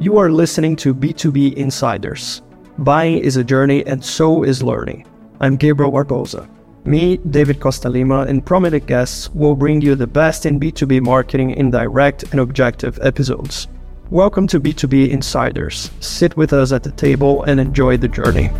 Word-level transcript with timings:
You 0.00 0.16
are 0.18 0.30
listening 0.30 0.76
to 0.76 0.94
B2B 0.94 1.54
Insiders. 1.54 2.42
Buying 2.78 3.18
is 3.18 3.36
a 3.36 3.42
journey 3.42 3.84
and 3.84 4.04
so 4.04 4.44
is 4.44 4.62
learning. 4.62 5.04
I'm 5.40 5.56
Gabriel 5.56 5.90
Barboza. 5.90 6.48
Me, 6.84 7.16
David 7.16 7.58
Costa 7.58 7.88
Lima, 7.88 8.20
and 8.20 8.46
prominent 8.46 8.86
guests 8.86 9.28
will 9.34 9.56
bring 9.56 9.80
you 9.80 9.96
the 9.96 10.06
best 10.06 10.46
in 10.46 10.60
B2B 10.60 11.02
marketing 11.02 11.50
in 11.50 11.72
direct 11.72 12.22
and 12.30 12.38
objective 12.38 12.96
episodes. 13.02 13.66
Welcome 14.10 14.46
to 14.46 14.60
B2B 14.60 15.10
Insiders. 15.10 15.90
Sit 15.98 16.36
with 16.36 16.52
us 16.52 16.70
at 16.70 16.84
the 16.84 16.92
table 16.92 17.42
and 17.42 17.58
enjoy 17.58 17.96
the 17.96 18.06
journey. 18.06 18.50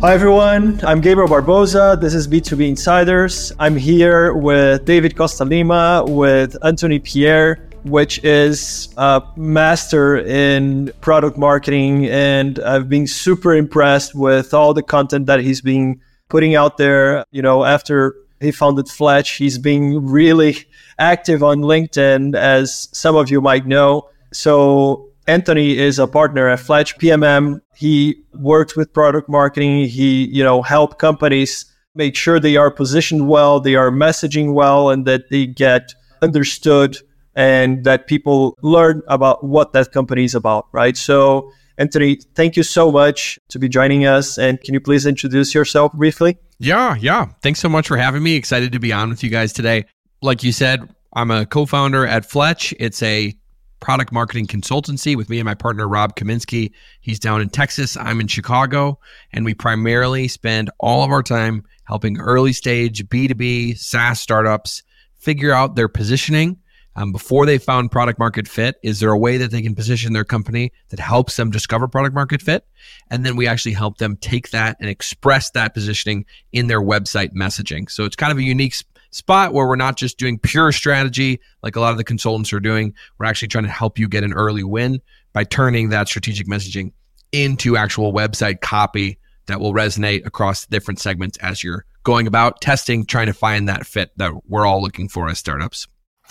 Hi 0.00 0.14
everyone, 0.14 0.80
I'm 0.82 1.02
Gabriel 1.02 1.28
Barboza. 1.28 1.98
This 2.00 2.14
is 2.14 2.26
B2B 2.26 2.66
Insiders. 2.66 3.52
I'm 3.58 3.76
here 3.76 4.32
with 4.32 4.86
David 4.86 5.14
Costa 5.14 5.44
Lima, 5.44 6.02
with 6.08 6.56
Anthony 6.64 6.98
Pierri, 6.98 7.60
which 7.84 8.24
is 8.24 8.94
a 8.96 9.22
master 9.36 10.16
in 10.16 10.90
product 11.02 11.36
marketing. 11.36 12.06
And 12.06 12.58
I've 12.60 12.88
been 12.88 13.06
super 13.06 13.54
impressed 13.54 14.14
with 14.14 14.54
all 14.54 14.72
the 14.72 14.82
content 14.82 15.26
that 15.26 15.40
he's 15.40 15.60
been 15.60 16.00
putting 16.30 16.54
out 16.54 16.78
there. 16.78 17.26
You 17.30 17.42
know, 17.42 17.66
after 17.66 18.14
he 18.40 18.52
founded 18.52 18.88
Fletch, 18.88 19.32
he's 19.32 19.58
been 19.58 20.06
really 20.06 20.56
active 20.98 21.42
on 21.42 21.58
LinkedIn, 21.58 22.34
as 22.34 22.88
some 22.92 23.16
of 23.16 23.30
you 23.30 23.42
might 23.42 23.66
know. 23.66 24.08
So 24.32 25.09
Anthony 25.26 25.78
is 25.78 25.98
a 25.98 26.06
partner 26.06 26.48
at 26.48 26.60
Fletch 26.60 26.98
PMM. 26.98 27.60
He 27.76 28.16
works 28.34 28.76
with 28.76 28.92
product 28.92 29.28
marketing. 29.28 29.86
He, 29.86 30.26
you 30.26 30.42
know, 30.42 30.62
help 30.62 30.98
companies 30.98 31.66
make 31.94 32.16
sure 32.16 32.40
they 32.40 32.56
are 32.56 32.70
positioned 32.70 33.28
well, 33.28 33.60
they 33.60 33.74
are 33.74 33.90
messaging 33.90 34.54
well, 34.54 34.90
and 34.90 35.06
that 35.06 35.30
they 35.30 35.46
get 35.46 35.94
understood 36.22 36.96
and 37.34 37.84
that 37.84 38.06
people 38.06 38.56
learn 38.62 39.02
about 39.08 39.44
what 39.44 39.72
that 39.72 39.92
company 39.92 40.24
is 40.24 40.34
about, 40.34 40.66
right? 40.72 40.96
So, 40.96 41.50
Anthony, 41.78 42.18
thank 42.34 42.56
you 42.56 42.62
so 42.62 42.90
much 42.92 43.38
to 43.48 43.58
be 43.58 43.68
joining 43.68 44.04
us. 44.04 44.36
And 44.36 44.60
can 44.60 44.74
you 44.74 44.80
please 44.80 45.06
introduce 45.06 45.54
yourself 45.54 45.92
briefly? 45.92 46.38
Yeah, 46.58 46.96
yeah. 46.96 47.26
Thanks 47.42 47.60
so 47.60 47.68
much 47.68 47.88
for 47.88 47.96
having 47.96 48.22
me. 48.22 48.34
Excited 48.34 48.72
to 48.72 48.78
be 48.78 48.92
on 48.92 49.08
with 49.08 49.22
you 49.22 49.30
guys 49.30 49.52
today. 49.52 49.86
Like 50.20 50.42
you 50.42 50.52
said, 50.52 50.94
I'm 51.14 51.30
a 51.30 51.46
co 51.46 51.64
founder 51.66 52.06
at 52.06 52.26
Fletch. 52.26 52.74
It's 52.78 53.02
a 53.02 53.34
product 53.80 54.12
marketing 54.12 54.46
consultancy 54.46 55.16
with 55.16 55.28
me 55.28 55.38
and 55.38 55.46
my 55.46 55.54
partner 55.54 55.88
Rob 55.88 56.14
Kaminski. 56.14 56.72
He's 57.00 57.18
down 57.18 57.40
in 57.40 57.48
Texas, 57.48 57.96
I'm 57.96 58.20
in 58.20 58.26
Chicago, 58.26 58.98
and 59.32 59.44
we 59.44 59.54
primarily 59.54 60.28
spend 60.28 60.70
all 60.78 61.02
of 61.02 61.10
our 61.10 61.22
time 61.22 61.64
helping 61.84 62.20
early 62.20 62.52
stage 62.52 63.06
B2B 63.08 63.76
SaaS 63.78 64.20
startups 64.20 64.82
figure 65.16 65.52
out 65.52 65.74
their 65.74 65.88
positioning 65.88 66.58
um, 66.96 67.12
before 67.12 67.46
they 67.46 67.58
found 67.58 67.90
product 67.90 68.18
market 68.18 68.48
fit. 68.48 68.76
Is 68.82 69.00
there 69.00 69.10
a 69.10 69.18
way 69.18 69.36
that 69.36 69.50
they 69.50 69.62
can 69.62 69.74
position 69.74 70.12
their 70.12 70.24
company 70.24 70.72
that 70.88 71.00
helps 71.00 71.36
them 71.36 71.50
discover 71.50 71.88
product 71.88 72.14
market 72.14 72.42
fit? 72.42 72.66
And 73.10 73.24
then 73.24 73.36
we 73.36 73.46
actually 73.46 73.72
help 73.72 73.98
them 73.98 74.16
take 74.16 74.50
that 74.50 74.76
and 74.80 74.88
express 74.88 75.50
that 75.50 75.74
positioning 75.74 76.26
in 76.52 76.66
their 76.66 76.80
website 76.80 77.32
messaging. 77.32 77.90
So 77.90 78.04
it's 78.04 78.16
kind 78.16 78.32
of 78.32 78.38
a 78.38 78.42
unique 78.42 78.74
spot 79.10 79.52
where 79.52 79.66
we're 79.66 79.76
not 79.76 79.96
just 79.96 80.18
doing 80.18 80.38
pure 80.38 80.72
strategy 80.72 81.40
like 81.62 81.76
a 81.76 81.80
lot 81.80 81.92
of 81.92 81.96
the 81.96 82.04
consultants 82.04 82.52
are 82.52 82.60
doing. 82.60 82.94
We're 83.18 83.26
actually 83.26 83.48
trying 83.48 83.64
to 83.64 83.70
help 83.70 83.98
you 83.98 84.08
get 84.08 84.24
an 84.24 84.32
early 84.32 84.64
win 84.64 85.00
by 85.32 85.44
turning 85.44 85.90
that 85.90 86.08
strategic 86.08 86.46
messaging 86.46 86.92
into 87.32 87.76
actual 87.76 88.12
website 88.12 88.60
copy 88.60 89.18
that 89.46 89.60
will 89.60 89.72
resonate 89.72 90.26
across 90.26 90.66
different 90.66 91.00
segments 91.00 91.36
as 91.38 91.62
you're 91.62 91.84
going 92.02 92.26
about 92.26 92.60
testing, 92.60 93.04
trying 93.04 93.26
to 93.26 93.32
find 93.32 93.68
that 93.68 93.86
fit 93.86 94.10
that 94.16 94.32
we're 94.48 94.66
all 94.66 94.80
looking 94.80 95.08
for 95.08 95.28
as 95.28 95.38
startups. 95.38 95.86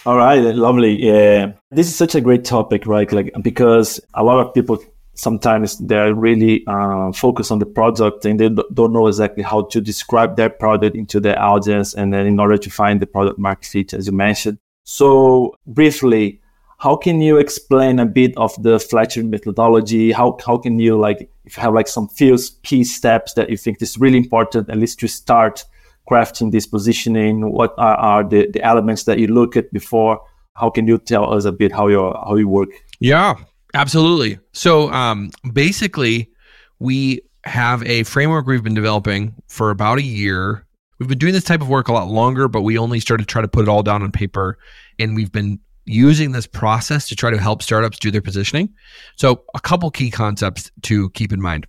All 0.06 0.18
right, 0.18 0.40
lovely. 0.40 0.96
Yeah, 1.06 1.54
this 1.72 1.88
is 1.88 1.96
such 1.96 2.16
a 2.16 2.22
great 2.22 2.46
topic, 2.46 2.86
right? 2.88 3.12
Like 3.12 3.34
because 3.42 4.00
a 4.14 4.24
lot 4.24 4.46
of 4.46 4.54
people 4.54 4.80
sometimes 5.20 5.78
they're 5.80 6.16
really 6.16 6.64
uh, 6.66 7.12
focused 7.12 7.52
on 7.52 7.60
the 7.60 7.66
product 7.66 8.26
and 8.26 8.40
they 8.40 8.50
don't 8.74 8.94
know 8.94 9.08
exactly 9.08 9.44
how 9.44 9.64
to 9.64 9.82
describe 9.82 10.38
their 10.38 10.50
product 10.50 10.96
into 10.96 11.20
their 11.20 11.38
audience 11.42 11.94
and 11.94 12.14
then 12.14 12.26
in 12.26 12.40
order 12.40 12.58
to 12.58 12.70
find 12.70 13.02
the 13.02 13.06
product 13.06 13.38
market 13.38 13.66
fit 13.66 13.94
as 13.94 14.08
you 14.08 14.14
mentioned. 14.14 14.58
So 14.86 15.56
briefly 15.68 16.40
how 16.78 16.96
can 16.96 17.20
you 17.20 17.38
explain 17.38 18.00
a 18.00 18.06
bit 18.06 18.32
of 18.38 18.52
the 18.64 18.80
fletcher 18.80 19.22
methodology? 19.22 20.14
How, 20.14 20.38
how 20.46 20.58
can 20.58 20.80
you 20.80 20.98
like 20.98 21.30
if 21.44 21.58
you 21.58 21.64
have 21.64 21.74
like 21.74 21.90
some 21.90 22.08
few 22.08 22.38
key 22.64 22.86
steps 22.86 23.34
that 23.34 23.50
you 23.50 23.58
think 23.58 23.82
is 23.82 23.98
really 23.98 24.18
important 24.18 24.70
at 24.70 24.78
least 24.78 25.00
to 25.02 25.10
start 25.10 25.66
crafting 26.10 26.54
this 26.54 26.66
positioning? 26.66 27.52
What 27.52 27.74
are, 27.78 27.98
are 27.98 28.24
the, 28.24 28.50
the 28.50 28.64
elements 28.64 29.04
that 29.04 29.20
you 29.20 29.28
look 29.28 29.58
at 29.58 29.74
before? 29.74 30.22
How 30.56 30.70
can 30.70 30.88
you 30.88 30.98
tell 30.98 31.34
us 31.34 31.44
a 31.44 31.52
bit 31.52 31.74
how 31.74 31.90
how 32.26 32.36
you 32.36 32.48
work? 32.48 32.70
Yeah 33.02 33.36
Absolutely. 33.74 34.40
So 34.54 34.92
um, 34.92 35.32
basically, 35.54 36.30
we 36.80 37.22
have 37.44 37.84
a 37.84 38.04
framework 38.04 38.48
we've 38.48 38.64
been 38.64 38.74
developing 38.74 39.36
for 39.48 39.70
about 39.70 40.00
a 40.00 40.04
year. 40.04 40.66
We've 40.98 41.10
been 41.10 41.18
doing 41.18 41.34
this 41.34 41.44
type 41.44 41.62
of 41.62 41.70
work 41.70 41.88
a 41.88 41.94
lot 41.94 42.10
longer, 42.10 42.48
but 42.48 42.62
we 42.62 42.78
only 42.78 43.00
started 43.00 43.24
to 43.24 43.32
try 43.32 43.42
to 43.42 43.48
put 43.48 43.64
it 43.64 43.70
all 43.70 43.84
down 43.84 44.04
on 44.04 44.12
paper. 44.12 44.58
And 44.98 45.16
we've 45.16 45.32
been 45.32 45.60
using 45.86 46.32
this 46.32 46.46
process 46.46 47.08
to 47.10 47.16
try 47.16 47.32
to 47.32 47.38
help 47.38 47.64
startups 47.64 47.98
do 48.00 48.12
their 48.12 48.22
positioning. 48.22 48.70
So, 49.16 49.44
a 49.56 49.60
couple 49.60 49.90
key 49.92 50.12
concepts 50.12 50.72
to 50.84 51.10
keep 51.12 51.32
in 51.32 51.42
mind. 51.42 51.66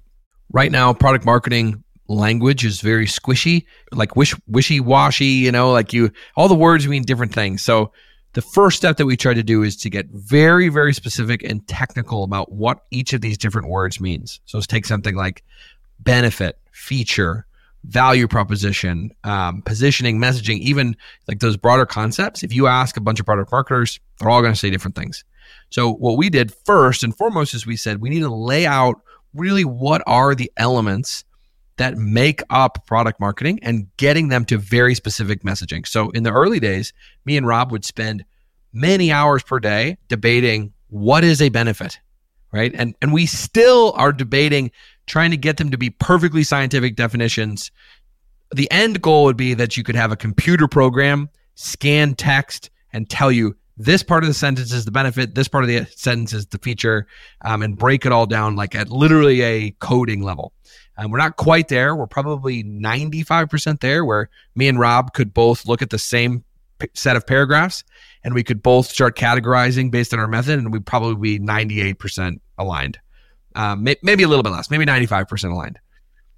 Right 0.52 0.70
now, 0.70 0.92
product 0.92 1.24
marketing 1.24 1.84
language 2.08 2.64
is 2.64 2.80
very 2.80 3.06
squishy, 3.06 3.66
like 3.92 4.16
wish, 4.16 4.34
wishy 4.46 4.80
washy, 4.80 5.24
you 5.24 5.52
know, 5.52 5.70
like 5.70 5.92
you, 5.92 6.10
all 6.36 6.48
the 6.48 6.54
words 6.54 6.86
mean 6.88 7.02
different 7.02 7.32
things. 7.32 7.62
So, 7.62 7.92
the 8.32 8.42
first 8.42 8.76
step 8.76 8.96
that 8.96 9.06
we 9.06 9.16
try 9.16 9.34
to 9.34 9.42
do 9.42 9.62
is 9.62 9.76
to 9.78 9.90
get 9.90 10.06
very, 10.10 10.68
very 10.68 10.94
specific 10.94 11.42
and 11.42 11.66
technical 11.66 12.22
about 12.22 12.52
what 12.52 12.84
each 12.90 13.12
of 13.12 13.20
these 13.20 13.36
different 13.36 13.68
words 13.68 14.00
means. 14.00 14.40
So 14.46 14.58
let's 14.58 14.66
take 14.66 14.86
something 14.86 15.16
like 15.16 15.42
benefit, 15.98 16.58
feature, 16.70 17.46
value 17.84 18.28
proposition, 18.28 19.10
um, 19.24 19.62
positioning, 19.62 20.18
messaging, 20.18 20.58
even 20.60 20.96
like 21.26 21.40
those 21.40 21.56
broader 21.56 21.86
concepts. 21.86 22.42
If 22.42 22.52
you 22.52 22.66
ask 22.66 22.96
a 22.96 23.00
bunch 23.00 23.20
of 23.20 23.26
product 23.26 23.50
marketers, 23.50 23.98
they're 24.18 24.30
all 24.30 24.42
going 24.42 24.52
to 24.52 24.58
say 24.58 24.70
different 24.70 24.94
things. 24.94 25.24
So 25.70 25.92
what 25.92 26.16
we 26.16 26.30
did 26.30 26.52
first 26.64 27.02
and 27.02 27.16
foremost 27.16 27.54
is 27.54 27.66
we 27.66 27.76
said 27.76 28.00
we 28.00 28.10
need 28.10 28.20
to 28.20 28.34
lay 28.34 28.66
out 28.66 29.00
really 29.34 29.64
what 29.64 30.02
are 30.06 30.34
the 30.34 30.50
elements 30.56 31.24
that 31.80 31.96
make 31.96 32.42
up 32.50 32.86
product 32.86 33.18
marketing 33.18 33.58
and 33.62 33.88
getting 33.96 34.28
them 34.28 34.44
to 34.44 34.58
very 34.58 34.94
specific 34.94 35.42
messaging. 35.42 35.86
So 35.86 36.10
in 36.10 36.24
the 36.24 36.30
early 36.30 36.60
days, 36.60 36.92
me 37.24 37.38
and 37.38 37.46
Rob 37.46 37.72
would 37.72 37.86
spend 37.86 38.22
many 38.70 39.10
hours 39.10 39.42
per 39.42 39.58
day 39.58 39.96
debating 40.08 40.74
what 40.88 41.24
is 41.24 41.40
a 41.40 41.48
benefit, 41.48 41.98
right? 42.52 42.70
And 42.74 42.94
and 43.00 43.14
we 43.14 43.24
still 43.24 43.94
are 43.96 44.12
debating 44.12 44.70
trying 45.06 45.30
to 45.30 45.38
get 45.38 45.56
them 45.56 45.70
to 45.70 45.78
be 45.78 45.88
perfectly 45.88 46.44
scientific 46.44 46.96
definitions. 46.96 47.70
The 48.54 48.70
end 48.70 49.00
goal 49.00 49.24
would 49.24 49.38
be 49.38 49.54
that 49.54 49.78
you 49.78 49.82
could 49.82 49.96
have 49.96 50.12
a 50.12 50.16
computer 50.16 50.68
program 50.68 51.30
scan 51.54 52.14
text 52.14 52.68
and 52.92 53.08
tell 53.08 53.32
you 53.32 53.56
this 53.78 54.02
part 54.02 54.22
of 54.22 54.28
the 54.28 54.34
sentence 54.34 54.70
is 54.70 54.84
the 54.84 54.90
benefit, 54.90 55.34
this 55.34 55.48
part 55.48 55.64
of 55.64 55.68
the 55.68 55.86
sentence 55.96 56.34
is 56.34 56.44
the 56.46 56.58
feature, 56.58 57.06
um, 57.40 57.62
and 57.62 57.78
break 57.78 58.04
it 58.04 58.12
all 58.12 58.26
down 58.26 58.54
like 58.54 58.74
at 58.74 58.90
literally 58.90 59.40
a 59.40 59.70
coding 59.80 60.22
level. 60.22 60.52
Um, 61.00 61.10
we're 61.10 61.18
not 61.18 61.36
quite 61.36 61.68
there. 61.68 61.96
We're 61.96 62.06
probably 62.06 62.62
95% 62.62 63.80
there, 63.80 64.04
where 64.04 64.28
me 64.54 64.68
and 64.68 64.78
Rob 64.78 65.14
could 65.14 65.32
both 65.32 65.66
look 65.66 65.80
at 65.80 65.88
the 65.88 65.98
same 65.98 66.44
p- 66.78 66.88
set 66.92 67.16
of 67.16 67.26
paragraphs 67.26 67.84
and 68.22 68.34
we 68.34 68.44
could 68.44 68.62
both 68.62 68.86
start 68.86 69.16
categorizing 69.16 69.90
based 69.90 70.12
on 70.12 70.20
our 70.20 70.28
method, 70.28 70.58
and 70.58 70.72
we'd 70.72 70.84
probably 70.84 71.38
be 71.38 71.42
98% 71.42 72.38
aligned. 72.58 72.98
Um, 73.54 73.82
may- 73.82 73.96
maybe 74.02 74.24
a 74.24 74.28
little 74.28 74.42
bit 74.42 74.52
less, 74.52 74.70
maybe 74.70 74.84
95% 74.84 75.52
aligned. 75.52 75.78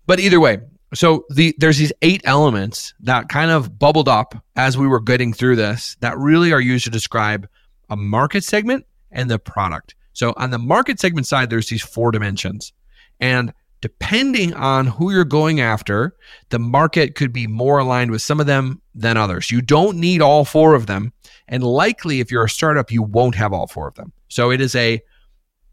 But 0.06 0.20
either 0.20 0.38
way, 0.38 0.58
so 0.94 1.24
the 1.30 1.54
there's 1.58 1.78
these 1.78 1.92
eight 2.02 2.20
elements 2.24 2.94
that 3.00 3.28
kind 3.28 3.50
of 3.50 3.78
bubbled 3.78 4.08
up 4.08 4.34
as 4.54 4.78
we 4.78 4.86
were 4.86 5.00
getting 5.00 5.32
through 5.32 5.56
this 5.56 5.96
that 6.00 6.16
really 6.18 6.52
are 6.52 6.60
used 6.60 6.84
to 6.84 6.90
describe 6.90 7.48
a 7.90 7.96
market 7.96 8.44
segment 8.44 8.86
and 9.10 9.30
the 9.30 9.38
product. 9.38 9.94
So 10.12 10.34
on 10.36 10.50
the 10.50 10.58
market 10.58 11.00
segment 11.00 11.26
side, 11.26 11.50
there's 11.50 11.68
these 11.68 11.82
four 11.82 12.12
dimensions. 12.12 12.72
And 13.20 13.52
depending 13.82 14.54
on 14.54 14.86
who 14.86 15.12
you're 15.12 15.24
going 15.24 15.60
after, 15.60 16.16
the 16.48 16.58
market 16.58 17.14
could 17.14 17.32
be 17.32 17.46
more 17.46 17.80
aligned 17.80 18.10
with 18.10 18.22
some 18.22 18.40
of 18.40 18.46
them 18.46 18.80
than 18.94 19.18
others. 19.18 19.50
You 19.50 19.60
don't 19.60 19.98
need 19.98 20.22
all 20.22 20.46
four 20.46 20.74
of 20.74 20.86
them. 20.86 21.12
And 21.48 21.62
likely, 21.62 22.20
if 22.20 22.30
you're 22.30 22.44
a 22.44 22.48
startup, 22.48 22.90
you 22.90 23.02
won't 23.02 23.34
have 23.34 23.52
all 23.52 23.66
four 23.66 23.88
of 23.88 23.94
them. 23.96 24.12
So 24.28 24.50
it 24.50 24.60
is 24.62 24.74
a 24.74 25.02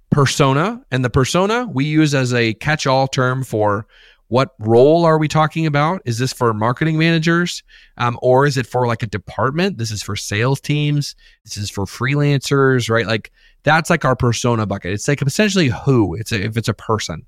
persona. 0.09 0.83
And 0.91 1.05
the 1.05 1.09
persona 1.09 1.67
we 1.71 1.85
use 1.85 2.13
as 2.13 2.33
a 2.33 2.55
catch 2.55 2.87
all 2.87 3.07
term 3.07 3.43
for 3.43 3.87
what 4.27 4.53
role 4.59 5.05
are 5.05 5.17
we 5.17 5.27
talking 5.27 5.65
about? 5.65 6.01
Is 6.05 6.19
this 6.19 6.33
for 6.33 6.53
marketing 6.53 6.97
managers? 6.97 7.63
Um, 7.97 8.17
or 8.21 8.45
is 8.45 8.57
it 8.57 8.67
for 8.67 8.85
like 8.85 9.01
a 9.01 9.07
department? 9.07 9.77
This 9.77 9.89
is 9.89 10.03
for 10.03 10.15
sales 10.15 10.61
teams. 10.61 11.15
This 11.45 11.57
is 11.57 11.69
for 11.71 11.85
freelancers, 11.85 12.89
right? 12.89 13.07
Like 13.07 13.31
that's 13.63 13.89
like 13.89 14.05
our 14.05 14.15
persona 14.15 14.67
bucket. 14.67 14.93
It's 14.93 15.07
like 15.07 15.21
essentially 15.21 15.69
who. 15.69 16.15
It's 16.15 16.31
a, 16.31 16.43
if 16.43 16.57
it's 16.57 16.67
a 16.67 16.73
person. 16.75 17.25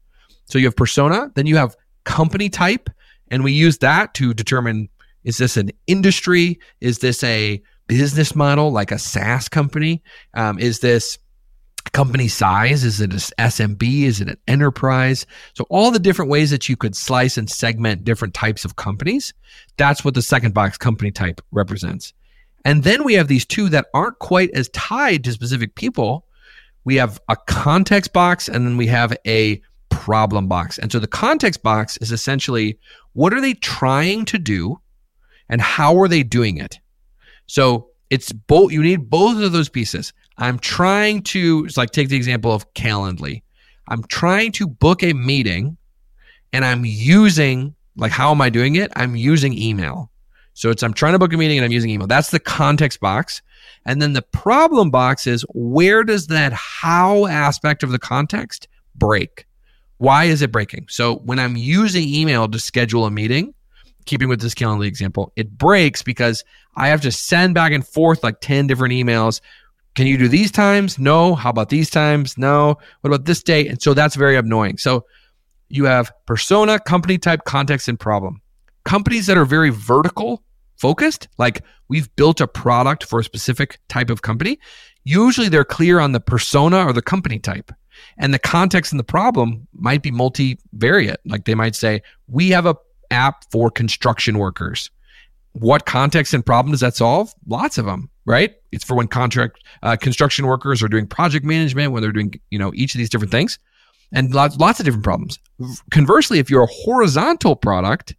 So 0.52 0.60
you 0.60 0.66
have 0.66 0.76
persona, 0.76 1.32
then 1.36 1.46
you 1.46 1.56
have 1.56 1.78
company 2.04 2.50
type, 2.50 2.90
and 3.30 3.44
we 3.44 3.54
use 3.54 3.78
that 3.78 4.14
to 4.16 4.34
determine 4.34 4.90
Is 5.24 5.38
this 5.38 5.56
an 5.56 5.70
industry? 5.88 6.60
Is 6.82 7.00
this 7.00 7.24
a 7.24 7.62
business 7.88 8.36
model 8.36 8.72
like 8.72 8.92
a 8.92 8.98
SaaS 8.98 9.48
company? 9.48 10.04
Um, 10.34 10.60
is 10.60 10.80
this 10.80 11.18
company 11.94 12.28
size? 12.28 12.84
Is 12.84 13.00
it 13.00 13.12
an 13.12 13.20
SMB? 13.20 14.04
Is 14.04 14.20
it 14.20 14.28
an 14.28 14.38
enterprise? 14.48 15.26
So, 15.54 15.66
all 15.70 15.92
the 15.92 16.00
different 16.00 16.32
ways 16.32 16.52
that 16.52 16.68
you 16.68 16.76
could 16.76 16.96
slice 16.96 17.38
and 17.38 17.50
segment 17.50 18.04
different 18.04 18.34
types 18.34 18.66
of 18.66 18.76
companies, 18.76 19.34
that's 19.78 20.04
what 20.04 20.16
the 20.16 20.22
second 20.22 20.54
box 20.54 20.78
company 20.78 21.12
type 21.12 21.40
represents. 21.52 22.14
And 22.66 22.84
then 22.84 23.04
we 23.04 23.14
have 23.14 23.28
these 23.28 23.46
two 23.46 23.70
that 23.70 23.88
aren't 23.94 24.20
quite 24.20 24.52
as 24.52 24.70
tied 24.70 25.24
to 25.24 25.32
specific 25.32 25.76
people. 25.76 26.26
We 26.84 26.96
have 26.96 27.22
a 27.30 27.38
context 27.48 28.12
box 28.12 28.50
and 28.50 28.66
then 28.66 28.76
we 28.76 28.88
have 28.88 29.16
a 29.26 29.62
problem 30.02 30.48
box. 30.48 30.80
And 30.80 30.92
so 30.92 30.98
the 30.98 31.06
context 31.06 31.62
box 31.62 31.96
is 31.98 32.12
essentially 32.12 32.80
what 33.14 33.36
are 33.36 33.40
they 33.40 33.54
trying 33.54 34.26
to 34.26 34.40
do 34.40 34.82
and 35.48 35.62
how 35.62 35.96
are 36.02 36.08
they 36.08 36.24
doing 36.24 36.58
it? 36.58 36.80
So 37.46 37.90
it's 38.10 38.32
both, 38.32 38.72
you 38.72 38.82
need 38.82 39.12
both 39.12 39.40
of 39.40 39.52
those 39.52 39.70
pieces. 39.70 40.12
I'm 40.40 40.58
trying 40.58 41.22
to, 41.24 41.66
it's 41.68 41.78
like 41.78 41.92
take 41.92 42.10
the 42.10 42.16
example 42.16 42.52
of 42.52 42.74
Calendly. 42.74 43.44
I'm 43.90 44.04
trying 44.06 44.54
to 44.54 44.66
book 44.66 45.04
a 45.04 45.14
meeting 45.14 45.78
and 46.52 46.66
I'm 46.66 46.84
using, 46.84 47.76
like, 47.96 48.12
how 48.12 48.32
am 48.32 48.42
I 48.42 48.50
doing 48.50 48.78
it? 48.78 48.92
I'm 48.96 49.16
using 49.16 49.56
email. 49.56 50.10
So 50.56 50.72
it's 50.72 50.82
I'm 50.82 50.94
trying 50.94 51.14
to 51.14 51.20
book 51.20 51.32
a 51.32 51.38
meeting 51.38 51.60
and 51.60 51.66
I'm 51.66 51.72
using 51.72 51.92
email. 51.92 52.08
That's 52.08 52.32
the 52.32 52.40
context 52.40 53.00
box. 53.02 53.44
And 53.86 54.02
then 54.02 54.14
the 54.14 54.24
problem 54.24 54.90
box 54.90 55.28
is 55.28 55.46
where 55.54 56.04
does 56.04 56.26
that 56.28 56.54
how 56.54 57.28
aspect 57.28 57.84
of 57.84 57.92
the 57.92 58.00
context 58.00 58.68
break? 58.96 59.46
Why 60.02 60.26
is 60.26 60.42
it 60.42 60.52
breaking? 60.52 60.88
So 60.90 61.18
when 61.18 61.40
I'm 61.40 61.56
using 61.56 62.08
email 62.08 62.48
to 62.48 62.60
schedule 62.60 63.06
a 63.06 63.12
meeting, 63.12 63.54
keeping 64.06 64.30
with 64.30 64.42
this 64.42 64.56
Calendly 64.56 64.88
example, 64.88 65.32
it 65.36 65.58
breaks 65.58 66.02
because 66.02 66.44
I 66.76 66.88
have 66.88 67.02
to 67.02 67.12
send 67.12 67.54
back 67.54 67.72
and 67.72 67.88
forth 67.88 68.24
like 68.24 68.42
10 68.42 68.68
different 68.68 68.94
emails. 68.94 69.42
Can 69.94 70.08
you 70.08 70.18
do 70.18 70.28
these 70.28 70.52
times? 70.52 70.98
No. 70.98 71.36
How 71.36 71.50
about 71.50 71.70
these 71.70 71.90
times? 71.90 72.38
No. 72.38 72.78
What 73.02 73.14
about 73.14 73.26
this 73.26 73.44
date? 73.44 73.68
And 73.68 73.82
so 73.82 73.94
that's 73.94 74.16
very 74.16 74.38
annoying. 74.38 74.78
So 74.78 75.06
you 75.70 75.86
have 75.86 76.12
persona, 76.26 76.80
company 76.80 77.18
type, 77.18 77.46
context, 77.46 77.88
and 77.88 78.00
problem 78.00 78.42
companies 78.84 79.28
that 79.28 79.38
are 79.38 79.46
very 79.46 79.70
vertical 79.70 80.44
focused, 80.78 81.28
like 81.38 81.64
we've 81.88 82.14
built 82.16 82.42
a 82.42 82.48
product 82.48 83.04
for 83.04 83.20
a 83.20 83.24
specific 83.24 83.80
type 83.88 84.10
of 84.10 84.22
company, 84.22 84.60
usually 85.04 85.50
they're 85.50 85.64
clear 85.64 86.00
on 86.00 86.12
the 86.12 86.20
persona 86.20 86.86
or 86.86 86.94
the 86.94 87.02
company 87.02 87.40
type. 87.40 87.72
And 88.18 88.34
the 88.34 88.40
context 88.40 88.92
and 88.92 89.00
the 89.00 89.04
problem 89.04 89.68
might 89.74 90.02
be 90.02 90.12
multivariate. 90.12 91.18
Like 91.26 91.46
they 91.46 91.56
might 91.56 91.76
say, 91.76 92.02
we 92.28 92.50
have 92.50 92.66
a 92.66 92.76
app 93.10 93.46
for 93.52 93.70
construction 93.70 94.38
workers. 94.38 94.90
What 95.54 95.86
context 95.86 96.34
and 96.34 96.46
problem 96.46 96.72
does 96.72 96.80
that 96.80 96.96
solve? 96.96 97.34
Lots 97.46 97.78
of 97.78 97.86
them, 97.86 98.10
right? 98.26 98.56
It's 98.72 98.86
for 98.86 98.96
when 98.96 99.08
contract 99.08 99.62
uh, 99.84 99.98
construction 99.98 100.46
workers 100.46 100.82
are 100.82 100.88
doing 100.88 101.08
project 101.08 101.46
management, 101.46 101.92
when 101.92 102.02
they're 102.02 102.14
doing, 102.14 102.40
you 102.52 102.60
know, 102.60 102.72
each 102.74 102.96
of 102.96 103.00
these 103.00 103.10
different 103.10 103.32
things 103.32 103.60
and 104.14 104.34
lots, 104.34 104.58
lots 104.58 104.80
of 104.80 104.86
different 104.86 105.04
problems. 105.04 105.40
Conversely, 105.90 106.40
if 106.40 106.50
you're 106.50 106.64
a 106.64 106.68
horizontal 106.68 107.56
product, 107.56 108.16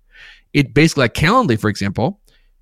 it 0.53 0.75
basically 0.75 1.03
like 1.03 1.15
Calendly, 1.15 1.59
for 1.59 1.69
example, 1.69 2.21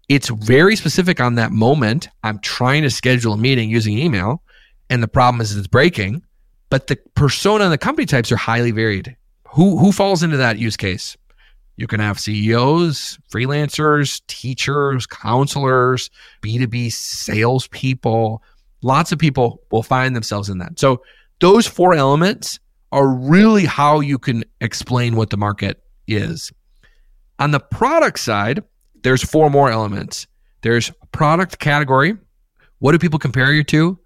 it's 0.08 0.28
very 0.28 0.74
specific 0.76 1.20
on 1.20 1.36
that 1.36 1.52
moment. 1.52 2.08
I'm 2.24 2.40
trying 2.40 2.82
to 2.82 2.90
schedule 2.90 3.32
a 3.32 3.36
meeting 3.36 3.70
using 3.70 3.98
email, 3.98 4.42
and 4.88 5.02
the 5.02 5.08
problem 5.08 5.40
is 5.40 5.56
it's 5.56 5.68
breaking. 5.68 6.22
But 6.70 6.86
the 6.86 6.96
persona 7.14 7.64
and 7.64 7.72
the 7.72 7.78
company 7.78 8.06
types 8.06 8.32
are 8.32 8.36
highly 8.36 8.70
varied. 8.70 9.16
Who 9.48 9.76
who 9.78 9.92
falls 9.92 10.22
into 10.22 10.36
that 10.36 10.58
use 10.58 10.76
case? 10.76 11.16
You 11.76 11.86
can 11.86 12.00
have 12.00 12.20
CEOs, 12.20 13.18
freelancers, 13.32 14.20
teachers, 14.26 15.06
counselors, 15.06 16.10
B2B 16.42 16.92
salespeople. 16.92 18.42
Lots 18.82 19.12
of 19.12 19.18
people 19.18 19.62
will 19.70 19.82
find 19.82 20.14
themselves 20.14 20.48
in 20.48 20.58
that. 20.58 20.78
So 20.78 21.02
those 21.40 21.66
four 21.66 21.94
elements 21.94 22.60
are 22.92 23.08
really 23.08 23.64
how 23.64 24.00
you 24.00 24.18
can 24.18 24.44
explain 24.60 25.16
what 25.16 25.30
the 25.30 25.36
market 25.36 25.82
is. 26.06 26.52
On 27.38 27.50
the 27.50 27.60
product 27.60 28.18
side, 28.18 28.62
there's 29.02 29.22
four 29.22 29.48
more 29.48 29.70
elements. 29.70 30.26
There's 30.60 30.92
product 31.12 31.58
category. 31.58 32.16
What 32.80 32.92
do 32.92 32.98
people 32.98 33.18
compare 33.18 33.52
you 33.52 33.64
to? 33.64 33.98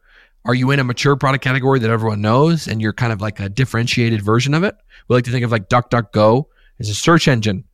Are 0.44 0.54
you 0.54 0.70
in 0.70 0.80
a 0.80 0.84
mature 0.84 1.16
product 1.16 1.42
category 1.42 1.78
that 1.78 1.90
everyone 1.90 2.20
knows 2.20 2.68
and 2.68 2.80
you're 2.80 2.92
kind 2.92 3.12
of 3.12 3.20
like 3.20 3.40
a 3.40 3.48
differentiated 3.48 4.22
version 4.22 4.54
of 4.54 4.62
it? 4.62 4.76
We 5.08 5.16
like 5.16 5.24
to 5.24 5.30
think 5.30 5.44
of 5.44 5.52
like 5.52 5.68
DuckDuckGo 5.68 6.44
as 6.80 6.88
a 6.88 6.94
search 6.94 7.28
engine. 7.28 7.64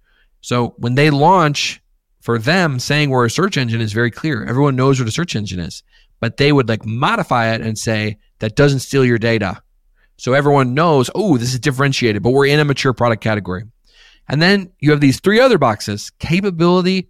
So 0.40 0.74
when 0.78 0.94
they 0.94 1.10
launch, 1.10 1.82
for 2.20 2.38
them, 2.38 2.78
saying 2.78 3.10
we're 3.10 3.24
a 3.24 3.30
search 3.30 3.56
engine 3.56 3.80
is 3.80 3.92
very 3.92 4.10
clear. 4.10 4.44
Everyone 4.44 4.76
knows 4.76 5.00
what 5.00 5.08
a 5.08 5.12
search 5.12 5.34
engine 5.34 5.58
is, 5.58 5.82
but 6.20 6.36
they 6.36 6.52
would 6.52 6.68
like 6.68 6.84
modify 6.84 7.52
it 7.54 7.62
and 7.62 7.78
say 7.78 8.18
that 8.38 8.56
doesn't 8.56 8.80
steal 8.80 9.04
your 9.04 9.18
data. 9.18 9.62
So 10.16 10.34
everyone 10.34 10.74
knows, 10.74 11.10
oh, 11.14 11.38
this 11.38 11.54
is 11.54 11.60
differentiated, 11.60 12.22
but 12.22 12.30
we're 12.30 12.46
in 12.46 12.60
a 12.60 12.64
mature 12.64 12.92
product 12.92 13.22
category. 13.22 13.64
And 14.28 14.40
then 14.40 14.70
you 14.78 14.90
have 14.90 15.00
these 15.00 15.18
three 15.18 15.40
other 15.40 15.58
boxes 15.58 16.10
capability, 16.18 17.08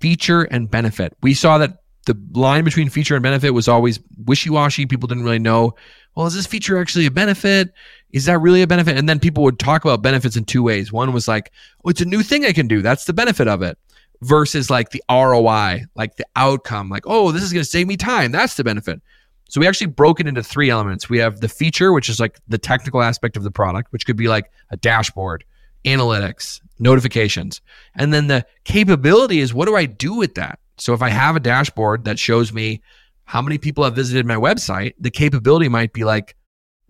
feature, 0.00 0.42
and 0.42 0.70
benefit. 0.70 1.16
We 1.22 1.32
saw 1.32 1.58
that 1.58 1.79
the 2.06 2.16
line 2.32 2.64
between 2.64 2.88
feature 2.88 3.14
and 3.14 3.22
benefit 3.22 3.50
was 3.50 3.68
always 3.68 4.00
wishy 4.24 4.50
washy. 4.50 4.86
People 4.86 5.06
didn't 5.06 5.24
really 5.24 5.38
know, 5.38 5.74
well, 6.14 6.26
is 6.26 6.34
this 6.34 6.46
feature 6.46 6.80
actually 6.80 7.06
a 7.06 7.10
benefit? 7.10 7.72
Is 8.12 8.24
that 8.24 8.38
really 8.38 8.62
a 8.62 8.66
benefit? 8.66 8.96
And 8.96 9.08
then 9.08 9.20
people 9.20 9.42
would 9.44 9.58
talk 9.58 9.84
about 9.84 10.02
benefits 10.02 10.36
in 10.36 10.44
two 10.44 10.62
ways. 10.62 10.92
One 10.92 11.12
was 11.12 11.28
like, 11.28 11.52
oh, 11.84 11.90
it's 11.90 12.00
a 12.00 12.06
new 12.06 12.22
thing 12.22 12.44
I 12.44 12.52
can 12.52 12.68
do. 12.68 12.82
That's 12.82 13.04
the 13.04 13.12
benefit 13.12 13.48
of 13.48 13.62
it. 13.62 13.78
Versus 14.22 14.70
like 14.70 14.90
the 14.90 15.02
ROI, 15.10 15.86
like 15.94 16.16
the 16.16 16.26
outcome, 16.36 16.90
like, 16.90 17.04
oh, 17.06 17.32
this 17.32 17.42
is 17.42 17.52
going 17.52 17.64
to 17.64 17.70
save 17.70 17.86
me 17.86 17.96
time. 17.96 18.32
That's 18.32 18.54
the 18.54 18.64
benefit. 18.64 19.00
So 19.48 19.60
we 19.60 19.66
actually 19.66 19.88
broke 19.88 20.20
it 20.20 20.28
into 20.28 20.42
three 20.42 20.70
elements. 20.70 21.10
We 21.10 21.18
have 21.18 21.40
the 21.40 21.48
feature, 21.48 21.92
which 21.92 22.08
is 22.08 22.20
like 22.20 22.38
the 22.46 22.58
technical 22.58 23.02
aspect 23.02 23.36
of 23.36 23.42
the 23.42 23.50
product, 23.50 23.92
which 23.92 24.06
could 24.06 24.16
be 24.16 24.28
like 24.28 24.52
a 24.70 24.76
dashboard 24.76 25.44
analytics, 25.84 26.60
notifications. 26.78 27.60
And 27.96 28.14
then 28.14 28.28
the 28.28 28.46
capability 28.64 29.40
is 29.40 29.52
what 29.52 29.66
do 29.66 29.74
I 29.74 29.86
do 29.86 30.14
with 30.14 30.36
that? 30.36 30.59
So 30.80 30.94
if 30.94 31.02
I 31.02 31.10
have 31.10 31.36
a 31.36 31.40
dashboard 31.40 32.04
that 32.04 32.18
shows 32.18 32.52
me 32.52 32.80
how 33.24 33.42
many 33.42 33.58
people 33.58 33.84
have 33.84 33.94
visited 33.94 34.26
my 34.26 34.34
website, 34.34 34.94
the 34.98 35.10
capability 35.10 35.68
might 35.68 35.92
be 35.92 36.04
like 36.04 36.36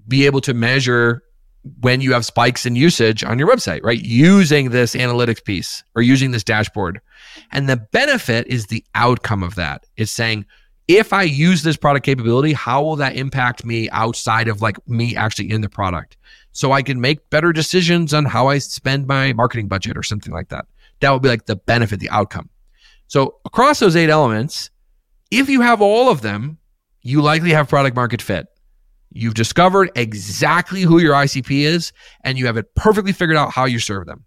be 0.08 0.26
able 0.26 0.40
to 0.42 0.54
measure 0.54 1.22
when 1.80 2.00
you 2.00 2.14
have 2.14 2.24
spikes 2.24 2.64
in 2.64 2.74
usage 2.74 3.22
on 3.22 3.38
your 3.38 3.48
website, 3.48 3.82
right? 3.82 4.00
Using 4.00 4.70
this 4.70 4.94
analytics 4.94 5.44
piece 5.44 5.84
or 5.94 6.00
using 6.00 6.30
this 6.30 6.42
dashboard. 6.42 7.00
And 7.52 7.68
the 7.68 7.76
benefit 7.76 8.46
is 8.46 8.66
the 8.66 8.82
outcome 8.94 9.42
of 9.42 9.56
that. 9.56 9.84
It's 9.96 10.10
saying, 10.10 10.46
if 10.88 11.12
I 11.12 11.22
use 11.22 11.62
this 11.62 11.76
product 11.76 12.06
capability, 12.06 12.54
how 12.54 12.82
will 12.82 12.96
that 12.96 13.14
impact 13.14 13.64
me 13.64 13.90
outside 13.90 14.48
of 14.48 14.62
like 14.62 14.76
me 14.88 15.14
actually 15.14 15.50
in 15.50 15.60
the 15.60 15.68
product? 15.68 16.16
so 16.52 16.72
I 16.72 16.82
can 16.82 17.00
make 17.00 17.30
better 17.30 17.52
decisions 17.52 18.12
on 18.12 18.24
how 18.24 18.48
I 18.48 18.58
spend 18.58 19.06
my 19.06 19.32
marketing 19.32 19.68
budget 19.68 19.96
or 19.96 20.02
something 20.02 20.32
like 20.32 20.48
that. 20.48 20.66
That 21.00 21.12
would 21.12 21.22
be 21.22 21.28
like 21.28 21.46
the 21.46 21.56
benefit, 21.56 22.00
the 22.00 22.10
outcome. 22.10 22.50
So 23.10 23.36
across 23.44 23.78
those 23.78 23.94
eight 23.94 24.08
elements, 24.08 24.70
if 25.30 25.48
you 25.48 25.60
have 25.60 25.82
all 25.82 26.10
of 26.10 26.22
them, 26.22 26.58
you 27.02 27.20
likely 27.20 27.50
have 27.50 27.68
product 27.68 27.94
market 27.94 28.22
fit. 28.22 28.46
You've 29.12 29.34
discovered 29.34 29.90
exactly 29.96 30.82
who 30.82 30.98
your 30.98 31.14
ICP 31.14 31.62
is 31.62 31.92
and 32.24 32.38
you 32.38 32.46
have 32.46 32.56
it 32.56 32.74
perfectly 32.74 33.12
figured 33.12 33.36
out 33.36 33.52
how 33.52 33.64
you 33.64 33.78
serve 33.78 34.06
them. 34.06 34.24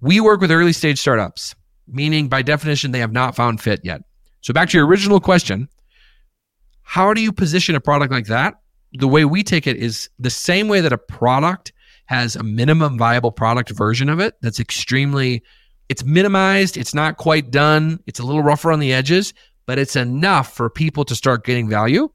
We 0.00 0.20
work 0.20 0.40
with 0.40 0.50
early 0.50 0.72
stage 0.72 0.98
startups, 0.98 1.54
meaning 1.86 2.28
by 2.28 2.42
definition, 2.42 2.92
they 2.92 3.00
have 3.00 3.12
not 3.12 3.36
found 3.36 3.60
fit 3.60 3.80
yet. 3.84 4.00
So 4.40 4.54
back 4.54 4.70
to 4.70 4.78
your 4.78 4.86
original 4.86 5.20
question, 5.20 5.68
how 6.82 7.12
do 7.12 7.20
you 7.20 7.32
position 7.32 7.74
a 7.74 7.80
product 7.80 8.12
like 8.12 8.26
that? 8.26 8.54
the 8.94 9.08
way 9.08 9.24
we 9.24 9.42
take 9.42 9.66
it 9.66 9.76
is 9.76 10.08
the 10.18 10.30
same 10.30 10.68
way 10.68 10.80
that 10.80 10.92
a 10.92 10.98
product 10.98 11.72
has 12.06 12.36
a 12.36 12.42
minimum 12.42 12.96
viable 12.96 13.32
product 13.32 13.70
version 13.70 14.08
of 14.08 14.20
it 14.20 14.34
that's 14.40 14.60
extremely 14.60 15.42
it's 15.88 16.04
minimized. 16.04 16.76
It's 16.76 16.94
not 16.94 17.16
quite 17.16 17.50
done. 17.50 18.00
It's 18.06 18.20
a 18.20 18.24
little 18.24 18.42
rougher 18.42 18.72
on 18.72 18.80
the 18.80 18.92
edges 18.92 19.34
but 19.66 19.78
it's 19.78 19.96
enough 19.96 20.54
for 20.54 20.68
people 20.68 21.04
to 21.06 21.14
start 21.14 21.44
getting 21.44 21.68
value. 21.68 22.10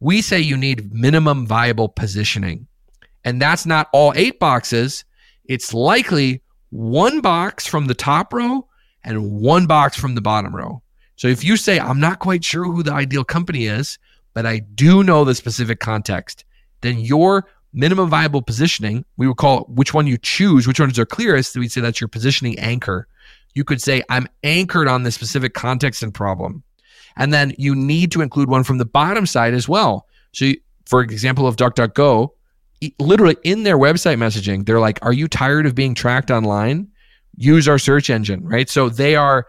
We 0.00 0.22
say 0.22 0.40
you 0.40 0.56
need 0.56 0.92
minimum 0.92 1.46
viable 1.46 1.88
positioning 1.88 2.66
and 3.24 3.40
that's 3.40 3.66
not 3.66 3.88
all 3.92 4.12
eight 4.16 4.38
boxes. 4.38 5.04
It's 5.46 5.74
likely 5.74 6.42
one 6.70 7.20
box 7.20 7.66
from 7.66 7.86
the 7.86 7.94
top 7.94 8.32
row 8.32 8.66
and 9.02 9.32
one 9.32 9.66
box 9.66 9.96
from 9.96 10.14
the 10.14 10.20
bottom 10.20 10.54
row. 10.54 10.82
So 11.16 11.28
if 11.28 11.44
you 11.44 11.56
say 11.56 11.78
i'm 11.78 12.00
not 12.00 12.18
quite 12.18 12.44
sure 12.44 12.64
who 12.64 12.82
the 12.82 12.92
ideal 12.92 13.24
company 13.24 13.66
is 13.66 13.98
but 14.34 14.44
I 14.44 14.58
do 14.58 15.04
know 15.04 15.24
the 15.24 15.34
specific 15.34 15.78
context, 15.78 16.44
then 16.80 16.98
your 16.98 17.46
minimum 17.74 18.08
viable 18.08 18.40
positioning, 18.40 19.04
we 19.16 19.26
would 19.26 19.36
call 19.36 19.62
it 19.62 19.68
which 19.68 19.92
one 19.92 20.06
you 20.06 20.16
choose, 20.16 20.66
which 20.66 20.80
ones 20.80 20.98
are 20.98 21.04
clearest. 21.04 21.56
We'd 21.56 21.72
say 21.72 21.80
that's 21.80 22.00
your 22.00 22.08
positioning 22.08 22.58
anchor. 22.58 23.08
You 23.54 23.64
could 23.64 23.82
say, 23.82 24.02
I'm 24.08 24.26
anchored 24.42 24.88
on 24.88 25.02
this 25.02 25.14
specific 25.14 25.54
context 25.54 26.02
and 26.02 26.14
problem. 26.14 26.62
And 27.16 27.32
then 27.32 27.52
you 27.58 27.74
need 27.74 28.10
to 28.12 28.22
include 28.22 28.48
one 28.48 28.64
from 28.64 28.78
the 28.78 28.84
bottom 28.84 29.26
side 29.26 29.54
as 29.54 29.68
well. 29.68 30.06
So, 30.32 30.52
for 30.86 31.00
example, 31.00 31.46
of 31.46 31.56
DuckDuckGo, 31.56 32.30
literally 32.98 33.36
in 33.44 33.62
their 33.62 33.78
website 33.78 34.18
messaging, 34.18 34.66
they're 34.66 34.80
like, 34.80 34.98
Are 35.02 35.12
you 35.12 35.28
tired 35.28 35.66
of 35.66 35.74
being 35.74 35.94
tracked 35.94 36.30
online? 36.30 36.88
Use 37.36 37.68
our 37.68 37.78
search 37.78 38.10
engine, 38.10 38.44
right? 38.44 38.68
So 38.68 38.88
they 38.88 39.16
are 39.16 39.46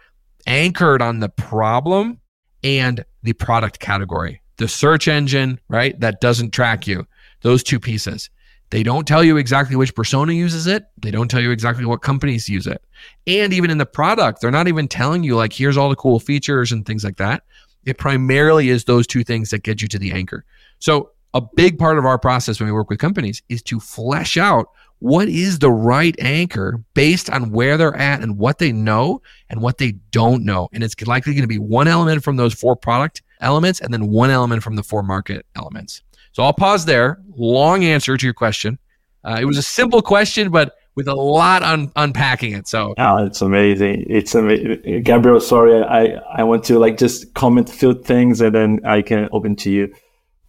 anchored 0.48 1.02
on 1.02 1.20
the 1.20 1.30
problem 1.30 2.20
and 2.64 3.04
the 3.24 3.34
product 3.34 3.80
category. 3.80 4.42
The 4.58 4.68
search 4.68 5.08
engine, 5.08 5.60
right, 5.68 6.00
that 6.00 6.22
doesn't 6.22 6.52
track 6.52 6.88
you. 6.88 7.06
Those 7.46 7.62
two 7.62 7.80
pieces. 7.80 8.32
They 8.72 8.82
don't 8.82 9.08
tell 9.08 9.24
you 9.24 9.38
exactly 9.38 9.76
which 9.76 9.94
persona 9.94 10.34
uses 10.34 10.66
it. 10.66 10.86
They 10.98 11.12
don't 11.12 11.30
tell 11.30 11.40
you 11.40 11.52
exactly 11.52 11.86
what 11.86 12.02
companies 12.02 12.50
use 12.50 12.66
it. 12.66 12.84
And 13.28 13.54
even 13.54 13.70
in 13.70 13.78
the 13.78 13.86
product, 13.86 14.42
they're 14.42 14.50
not 14.50 14.68
even 14.68 14.88
telling 14.88 15.22
you, 15.22 15.36
like, 15.36 15.54
here's 15.54 15.78
all 15.78 15.90
the 15.90 15.96
cool 15.96 16.20
features 16.20 16.72
and 16.72 16.84
things 16.88 17.04
like 17.04 17.18
that. 17.18 17.44
It 17.86 18.00
primarily 18.00 18.70
is 18.70 18.86
those 18.86 19.06
two 19.06 19.24
things 19.24 19.52
that 19.52 19.62
get 19.62 19.80
you 19.80 19.88
to 19.90 20.00
the 20.00 20.12
anchor. 20.12 20.44
So, 20.80 21.12
a 21.36 21.42
big 21.42 21.78
part 21.78 22.00
of 22.00 22.06
our 22.06 22.18
process 22.18 22.60
when 22.60 22.66
we 22.66 22.74
work 22.74 22.90
with 22.90 22.98
companies 22.98 23.44
is 23.48 23.62
to 23.64 23.80
flesh 23.80 24.38
out 24.38 24.70
what 24.98 25.28
is 25.28 25.60
the 25.60 25.70
right 25.70 26.16
anchor 26.18 26.84
based 26.96 27.30
on 27.30 27.52
where 27.52 27.78
they're 27.78 27.96
at 27.96 28.22
and 28.22 28.40
what 28.40 28.58
they 28.58 28.72
know 28.72 29.22
and 29.52 29.62
what 29.62 29.78
they 29.78 29.92
don't 30.10 30.44
know. 30.44 30.68
And 30.74 30.84
it's 30.84 31.00
likely 31.06 31.34
going 31.34 31.44
to 31.44 31.48
be 31.48 31.60
one 31.60 31.88
element 31.88 32.24
from 32.24 32.38
those 32.38 32.56
four 32.56 32.76
product 32.76 33.22
elements 33.40 33.82
and 33.82 33.94
then 33.94 34.08
one 34.08 34.32
element 34.32 34.64
from 34.64 34.78
the 34.78 34.84
four 34.84 35.04
market 35.04 35.46
elements. 35.56 36.02
So 36.36 36.44
I'll 36.44 36.52
pause 36.52 36.84
there. 36.84 37.22
Long 37.38 37.86
answer 37.86 38.18
to 38.18 38.26
your 38.26 38.34
question. 38.34 38.78
Uh, 39.24 39.38
it 39.40 39.46
was 39.46 39.58
a 39.58 39.62
simple 39.62 40.02
question, 40.02 40.52
but 40.52 40.76
with 40.94 41.08
a 41.08 41.16
lot 41.16 41.64
on 41.64 41.94
unpacking 41.96 42.52
it. 42.52 42.68
So 42.68 42.94
oh, 42.98 43.26
it's 43.26 43.42
amazing. 43.42 44.06
It's 44.10 44.36
amazing. 44.36 45.04
Gabriel, 45.04 45.40
sorry, 45.40 45.82
I, 45.82 46.20
I 46.34 46.44
want 46.44 46.66
to 46.66 46.78
like 46.78 46.98
just 46.98 47.34
comment 47.36 47.70
a 47.70 47.72
few 47.74 47.94
things 47.94 48.42
and 48.42 48.54
then 48.54 48.82
I 48.86 49.02
can 49.02 49.30
open 49.32 49.56
to 49.58 49.72
you. 49.72 49.94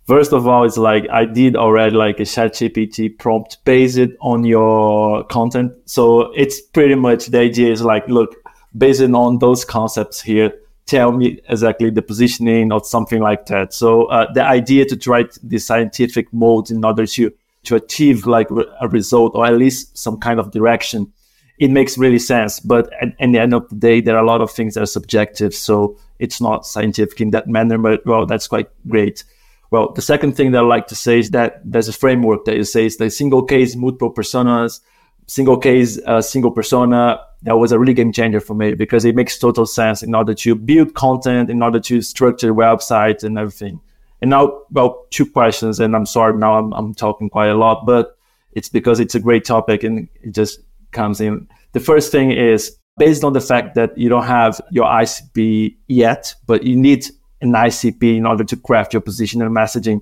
First 0.08 0.32
of 0.32 0.48
all, 0.48 0.64
it's 0.64 0.76
like 0.76 1.08
I 1.08 1.24
did 1.24 1.54
already 1.54 1.94
like 1.94 2.18
a 2.18 2.24
ChatGPT 2.24 3.16
prompt 3.16 3.58
based 3.64 4.10
on 4.20 4.42
your 4.42 5.22
content. 5.26 5.70
So 5.84 6.32
it's 6.32 6.60
pretty 6.60 6.96
much 6.96 7.26
the 7.26 7.38
idea 7.38 7.70
is 7.70 7.82
like, 7.82 8.08
look, 8.08 8.34
based 8.76 9.02
on 9.02 9.38
those 9.38 9.64
concepts 9.64 10.20
here, 10.20 10.52
tell 10.86 11.12
me 11.12 11.40
exactly 11.48 11.90
the 11.90 12.02
positioning 12.02 12.72
or 12.72 12.82
something 12.84 13.20
like 13.20 13.46
that. 13.46 13.74
So 13.74 14.04
uh, 14.04 14.32
the 14.32 14.44
idea 14.44 14.84
to 14.86 14.96
try 14.96 15.24
the 15.42 15.58
scientific 15.58 16.32
mode 16.32 16.70
in 16.70 16.84
order 16.84 17.06
to 17.06 17.32
to 17.64 17.74
achieve 17.74 18.26
like 18.26 18.48
a 18.80 18.88
result 18.88 19.32
or 19.34 19.44
at 19.44 19.54
least 19.54 19.98
some 19.98 20.18
kind 20.18 20.38
of 20.38 20.52
direction, 20.52 21.12
it 21.58 21.68
makes 21.68 21.98
really 21.98 22.20
sense. 22.20 22.60
But 22.60 22.92
at, 23.02 23.08
at 23.18 23.32
the 23.32 23.38
end 23.40 23.54
of 23.54 23.68
the 23.68 23.74
day, 23.74 24.00
there 24.00 24.16
are 24.16 24.22
a 24.22 24.26
lot 24.26 24.40
of 24.40 24.52
things 24.52 24.74
that 24.74 24.82
are 24.82 24.86
subjective, 24.86 25.52
so 25.52 25.98
it's 26.20 26.40
not 26.40 26.64
scientific 26.64 27.20
in 27.20 27.32
that 27.32 27.48
manner. 27.48 27.76
But 27.76 28.06
well, 28.06 28.24
that's 28.24 28.46
quite 28.46 28.68
great. 28.88 29.24
Well, 29.72 29.92
the 29.92 30.02
second 30.02 30.36
thing 30.36 30.52
that 30.52 30.58
I 30.58 30.66
like 30.66 30.86
to 30.88 30.94
say 30.94 31.18
is 31.18 31.30
that 31.30 31.60
there's 31.64 31.88
a 31.88 31.92
framework 31.92 32.44
that 32.44 32.56
you 32.56 32.62
say 32.62 32.86
is 32.86 32.98
the 32.98 33.10
single 33.10 33.42
case, 33.42 33.74
multiple 33.74 34.14
personas, 34.14 34.80
single 35.26 35.58
case, 35.58 35.98
uh, 36.06 36.22
single 36.22 36.52
persona. 36.52 37.20
That 37.42 37.58
was 37.58 37.72
a 37.72 37.78
really 37.78 37.94
game 37.94 38.12
changer 38.12 38.40
for 38.40 38.54
me 38.54 38.74
because 38.74 39.04
it 39.04 39.14
makes 39.14 39.38
total 39.38 39.66
sense 39.66 40.02
in 40.02 40.14
order 40.14 40.34
to 40.34 40.54
build 40.54 40.94
content, 40.94 41.50
in 41.50 41.62
order 41.62 41.80
to 41.80 42.02
structure 42.02 42.54
websites 42.54 43.22
and 43.22 43.38
everything. 43.38 43.80
And 44.20 44.30
now, 44.30 44.62
well, 44.70 45.06
two 45.10 45.26
questions, 45.26 45.78
and 45.78 45.94
I'm 45.94 46.06
sorry 46.06 46.36
now 46.36 46.58
I'm, 46.58 46.72
I'm 46.72 46.94
talking 46.94 47.28
quite 47.28 47.48
a 47.48 47.54
lot, 47.54 47.84
but 47.84 48.16
it's 48.52 48.68
because 48.68 48.98
it's 48.98 49.14
a 49.14 49.20
great 49.20 49.44
topic 49.44 49.84
and 49.84 50.08
it 50.22 50.34
just 50.34 50.60
comes 50.92 51.20
in. 51.20 51.46
The 51.72 51.80
first 51.80 52.10
thing 52.10 52.32
is 52.32 52.76
based 52.96 53.22
on 53.22 53.34
the 53.34 53.40
fact 53.40 53.74
that 53.74 53.96
you 53.98 54.08
don't 54.08 54.24
have 54.24 54.60
your 54.70 54.86
ICP 54.86 55.76
yet, 55.88 56.34
but 56.46 56.62
you 56.62 56.74
need 56.76 57.06
an 57.42 57.52
ICP 57.52 58.16
in 58.16 58.26
order 58.26 58.44
to 58.44 58.56
craft 58.56 58.94
your 58.94 59.02
position 59.02 59.42
and 59.42 59.54
messaging. 59.54 60.00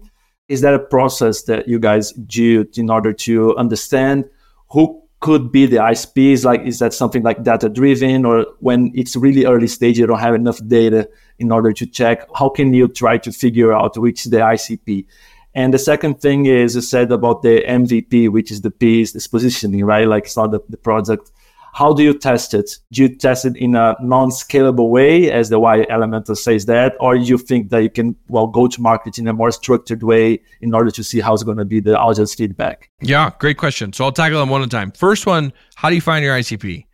Is 0.48 0.60
that 0.60 0.74
a 0.74 0.78
process 0.78 1.42
that 1.44 1.66
you 1.66 1.78
guys 1.80 2.12
do 2.12 2.66
in 2.76 2.90
order 2.90 3.12
to 3.12 3.56
understand 3.56 4.26
who 4.70 5.02
could 5.24 5.50
be 5.50 5.64
the 5.64 5.78
ICPs? 5.78 6.44
Like, 6.44 6.60
is 6.66 6.80
that 6.80 6.92
something 6.92 7.22
like 7.22 7.42
data 7.42 7.70
driven, 7.70 8.26
or 8.26 8.44
when 8.60 8.92
it's 8.94 9.16
really 9.16 9.46
early 9.46 9.66
stage, 9.66 9.98
you 9.98 10.06
don't 10.06 10.18
have 10.18 10.34
enough 10.34 10.60
data 10.66 11.08
in 11.38 11.50
order 11.50 11.72
to 11.72 11.86
check? 11.86 12.28
How 12.36 12.50
can 12.50 12.74
you 12.74 12.88
try 12.88 13.16
to 13.16 13.32
figure 13.32 13.72
out 13.72 13.96
which 13.96 14.26
is 14.26 14.30
the 14.30 14.36
ICP? 14.36 15.06
And 15.54 15.72
the 15.72 15.78
second 15.78 16.20
thing 16.20 16.44
is 16.44 16.74
you 16.74 16.82
said 16.82 17.10
about 17.10 17.40
the 17.40 17.62
MVP, 17.66 18.28
which 18.28 18.50
is 18.50 18.60
the 18.60 18.70
piece, 18.70 19.12
this 19.12 19.26
positioning, 19.26 19.86
right? 19.86 20.06
Like 20.06 20.24
it's 20.24 20.36
not 20.36 20.50
the, 20.50 20.60
the 20.68 20.76
product 20.76 21.32
how 21.74 21.92
do 21.92 22.04
you 22.04 22.16
test 22.16 22.54
it? 22.54 22.78
Do 22.92 23.02
you 23.02 23.08
test 23.08 23.44
it 23.44 23.56
in 23.56 23.74
a 23.74 23.96
non-scalable 24.00 24.90
way, 24.90 25.30
as 25.30 25.48
the 25.48 25.58
Y 25.58 25.84
Combinator 25.90 26.36
says 26.36 26.66
that, 26.66 26.94
or 27.00 27.18
do 27.18 27.24
you 27.24 27.36
think 27.36 27.70
that 27.70 27.82
you 27.82 27.90
can 27.90 28.14
well 28.28 28.46
go 28.46 28.68
to 28.68 28.80
market 28.80 29.18
in 29.18 29.26
a 29.26 29.32
more 29.32 29.50
structured 29.50 30.04
way 30.04 30.40
in 30.60 30.72
order 30.72 30.92
to 30.92 31.02
see 31.02 31.18
how 31.18 31.34
it's 31.34 31.42
going 31.42 31.58
to 31.58 31.64
be 31.64 31.80
the 31.80 31.98
audience 31.98 32.32
feedback? 32.32 32.90
Yeah, 33.00 33.32
great 33.40 33.58
question. 33.58 33.92
So 33.92 34.04
I'll 34.04 34.12
tackle 34.12 34.38
them 34.38 34.50
one 34.50 34.62
at 34.62 34.68
a 34.68 34.70
time. 34.70 34.92
First 34.92 35.26
one, 35.26 35.52
how 35.74 35.88
do 35.88 35.96
you 35.96 36.00
find 36.00 36.24
your 36.24 36.36
ICP? 36.36 36.86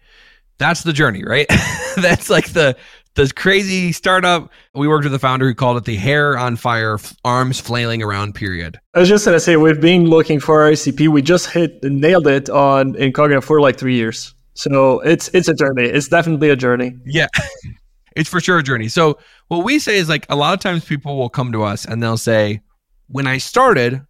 That's 0.56 0.82
the 0.82 0.94
journey, 0.94 1.24
right? 1.24 1.46
That's 1.96 2.30
like 2.30 2.52
the 2.52 2.74
the 3.16 3.30
crazy 3.34 3.92
startup. 3.92 4.50
We 4.74 4.88
worked 4.88 5.04
with 5.04 5.12
a 5.12 5.18
founder 5.18 5.46
who 5.46 5.54
called 5.54 5.76
it 5.76 5.84
the 5.84 5.96
hair 5.96 6.38
on 6.38 6.56
fire, 6.56 6.98
arms 7.22 7.60
flailing 7.60 8.02
around 8.02 8.34
period. 8.34 8.80
I 8.94 9.00
was 9.00 9.10
just 9.10 9.26
gonna 9.26 9.40
say 9.40 9.56
we've 9.56 9.80
been 9.80 10.06
looking 10.06 10.40
for 10.40 10.62
our 10.62 10.70
ICP. 10.70 11.08
We 11.08 11.20
just 11.20 11.50
hit 11.50 11.84
nailed 11.84 12.28
it 12.28 12.48
on 12.48 12.94
Incognia 12.94 13.44
for 13.44 13.60
like 13.60 13.76
three 13.76 13.96
years. 13.96 14.34
So 14.60 15.00
it's 15.00 15.28
it's 15.28 15.48
a 15.48 15.54
journey. 15.54 15.84
It's 15.84 16.08
definitely 16.08 16.50
a 16.50 16.56
journey. 16.56 16.94
Yeah. 17.06 17.28
it's 18.16 18.28
for 18.28 18.40
sure 18.40 18.58
a 18.58 18.62
journey. 18.62 18.88
So 18.88 19.18
what 19.48 19.64
we 19.64 19.78
say 19.78 19.96
is 19.96 20.06
like 20.06 20.26
a 20.28 20.36
lot 20.36 20.52
of 20.52 20.60
times 20.60 20.84
people 20.84 21.16
will 21.16 21.30
come 21.30 21.50
to 21.52 21.62
us 21.62 21.86
and 21.86 22.02
they'll 22.02 22.18
say, 22.18 22.60
when 23.08 23.26
I 23.26 23.38
started, 23.38 24.02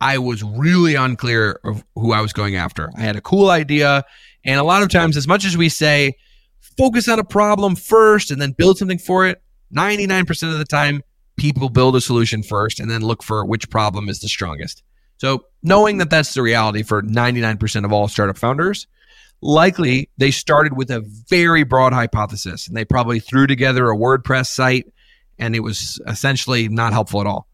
I 0.00 0.16
was 0.16 0.42
really 0.42 0.94
unclear 0.94 1.60
of 1.62 1.84
who 1.94 2.12
I 2.12 2.22
was 2.22 2.32
going 2.32 2.56
after. 2.56 2.90
I 2.96 3.02
had 3.02 3.16
a 3.16 3.20
cool 3.20 3.50
idea. 3.50 4.02
And 4.46 4.58
a 4.58 4.64
lot 4.64 4.82
of 4.82 4.88
times, 4.88 5.14
as 5.16 5.28
much 5.28 5.44
as 5.44 5.58
we 5.58 5.68
say, 5.68 6.14
focus 6.78 7.06
on 7.06 7.18
a 7.18 7.24
problem 7.24 7.76
first 7.76 8.30
and 8.30 8.40
then 8.40 8.52
build 8.52 8.78
something 8.78 8.98
for 8.98 9.26
it, 9.26 9.42
99% 9.74 10.52
of 10.52 10.58
the 10.58 10.64
time, 10.64 11.02
people 11.36 11.68
build 11.68 11.96
a 11.96 12.00
solution 12.00 12.42
first 12.42 12.80
and 12.80 12.90
then 12.90 13.02
look 13.02 13.22
for 13.22 13.44
which 13.44 13.68
problem 13.68 14.08
is 14.08 14.20
the 14.20 14.28
strongest. 14.28 14.82
So, 15.18 15.44
knowing 15.62 15.98
that 15.98 16.08
that's 16.08 16.32
the 16.32 16.42
reality 16.42 16.82
for 16.82 17.02
99% 17.02 17.84
of 17.84 17.92
all 17.92 18.08
startup 18.08 18.38
founders, 18.38 18.86
likely 19.40 20.10
they 20.18 20.30
started 20.30 20.76
with 20.76 20.90
a 20.90 21.00
very 21.28 21.62
broad 21.62 21.92
hypothesis 21.92 22.66
and 22.66 22.76
they 22.76 22.84
probably 22.84 23.20
threw 23.20 23.46
together 23.46 23.90
a 23.90 23.96
WordPress 23.96 24.46
site 24.46 24.86
and 25.38 25.54
it 25.54 25.60
was 25.60 26.00
essentially 26.06 26.68
not 26.68 26.92
helpful 26.92 27.20
at 27.20 27.26
all. 27.26 27.46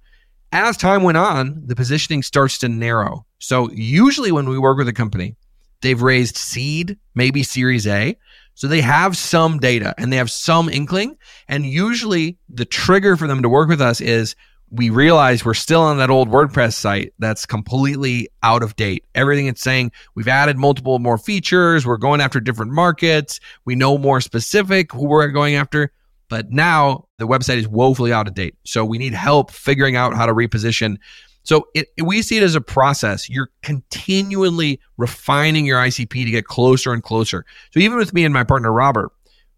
As 0.52 0.76
time 0.76 1.02
went 1.02 1.18
on, 1.18 1.62
the 1.66 1.74
positioning 1.74 2.22
starts 2.22 2.58
to 2.58 2.68
narrow. 2.68 3.26
So, 3.40 3.70
usually 3.72 4.32
when 4.32 4.48
we 4.48 4.58
work 4.58 4.78
with 4.78 4.88
a 4.88 4.92
company, 4.92 5.36
they've 5.82 6.00
raised 6.00 6.36
seed, 6.36 6.96
maybe 7.14 7.42
series 7.42 7.86
A. 7.86 8.16
So 8.54 8.68
they 8.68 8.80
have 8.80 9.16
some 9.16 9.58
data 9.58 9.94
and 9.98 10.12
they 10.12 10.16
have 10.16 10.30
some 10.30 10.68
inkling. 10.68 11.18
And 11.48 11.66
usually 11.66 12.38
the 12.48 12.64
trigger 12.64 13.16
for 13.16 13.26
them 13.26 13.42
to 13.42 13.48
work 13.48 13.68
with 13.68 13.80
us 13.80 14.00
is 14.00 14.36
we 14.74 14.90
realize 14.90 15.44
we're 15.44 15.54
still 15.54 15.82
on 15.82 15.98
that 15.98 16.10
old 16.10 16.28
WordPress 16.28 16.72
site 16.74 17.12
that's 17.18 17.46
completely 17.46 18.28
out 18.42 18.62
of 18.62 18.74
date. 18.74 19.04
Everything 19.14 19.46
it's 19.46 19.60
saying, 19.62 19.92
we've 20.16 20.28
added 20.28 20.58
multiple 20.58 20.98
more 20.98 21.16
features, 21.16 21.86
we're 21.86 21.96
going 21.96 22.20
after 22.20 22.40
different 22.40 22.72
markets, 22.72 23.38
we 23.64 23.76
know 23.76 23.96
more 23.96 24.20
specific 24.20 24.92
who 24.92 25.06
we're 25.06 25.28
going 25.28 25.54
after, 25.54 25.92
but 26.28 26.50
now 26.50 27.06
the 27.18 27.26
website 27.26 27.58
is 27.58 27.68
woefully 27.68 28.12
out 28.12 28.26
of 28.26 28.34
date. 28.34 28.56
So 28.64 28.84
we 28.84 28.98
need 28.98 29.14
help 29.14 29.52
figuring 29.52 29.94
out 29.94 30.14
how 30.14 30.26
to 30.26 30.34
reposition. 30.34 30.96
So 31.44 31.68
it, 31.74 31.88
we 32.02 32.22
see 32.22 32.38
it 32.38 32.42
as 32.42 32.56
a 32.56 32.60
process. 32.60 33.30
You're 33.30 33.50
continually 33.62 34.80
refining 34.96 35.66
your 35.66 35.78
ICP 35.78 36.24
to 36.24 36.30
get 36.30 36.46
closer 36.46 36.92
and 36.92 37.02
closer. 37.02 37.44
So 37.70 37.78
even 37.78 37.96
with 37.96 38.12
me 38.12 38.24
and 38.24 38.34
my 38.34 38.44
partner 38.44 38.72
Robert, 38.72 39.12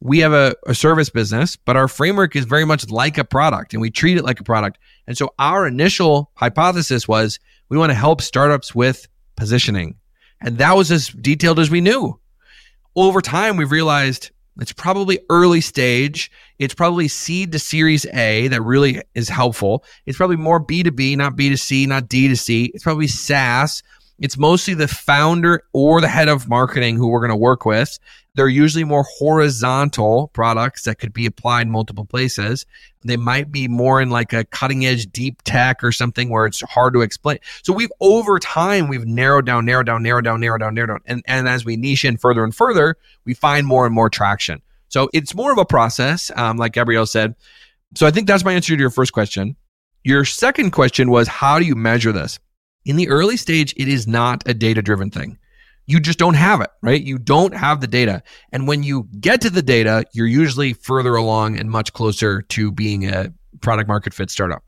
we 0.07 0.21
have 0.21 0.33
a, 0.33 0.55
a 0.67 0.75
service 0.75 1.11
business, 1.11 1.57
but 1.57 1.77
our 1.77 1.89
framework 1.89 2.37
is 2.37 2.45
very 2.45 2.65
much 2.65 2.89
like 2.91 3.19
a 3.19 3.25
product 3.25 3.73
and 3.73 3.81
we 3.81 3.91
treat 3.91 4.17
it 4.17 4.25
like 4.25 4.39
a 4.39 4.45
product. 4.45 4.79
And 5.07 5.19
so 5.19 5.35
our 5.39 5.67
initial 5.67 6.31
hypothesis 6.35 7.09
was 7.09 7.41
we 7.69 7.77
want 7.77 7.91
to 7.91 7.95
help 7.95 8.23
startups 8.23 8.75
with 8.75 9.09
positioning. 9.37 9.97
And 10.41 10.59
that 10.59 10.77
was 10.77 10.93
as 10.93 11.09
detailed 11.09 11.59
as 11.59 11.71
we 11.71 11.81
knew. 11.81 12.21
Over 12.95 13.21
time, 13.21 13.57
we've 13.57 13.73
realized 13.73 14.31
it's 14.61 14.73
probably 14.73 15.19
early 15.29 15.61
stage. 15.61 16.31
It's 16.59 16.75
probably 16.75 17.09
seed 17.09 17.53
to 17.53 17.59
series 17.59 18.07
A 18.07 18.49
that 18.49 18.63
really 18.63 19.03
is 19.15 19.29
helpful. 19.29 19.85
It's 20.07 20.17
probably 20.17 20.37
more 20.37 20.65
B2B, 20.65 21.17
not 21.17 21.37
B2C, 21.37 21.87
not 21.89 22.05
D2C. 22.05 22.71
It's 22.75 22.85
probably 22.85 23.09
SaaS. 23.09 23.83
It's 24.19 24.39
mostly 24.39 24.75
the 24.75 24.89
founder 24.89 25.63
or 25.73 26.01
the 26.01 26.09
head 26.09 26.29
of 26.29 26.49
marketing 26.49 26.97
who 26.97 27.09
we're 27.09 27.21
going 27.21 27.31
to 27.31 27.37
work 27.37 27.67
with. 27.67 27.99
They're 28.35 28.49
usually 28.49 28.85
more 28.85 29.05
horizontal 29.19 30.29
products 30.29 30.85
that 30.85 30.99
could 30.99 31.13
be 31.13 31.27
applied 31.27 31.69
multiple 31.69 32.05
places. 32.05 32.67
They 33.03 33.17
might 33.17 33.51
be 33.51 33.67
more 33.67 34.01
in 34.01 34.11
like 34.11 34.33
a 34.33 34.45
cutting 34.45 34.85
edge 34.85 35.11
deep 35.11 35.41
tech 35.43 35.83
or 35.83 35.93
something 35.93 36.29
where 36.29 36.45
it's 36.45 36.61
hard 36.63 36.93
to 36.95 37.01
explain. 37.01 37.39
So 37.63 37.73
we've 37.73 37.93
over 38.01 38.39
time 38.39 38.89
we've 38.89 39.07
narrowed 39.07 39.47
down, 39.47 39.65
narrowed 39.65 39.87
down, 39.87 40.03
narrowed 40.03 40.25
down, 40.25 40.41
narrowed 40.41 40.61
down, 40.61 40.75
narrowed 40.75 40.89
down. 40.89 41.01
And 41.07 41.23
and 41.27 41.49
as 41.49 41.65
we 41.65 41.77
niche 41.77 42.05
in 42.05 42.19
further 42.19 42.45
and 42.45 42.55
further, 42.55 42.97
we 43.25 43.33
find 43.33 43.67
more 43.67 43.87
and 43.87 43.95
more 43.95 44.11
traction. 44.11 44.61
So 44.89 45.09
it's 45.13 45.35
more 45.35 45.53
of 45.53 45.59
a 45.59 45.65
process, 45.65 46.31
um, 46.37 46.59
like 46.59 46.73
Gabriel 46.73 47.07
said. 47.07 47.35
So 47.95 48.07
I 48.07 48.11
think 48.11 48.27
that's 48.27 48.45
my 48.45 48.53
answer 48.53 48.75
to 48.75 48.81
your 48.81 48.91
first 48.91 49.13
question. 49.13 49.57
Your 50.05 50.25
second 50.25 50.71
question 50.71 51.11
was 51.11 51.27
how 51.27 51.59
do 51.59 51.65
you 51.65 51.75
measure 51.75 52.13
this? 52.13 52.39
In 52.87 52.95
the 52.95 53.09
early 53.09 53.37
stage, 53.37 53.75
it 53.77 53.89
is 53.89 54.07
not 54.07 54.45
a 54.47 54.55
data 54.55 54.81
driven 54.81 55.11
thing. 55.11 55.39
you 55.87 56.01
just 56.01 56.19
don't 56.19 56.35
have 56.35 56.61
it, 56.61 56.71
right? 56.83 57.03
You 57.03 57.19
don't 57.19 57.55
have 57.55 57.81
the 57.81 57.87
data. 57.87 58.23
And 58.53 58.67
when 58.67 58.83
you 58.83 59.09
get 59.21 59.41
to 59.43 59.51
the 59.51 59.63
data, 59.63 60.05
you're 60.13 60.27
usually 60.27 60.73
further 60.73 61.15
along 61.15 61.59
and 61.59 61.71
much 61.71 61.93
closer 61.93 62.43
to 62.43 62.73
being 62.73 63.09
a 63.09 63.33
product 63.61 63.89
market 63.89 64.13
fit 64.13 64.31
startup. 64.31 64.65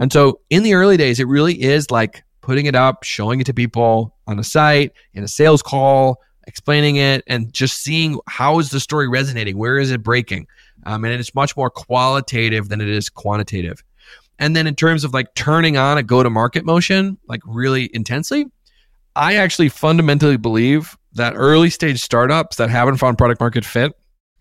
And 0.00 0.12
so 0.12 0.40
in 0.50 0.62
the 0.62 0.74
early 0.74 0.96
days, 0.96 1.20
it 1.20 1.26
really 1.26 1.62
is 1.62 1.90
like 1.90 2.22
putting 2.40 2.66
it 2.66 2.74
up, 2.74 3.02
showing 3.02 3.40
it 3.40 3.44
to 3.44 3.54
people 3.54 4.14
on 4.26 4.38
a 4.38 4.44
site, 4.44 4.92
in 5.14 5.24
a 5.24 5.28
sales 5.28 5.62
call, 5.62 6.20
explaining 6.46 6.96
it, 6.96 7.22
and 7.26 7.52
just 7.52 7.82
seeing 7.82 8.18
how 8.28 8.58
is 8.58 8.70
the 8.70 8.80
story 8.80 9.08
resonating? 9.08 9.58
Where 9.58 9.78
is 9.78 9.90
it 9.90 10.02
breaking? 10.02 10.46
Um, 10.84 11.04
and 11.04 11.12
it's 11.14 11.34
much 11.34 11.56
more 11.56 11.70
qualitative 11.70 12.68
than 12.68 12.80
it 12.80 12.88
is 12.88 13.08
quantitative. 13.08 13.82
And 14.38 14.54
then 14.54 14.66
in 14.66 14.74
terms 14.74 15.04
of 15.04 15.14
like 15.14 15.34
turning 15.34 15.76
on 15.76 15.98
a 15.98 16.02
go 16.02 16.22
to 16.22 16.30
market 16.30 16.64
motion, 16.64 17.18
like 17.26 17.40
really 17.46 17.90
intensely, 17.94 18.46
I 19.14 19.36
actually 19.36 19.70
fundamentally 19.70 20.36
believe 20.36 20.96
that 21.14 21.32
early 21.34 21.70
stage 21.70 22.00
startups 22.00 22.56
that 22.56 22.68
haven't 22.68 22.98
found 22.98 23.16
product 23.16 23.40
market 23.40 23.64
fit, 23.64 23.92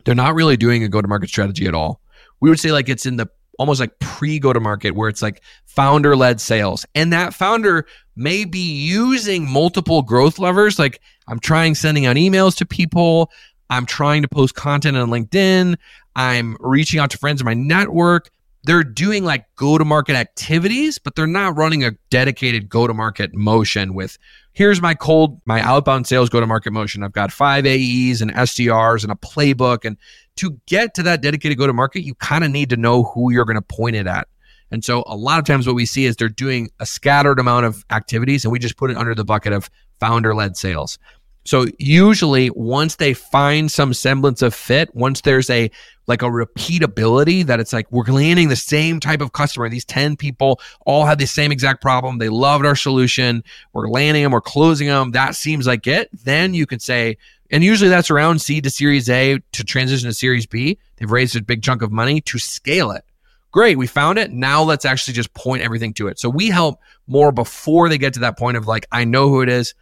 they're 0.04 0.16
not 0.16 0.36
really 0.36 0.58
doing 0.58 0.84
a 0.84 0.90
go 0.90 1.02
to 1.02 1.08
market 1.08 1.30
strategy 1.30 1.66
at 1.66 1.74
all. 1.74 2.02
We 2.42 2.50
would 2.50 2.60
say 2.60 2.72
like 2.72 2.90
it's 2.90 3.06
in 3.06 3.16
the 3.16 3.28
almost 3.58 3.80
like 3.80 3.98
pre 4.00 4.38
go 4.38 4.52
to 4.52 4.60
market 4.60 4.92
where 4.92 5.08
it's 5.08 5.22
like 5.22 5.42
founder 5.66 6.16
led 6.16 6.42
sales. 6.42 6.86
And 6.94 7.14
that 7.14 7.34
founder 7.34 7.86
may 8.16 8.46
be 8.46 8.60
using 8.60 9.50
multiple 9.50 10.02
growth 10.02 10.40
levers. 10.40 10.78
Like 10.78 11.02
I'm 11.28 11.40
trying 11.40 11.76
sending 11.76 12.06
out 12.06 12.18
emails 12.18 12.56
to 12.58 12.66
people. 12.66 13.32
I'm 13.70 13.86
trying 13.86 14.22
to 14.22 14.28
post 14.28 14.56
content 14.56 14.98
on 14.98 15.10
LinkedIn. 15.10 15.78
I'm 16.16 16.58
reaching 16.60 17.00
out 17.00 17.12
to 17.12 17.18
friends 17.18 17.42
in 17.42 17.46
my 17.46 17.54
network 17.54 18.30
they're 18.66 18.84
doing 18.84 19.24
like 19.24 19.46
go 19.56 19.78
to 19.78 19.86
market 19.86 20.16
activities, 20.16 20.98
but 20.98 21.16
they're 21.16 21.28
not 21.28 21.56
running 21.56 21.84
a 21.84 21.92
dedicated 22.10 22.68
go 22.68 22.88
to 22.88 22.94
market 22.94 23.34
motion 23.34 23.94
with 23.94 24.18
here's 24.54 24.82
my 24.82 24.96
cold, 24.96 25.40
my 25.46 25.62
outbound 25.62 26.08
sales 26.08 26.30
go 26.30 26.40
to 26.40 26.48
market 26.48 26.72
motion. 26.72 27.04
I've 27.04 27.12
got 27.12 27.32
five 27.32 27.66
AEs 27.66 28.22
and 28.22 28.34
SDRs 28.34 29.04
and 29.04 29.12
a 29.12 29.16
playbook. 29.16 29.86
And 29.86 29.98
to 30.38 30.60
get 30.66 30.96
to 30.96 31.04
that 31.04 31.22
dedicated 31.22 31.58
go 31.58 31.68
to 31.68 31.74
market, 31.74 32.02
you 32.02 32.16
kind 32.16 32.44
of 32.44 32.52
need 32.52 32.70
to 32.72 32.78
know 32.78 33.04
who 33.04 33.32
you're 33.32 33.46
going 33.46 33.56
to 33.56 33.62
point 33.62 33.96
it 33.96 34.08
at. 34.08 34.28
And 34.72 34.84
so 34.84 35.04
a 35.06 35.16
lot 35.16 35.38
of 35.38 35.46
times 35.46 35.68
what 35.68 35.76
we 35.76 35.86
see 35.86 36.06
is 36.06 36.16
they're 36.16 36.28
doing 36.28 36.70
a 36.80 36.86
scattered 36.86 37.40
amount 37.40 37.66
of 37.68 37.86
activities 37.92 38.46
and 38.46 38.52
we 38.52 38.58
just 38.58 38.78
put 38.78 38.90
it 38.90 38.98
under 38.98 39.14
the 39.14 39.24
bucket 39.24 39.54
of 39.54 39.70
founder 40.00 40.34
led 40.34 40.58
sales. 40.58 40.98
So 41.46 41.68
usually 41.78 42.50
once 42.50 42.96
they 42.96 43.14
find 43.14 43.72
some 43.72 43.94
semblance 43.94 44.42
of 44.42 44.54
fit, 44.54 44.94
once 44.96 45.22
there's 45.22 45.50
a 45.50 45.70
like 46.08 46.22
a 46.22 46.26
repeatability 46.26 47.46
that 47.46 47.60
it's 47.60 47.74
like 47.74 47.92
we're 47.92 48.06
landing 48.06 48.50
the 48.50 48.56
same 48.56 49.00
type 49.00 49.22
of 49.22 49.32
customer. 49.32 49.70
These 49.70 49.86
10 49.86 50.18
people 50.18 50.60
all 50.86 51.06
had 51.06 51.18
the 51.18 51.26
same 51.26 51.52
exact 51.52 51.82
problem. 51.82 52.18
They 52.18 52.30
loved 52.30 52.66
our 52.66 52.76
solution. 52.76 53.44
We're 53.74 53.90
landing 53.90 54.24
them, 54.24 54.32
we're 54.32 54.42
closing 54.42 54.88
them. 54.88 55.12
That 55.12 55.36
seems 55.36 55.66
like 55.66 55.88
it. 55.88 56.10
Then 56.24 56.54
you 56.54 56.66
can 56.66 56.80
say, 56.80 57.18
and 57.52 57.64
usually 57.64 57.90
that's 57.90 58.12
around 58.12 58.40
seed 58.40 58.64
to 58.64 58.70
series 58.70 59.10
A 59.10 59.40
to 59.52 59.64
transition 59.64 60.08
to 60.10 60.14
series 60.14 60.46
B. 60.46 60.78
They've 60.98 61.12
raised 61.12 61.36
a 61.36 61.42
big 61.42 61.64
chunk 61.64 61.82
of 61.82 61.92
money 61.92 62.22
to 62.22 62.40
scale 62.40 62.92
it. 62.92 63.04
Great, 63.52 63.78
we 63.78 63.88
found 63.88 64.20
it. 64.20 64.32
Now 64.32 64.64
let's 64.64 64.84
actually 64.84 65.14
just 65.14 65.34
point 65.34 65.62
everything 65.62 65.94
to 65.96 66.08
it. 66.08 66.20
So 66.20 66.30
we 66.30 66.50
help 66.50 66.80
more 67.08 67.32
before 67.32 67.88
they 67.88 67.98
get 67.98 68.14
to 68.16 68.20
that 68.22 68.38
point 68.38 68.58
of 68.58 68.68
like, 68.68 68.86
I 68.92 69.06
know 69.06 69.30
who 69.30 69.42
it 69.42 69.50
is 69.50 69.74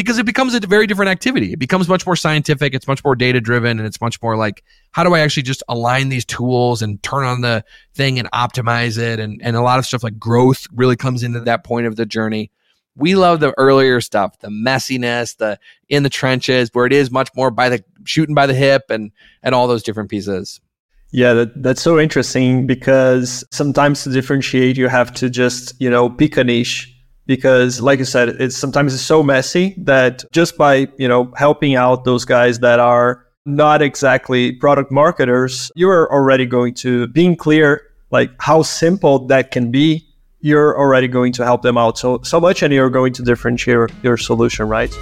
because 0.00 0.16
it 0.16 0.24
becomes 0.24 0.54
a 0.54 0.60
very 0.60 0.86
different 0.86 1.10
activity. 1.10 1.52
It 1.52 1.58
becomes 1.58 1.86
much 1.86 2.06
more 2.06 2.16
scientific. 2.16 2.72
It's 2.72 2.86
much 2.86 3.04
more 3.04 3.14
data 3.14 3.38
driven 3.38 3.78
and 3.78 3.86
it's 3.86 4.00
much 4.00 4.20
more 4.22 4.34
like, 4.34 4.64
how 4.92 5.04
do 5.04 5.14
I 5.14 5.20
actually 5.20 5.42
just 5.42 5.62
align 5.68 6.08
these 6.08 6.24
tools 6.24 6.80
and 6.80 7.02
turn 7.02 7.24
on 7.24 7.42
the 7.42 7.62
thing 7.92 8.18
and 8.18 8.30
optimize 8.30 8.96
it? 8.96 9.20
And, 9.20 9.42
and 9.44 9.56
a 9.56 9.60
lot 9.60 9.78
of 9.78 9.84
stuff 9.84 10.02
like 10.02 10.18
growth 10.18 10.66
really 10.72 10.96
comes 10.96 11.22
into 11.22 11.40
that 11.40 11.64
point 11.64 11.86
of 11.86 11.96
the 11.96 12.06
journey. 12.06 12.50
We 12.96 13.14
love 13.14 13.40
the 13.40 13.52
earlier 13.58 14.00
stuff, 14.00 14.38
the 14.38 14.48
messiness, 14.48 15.36
the 15.36 15.58
in 15.90 16.02
the 16.02 16.08
trenches 16.08 16.70
where 16.72 16.86
it 16.86 16.94
is 16.94 17.10
much 17.10 17.28
more 17.36 17.50
by 17.50 17.68
the 17.68 17.84
shooting 18.04 18.34
by 18.34 18.46
the 18.46 18.54
hip 18.54 18.84
and, 18.88 19.12
and 19.42 19.54
all 19.54 19.68
those 19.68 19.82
different 19.82 20.08
pieces. 20.08 20.62
Yeah, 21.12 21.34
that, 21.34 21.62
that's 21.62 21.82
so 21.82 22.00
interesting 22.00 22.66
because 22.66 23.44
sometimes 23.50 24.04
to 24.04 24.10
differentiate, 24.10 24.78
you 24.78 24.88
have 24.88 25.12
to 25.14 25.28
just, 25.28 25.78
you 25.78 25.90
know, 25.90 26.08
pick 26.08 26.38
a 26.38 26.44
niche 26.44 26.96
because 27.30 27.80
like 27.80 28.00
I 28.00 28.02
said, 28.02 28.30
it's 28.40 28.56
sometimes 28.56 28.92
it's 28.92 29.04
so 29.04 29.22
messy 29.22 29.76
that 29.78 30.24
just 30.32 30.58
by, 30.58 30.88
you 30.98 31.06
know, 31.06 31.32
helping 31.36 31.76
out 31.76 32.02
those 32.04 32.24
guys 32.24 32.58
that 32.58 32.80
are 32.80 33.24
not 33.46 33.82
exactly 33.82 34.50
product 34.50 34.90
marketers, 34.90 35.70
you're 35.76 36.12
already 36.12 36.44
going 36.44 36.74
to 36.74 37.06
being 37.06 37.36
clear 37.36 37.82
like 38.10 38.32
how 38.40 38.62
simple 38.62 39.28
that 39.28 39.52
can 39.52 39.70
be, 39.70 40.04
you're 40.40 40.76
already 40.76 41.06
going 41.06 41.32
to 41.34 41.44
help 41.44 41.62
them 41.62 41.78
out 41.78 41.96
so 41.96 42.18
so 42.24 42.40
much 42.40 42.64
and 42.64 42.74
you're 42.74 42.90
going 42.90 43.12
to 43.12 43.22
differentiate 43.22 43.74
your, 43.74 43.88
your 44.02 44.16
solution, 44.16 44.66
right? 44.66 44.92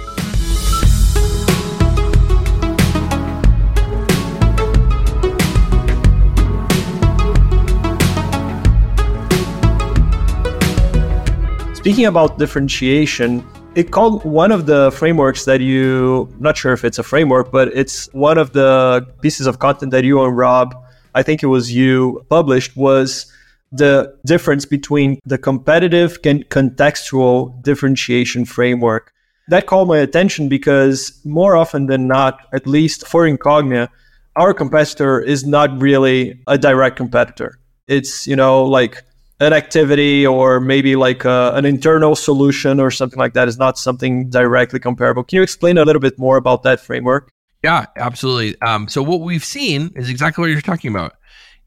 Speaking 11.79 12.07
about 12.07 12.37
differentiation, 12.37 13.41
it 13.73 13.89
called 13.91 14.25
one 14.25 14.51
of 14.51 14.65
the 14.65 14.91
frameworks 14.91 15.45
that 15.45 15.61
you 15.61 16.27
not 16.37 16.57
sure 16.57 16.73
if 16.73 16.83
it's 16.83 16.99
a 16.99 17.03
framework, 17.03 17.53
but 17.53 17.69
it's 17.69 18.13
one 18.13 18.37
of 18.37 18.51
the 18.51 19.07
pieces 19.21 19.47
of 19.47 19.59
content 19.59 19.91
that 19.91 20.03
you 20.03 20.21
and 20.21 20.35
Rob, 20.35 20.75
I 21.15 21.23
think 21.23 21.41
it 21.41 21.45
was 21.45 21.73
you 21.73 22.25
published 22.29 22.75
was 22.75 23.31
the 23.71 24.13
difference 24.25 24.65
between 24.65 25.19
the 25.23 25.37
competitive 25.37 26.17
and 26.25 26.47
contextual 26.49 27.63
differentiation 27.63 28.43
framework. 28.43 29.13
That 29.47 29.65
called 29.65 29.87
my 29.87 29.99
attention 29.99 30.49
because 30.49 31.17
more 31.23 31.55
often 31.55 31.85
than 31.85 32.07
not, 32.07 32.41
at 32.51 32.67
least 32.67 33.07
for 33.07 33.23
Incognia, 33.23 33.87
our 34.35 34.53
competitor 34.53 35.21
is 35.21 35.45
not 35.45 35.81
really 35.81 36.41
a 36.45 36.57
direct 36.57 36.97
competitor. 36.97 37.57
It's, 37.87 38.27
you 38.27 38.35
know, 38.35 38.65
like 38.65 39.01
an 39.39 39.53
activity 39.53 40.25
or 40.27 40.59
maybe 40.59 40.95
like 40.95 41.23
a, 41.23 41.29
uh, 41.29 41.51
an 41.55 41.65
internal 41.65 42.15
solution 42.15 42.79
or 42.79 42.91
something 42.91 43.19
like 43.19 43.33
that 43.33 43.47
is 43.47 43.57
not 43.57 43.77
something 43.77 44.29
directly 44.29 44.79
comparable. 44.79 45.23
Can 45.23 45.37
you 45.37 45.43
explain 45.43 45.77
a 45.77 45.85
little 45.85 46.01
bit 46.01 46.19
more 46.19 46.37
about 46.37 46.63
that 46.63 46.81
framework? 46.81 47.31
Yeah, 47.63 47.85
absolutely. 47.95 48.59
Um, 48.61 48.87
so 48.87 49.01
what 49.01 49.21
we've 49.21 49.43
seen 49.43 49.91
is 49.95 50.09
exactly 50.09 50.41
what 50.41 50.51
you're 50.51 50.61
talking 50.61 50.91
about. 50.91 51.13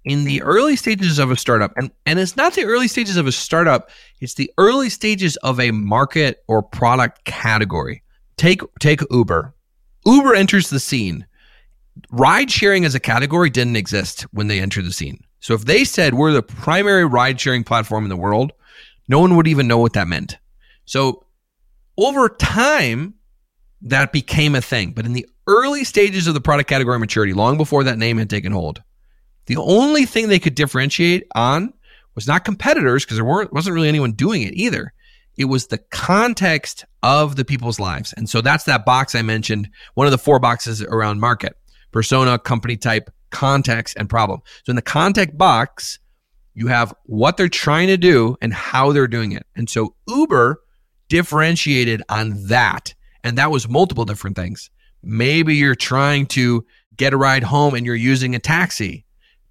In 0.04 0.24
the 0.24 0.42
early 0.42 0.74
stages 0.74 1.18
of 1.18 1.30
a 1.30 1.36
startup, 1.36 1.72
and, 1.76 1.90
and 2.06 2.18
it's 2.18 2.36
not 2.36 2.54
the 2.54 2.64
early 2.64 2.88
stages 2.88 3.16
of 3.16 3.26
a 3.26 3.32
startup, 3.32 3.88
it's 4.20 4.34
the 4.34 4.50
early 4.58 4.88
stages 4.88 5.36
of 5.36 5.60
a 5.60 5.70
market 5.70 6.42
or 6.48 6.62
product 6.62 7.24
category. 7.24 8.02
Take 8.36 8.62
take 8.80 9.00
Uber. 9.10 9.54
Uber 10.04 10.34
enters 10.34 10.70
the 10.70 10.80
scene. 10.80 11.26
Ride 12.10 12.50
sharing 12.50 12.84
as 12.84 12.96
a 12.96 13.00
category 13.00 13.48
didn't 13.48 13.76
exist 13.76 14.22
when 14.32 14.48
they 14.48 14.58
entered 14.58 14.86
the 14.86 14.92
scene. 14.92 15.22
So 15.42 15.54
if 15.54 15.64
they 15.64 15.84
said 15.84 16.14
we're 16.14 16.32
the 16.32 16.42
primary 16.42 17.04
ride 17.04 17.38
sharing 17.38 17.64
platform 17.64 18.04
in 18.04 18.08
the 18.08 18.16
world, 18.16 18.52
no 19.08 19.18
one 19.18 19.36
would 19.36 19.48
even 19.48 19.66
know 19.66 19.78
what 19.78 19.92
that 19.92 20.08
meant. 20.08 20.38
So 20.84 21.26
over 21.98 22.28
time, 22.28 23.14
that 23.82 24.12
became 24.12 24.54
a 24.54 24.62
thing. 24.62 24.92
But 24.92 25.04
in 25.04 25.12
the 25.12 25.26
early 25.48 25.82
stages 25.82 26.28
of 26.28 26.34
the 26.34 26.40
product 26.40 26.68
category 26.68 26.98
maturity, 26.98 27.32
long 27.32 27.56
before 27.56 27.82
that 27.84 27.98
name 27.98 28.18
had 28.18 28.30
taken 28.30 28.52
hold, 28.52 28.82
the 29.46 29.56
only 29.56 30.06
thing 30.06 30.28
they 30.28 30.38
could 30.38 30.54
differentiate 30.54 31.26
on 31.34 31.74
was 32.14 32.28
not 32.28 32.44
competitors, 32.44 33.04
because 33.04 33.16
there 33.16 33.24
weren't, 33.24 33.52
wasn't 33.52 33.74
really 33.74 33.88
anyone 33.88 34.12
doing 34.12 34.42
it 34.42 34.54
either. 34.54 34.92
It 35.36 35.46
was 35.46 35.66
the 35.66 35.78
context 35.78 36.84
of 37.02 37.34
the 37.34 37.44
people's 37.44 37.80
lives. 37.80 38.14
And 38.16 38.28
so 38.28 38.40
that's 38.40 38.64
that 38.64 38.84
box 38.84 39.16
I 39.16 39.22
mentioned, 39.22 39.68
one 39.94 40.06
of 40.06 40.12
the 40.12 40.18
four 40.18 40.38
boxes 40.38 40.82
around 40.82 41.18
market 41.18 41.56
persona, 41.90 42.38
company 42.38 42.76
type, 42.76 43.10
context, 43.32 43.96
and 43.98 44.08
problem. 44.08 44.40
So 44.64 44.70
in 44.70 44.76
the 44.76 44.82
context 44.82 45.36
box, 45.36 45.98
you 46.54 46.68
have 46.68 46.94
what 47.04 47.36
they're 47.36 47.48
trying 47.48 47.88
to 47.88 47.96
do 47.96 48.36
and 48.40 48.52
how 48.52 48.92
they're 48.92 49.08
doing 49.08 49.32
it. 49.32 49.46
And 49.56 49.68
so 49.68 49.94
Uber 50.06 50.60
differentiated 51.08 52.02
on 52.08 52.46
that. 52.46 52.94
And 53.24 53.38
that 53.38 53.50
was 53.50 53.68
multiple 53.68 54.04
different 54.04 54.36
things. 54.36 54.70
Maybe 55.02 55.56
you're 55.56 55.74
trying 55.74 56.26
to 56.26 56.64
get 56.96 57.12
a 57.12 57.16
ride 57.16 57.42
home 57.42 57.74
and 57.74 57.84
you're 57.84 57.94
using 57.94 58.34
a 58.34 58.38
taxi. 58.38 59.04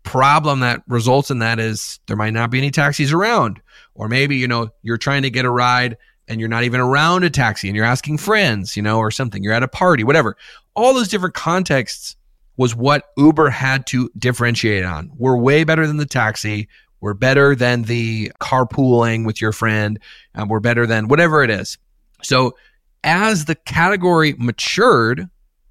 Problem 0.04 0.62
that 0.62 0.82
results 0.88 1.30
in 1.30 1.40
that 1.40 1.60
is 1.60 2.00
there 2.08 2.18
might 2.18 2.34
not 2.34 2.50
be 2.50 2.58
any 2.58 2.72
taxis 2.72 3.14
around. 3.14 3.62
Or 3.94 4.08
maybe, 4.08 4.38
you 4.38 4.48
know, 4.48 4.70
you're 4.82 4.98
trying 4.98 5.24
to 5.24 5.30
get 5.30 5.46
a 5.46 5.50
ride 5.50 5.98
and 6.28 6.40
you're 6.40 6.50
not 6.50 6.64
even 6.64 6.80
around 6.80 7.24
a 7.24 7.30
taxi 7.30 7.68
and 7.68 7.76
you're 7.76 7.86
asking 7.86 8.18
friends, 8.18 8.76
you 8.78 8.82
know, 8.82 9.00
or 9.00 9.12
something. 9.12 9.44
You're 9.44 9.54
at 9.54 9.64
a 9.64 9.68
party, 9.68 10.04
whatever. 10.04 10.38
All 10.76 10.94
those 10.94 11.10
different 11.10 11.36
contexts 11.36 12.16
was 12.62 12.76
what 12.76 13.06
Uber 13.18 13.50
had 13.50 13.88
to 13.88 14.08
differentiate 14.20 14.86
on. 14.86 15.12
We're 15.18 15.36
way 15.36 15.64
better 15.64 15.88
than 15.88 15.98
the 15.98 16.06
taxi. 16.06 16.68
We're 17.00 17.16
better 17.16 17.56
than 17.56 17.82
the 17.82 18.32
carpooling 18.40 19.26
with 19.26 19.42
your 19.42 19.52
friend. 19.52 20.00
And 20.36 20.48
we're 20.48 20.60
better 20.60 20.86
than 20.86 21.08
whatever 21.08 21.44
it 21.44 21.50
is. 21.50 21.80
So 22.22 22.56
as 23.04 23.46
the 23.46 23.56
category 23.56 24.36
matured, 24.38 25.28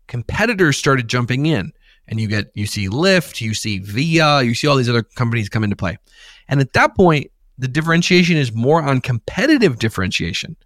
competitors 0.09 0.76
started 0.76 1.07
jumping 1.07 1.46
in. 1.46 1.72
And 2.09 2.20
you 2.20 2.26
get 2.26 2.50
you 2.55 2.66
see 2.66 2.88
Lyft, 2.88 3.40
you 3.40 3.55
see 3.55 3.79
Via, 3.79 4.42
you 4.42 4.53
see 4.53 4.66
all 4.66 4.74
these 4.74 4.88
other 4.88 5.05
companies 5.05 5.48
come 5.48 5.62
into 5.62 5.76
play. 5.76 5.96
And 6.48 6.61
at 6.61 6.72
that 6.72 6.96
point, 6.96 7.31
the 7.57 7.68
differentiation 7.68 8.37
is 8.37 8.53
more 8.53 8.83
on 8.83 9.00
competitive 9.00 9.79
differentiation. 9.79 10.57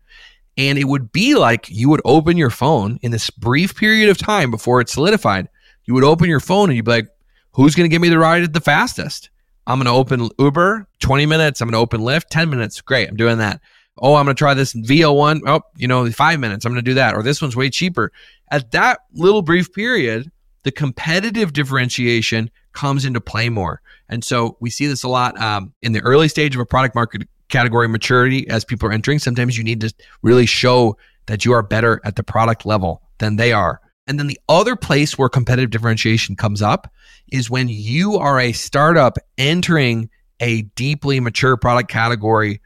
And 0.57 0.79
it 0.79 0.85
would 0.85 1.13
be 1.13 1.35
like 1.35 1.69
you 1.69 1.91
would 1.91 2.01
open 2.07 2.39
your 2.39 2.49
phone 2.49 2.99
in 3.03 3.11
this 3.11 3.29
brief 3.29 3.77
period 3.77 4.09
of 4.09 4.17
time 4.17 4.51
before 4.51 4.81
it's 4.81 4.95
solidified. 4.95 5.51
You 5.85 5.95
would 5.95 6.05
open 6.05 6.29
your 6.29 6.41
phone 6.41 6.71
and 6.71 6.77
you'd 6.77 6.85
be 6.85 6.91
like, 6.91 7.09
who's 7.53 7.75
going 7.75 7.89
to 7.89 7.93
give 7.93 8.03
me 8.03 8.09
the 8.09 8.19
ride 8.19 8.43
at 8.43 8.53
the 8.53 8.61
fastest? 8.61 9.31
I'm 9.67 9.79
going 9.79 9.87
to 9.87 9.93
open 9.93 10.29
Uber, 10.39 10.87
20 11.01 11.27
minutes. 11.27 11.61
I'm 11.61 11.69
going 11.69 11.79
to 11.79 11.83
open 11.83 12.01
Lyft, 12.03 12.29
10 12.31 12.51
minutes. 12.51 12.81
Great. 12.81 13.09
I'm 13.09 13.17
doing 13.17 13.39
that. 13.39 13.61
Oh, 13.99 14.17
I'm 14.17 14.27
going 14.27 14.35
to 14.35 14.39
try 14.39 14.55
this 14.55 14.75
VO1. 14.75 15.41
Oh, 15.47 15.63
you 15.77 15.89
know, 15.89 16.11
five 16.11 16.41
minutes. 16.41 16.65
I'm 16.65 16.73
going 16.73 16.85
to 16.85 16.91
do 16.91 16.95
that. 16.95 17.15
Or 17.15 17.23
this 17.23 17.41
one's 17.41 17.57
way 17.57 17.71
cheaper. 17.71 18.13
At 18.51 18.73
that 18.73 19.01
little 19.13 19.43
brief 19.43 19.73
period, 19.73 20.31
the 20.65 20.73
competitive 20.73 21.53
differentiation 21.53 22.51
comes 22.73 23.05
into 23.05 23.21
play 23.21 23.49
more. 23.49 23.81
And 24.09 24.25
so 24.25 24.57
we 24.61 24.71
see 24.71 24.87
this 24.87 25.03
a 25.03 25.09
lot 25.09 25.41
um, 25.41 25.73
in 25.83 25.93
the 25.93 26.01
early 26.01 26.29
stage 26.29 26.55
of 26.55 26.61
a 26.61 26.67
product 26.67 26.95
market 26.95 27.27
category 27.49 27.89
maturity 27.89 28.49
as 28.49 28.65
people 28.65 28.89
are 28.89 28.93
entering. 28.93 29.19
Sometimes 29.19 29.57
you 29.57 29.65
need 29.65 29.81
to 29.83 29.95
really 30.23 30.47
show 30.47 30.97
that 31.27 31.45
you 31.45 31.53
are 31.53 31.63
better 31.63 32.01
at 32.05 32.17
the 32.17 32.23
product 32.23 32.67
level 32.67 33.03
than 33.19 33.37
they 33.37 33.53
are. 33.53 33.81
And 34.07 34.19
then 34.19 34.27
the 34.27 34.41
other 34.49 34.77
place 34.77 35.17
where 35.17 35.29
competitive 35.29 35.71
differentiation 35.71 36.37
comes 36.37 36.61
up 36.61 36.93
is 37.33 37.49
when 37.49 37.69
you 37.69 38.17
are 38.17 38.39
a 38.39 38.53
startup 38.53 39.17
entering 39.39 40.11
a 40.41 40.63
deeply 40.63 41.21
mature 41.21 41.57
product 41.57 41.91
category 41.91 42.61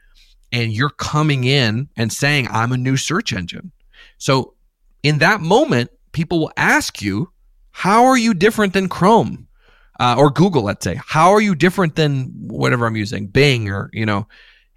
and 0.51 0.73
you're 0.73 0.89
coming 0.89 1.43
in 1.43 1.87
and 1.95 2.11
saying, 2.11 2.47
I'm 2.51 2.71
a 2.71 2.77
new 2.77 2.97
search 2.97 3.31
engine. 3.31 3.71
So 4.17 4.55
in 5.03 5.19
that 5.19 5.39
moment, 5.39 5.91
people 6.11 6.39
will 6.39 6.51
ask 6.57 7.01
you, 7.01 7.31
How 7.71 8.05
are 8.05 8.17
you 8.17 8.33
different 8.33 8.73
than 8.73 8.89
Chrome? 8.89 9.47
Uh, 9.99 10.15
or 10.17 10.29
Google, 10.29 10.63
let's 10.63 10.83
say. 10.83 10.99
How 11.05 11.31
are 11.31 11.41
you 11.41 11.55
different 11.55 11.95
than 11.95 12.31
whatever 12.47 12.85
I'm 12.85 12.95
using, 12.95 13.27
Bing 13.27 13.69
or, 13.69 13.89
you 13.91 14.05
know, 14.05 14.27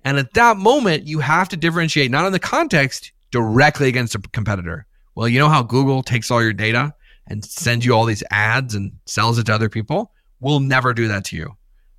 and 0.05 0.19
at 0.19 0.35
that 0.35 0.57
moment, 0.57 1.07
you 1.07 1.21
have 1.21 1.49
to 1.51 1.57
differentiate 1.57 2.11
not 2.11 2.27
in 2.27 2.33
the 2.33 2.41
context 2.41 3.13
directly 3.31 3.89
against 3.89 4.15
a 4.15 4.19
competitor. 4.19 4.87
Well, 5.15 5.29
you 5.29 5.39
know 5.39 5.49
how 5.49 5.63
Google 5.63 6.03
takes 6.03 6.31
all 6.31 6.43
your 6.43 6.53
data 6.53 6.95
and 7.27 7.45
sends 7.45 7.85
you 7.85 7.95
all 7.95 8.05
these 8.05 8.25
ads 8.31 8.75
and 8.75 8.93
sells 9.07 9.39
it 9.39 9.47
to 9.47 9.55
other 9.55 9.69
people? 9.69 10.13
We'll 10.41 10.61
never 10.61 10.95
do 10.95 11.09
that 11.09 11.25
to 11.27 11.37
you. 11.37 11.57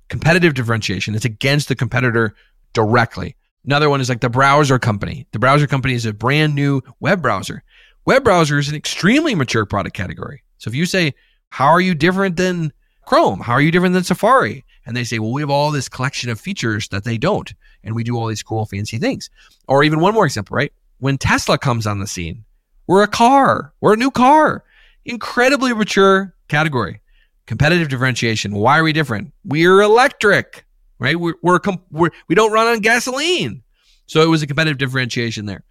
Competitive 0.08 0.54
differentiation, 0.54 1.14
it's 1.14 1.24
against 1.24 1.68
the 1.68 1.76
competitor 1.76 2.34
directly. 2.72 3.36
Another 3.64 3.88
one 3.88 4.00
is 4.00 4.08
like 4.08 4.20
the 4.20 4.28
browser 4.28 4.78
company. 4.78 5.26
The 5.32 5.38
browser 5.38 5.66
company 5.66 5.94
is 5.94 6.04
a 6.04 6.12
brand 6.12 6.54
new 6.54 6.82
web 7.00 7.22
browser. 7.22 7.62
Web 8.04 8.22
browser 8.22 8.58
is 8.58 8.68
an 8.68 8.74
extremely 8.74 9.34
mature 9.34 9.64
product 9.64 9.96
category. 9.96 10.42
So 10.58 10.68
if 10.68 10.74
you 10.74 10.84
say, 10.84 11.14
How 11.48 11.66
are 11.66 11.80
you 11.80 11.94
different 11.94 12.36
than 12.36 12.72
Chrome? 13.06 13.40
How 13.40 13.54
are 13.54 13.62
you 13.62 13.70
different 13.70 13.94
than 13.94 14.04
Safari? 14.04 14.64
And 14.84 14.94
they 14.94 15.04
say, 15.04 15.18
Well, 15.18 15.32
we 15.32 15.40
have 15.40 15.50
all 15.50 15.70
this 15.70 15.88
collection 15.88 16.28
of 16.28 16.38
features 16.38 16.88
that 16.88 17.04
they 17.04 17.16
don't 17.16 17.54
and 17.82 17.94
we 17.94 18.04
do 18.04 18.16
all 18.16 18.26
these 18.26 18.42
cool 18.42 18.66
fancy 18.66 18.98
things. 18.98 19.30
Or 19.68 19.84
even 19.84 20.00
one 20.00 20.14
more 20.14 20.26
example, 20.26 20.56
right? 20.56 20.72
When 20.98 21.16
Tesla 21.16 21.58
comes 21.58 21.86
on 21.86 22.00
the 22.00 22.06
scene, 22.06 22.44
we're 22.86 23.02
a 23.02 23.08
car, 23.08 23.72
we're 23.80 23.94
a 23.94 23.98
new 23.98 24.10
car, 24.10 24.64
incredibly 25.04 25.72
mature 25.72 26.34
category. 26.48 27.00
Competitive 27.46 27.88
differentiation. 27.88 28.54
Why 28.54 28.78
are 28.78 28.82
we 28.82 28.94
different? 28.94 29.32
We're 29.44 29.82
electric, 29.82 30.64
right? 30.98 31.18
We're, 31.18 31.34
we're, 31.42 31.60
we're 31.90 32.10
we 32.26 32.34
don't 32.34 32.52
run 32.52 32.68
on 32.68 32.80
gasoline. 32.80 33.62
So 34.06 34.22
it 34.22 34.28
was 34.28 34.42
a 34.42 34.46
competitive 34.46 34.78
differentiation 34.78 35.44
there. 35.44 35.62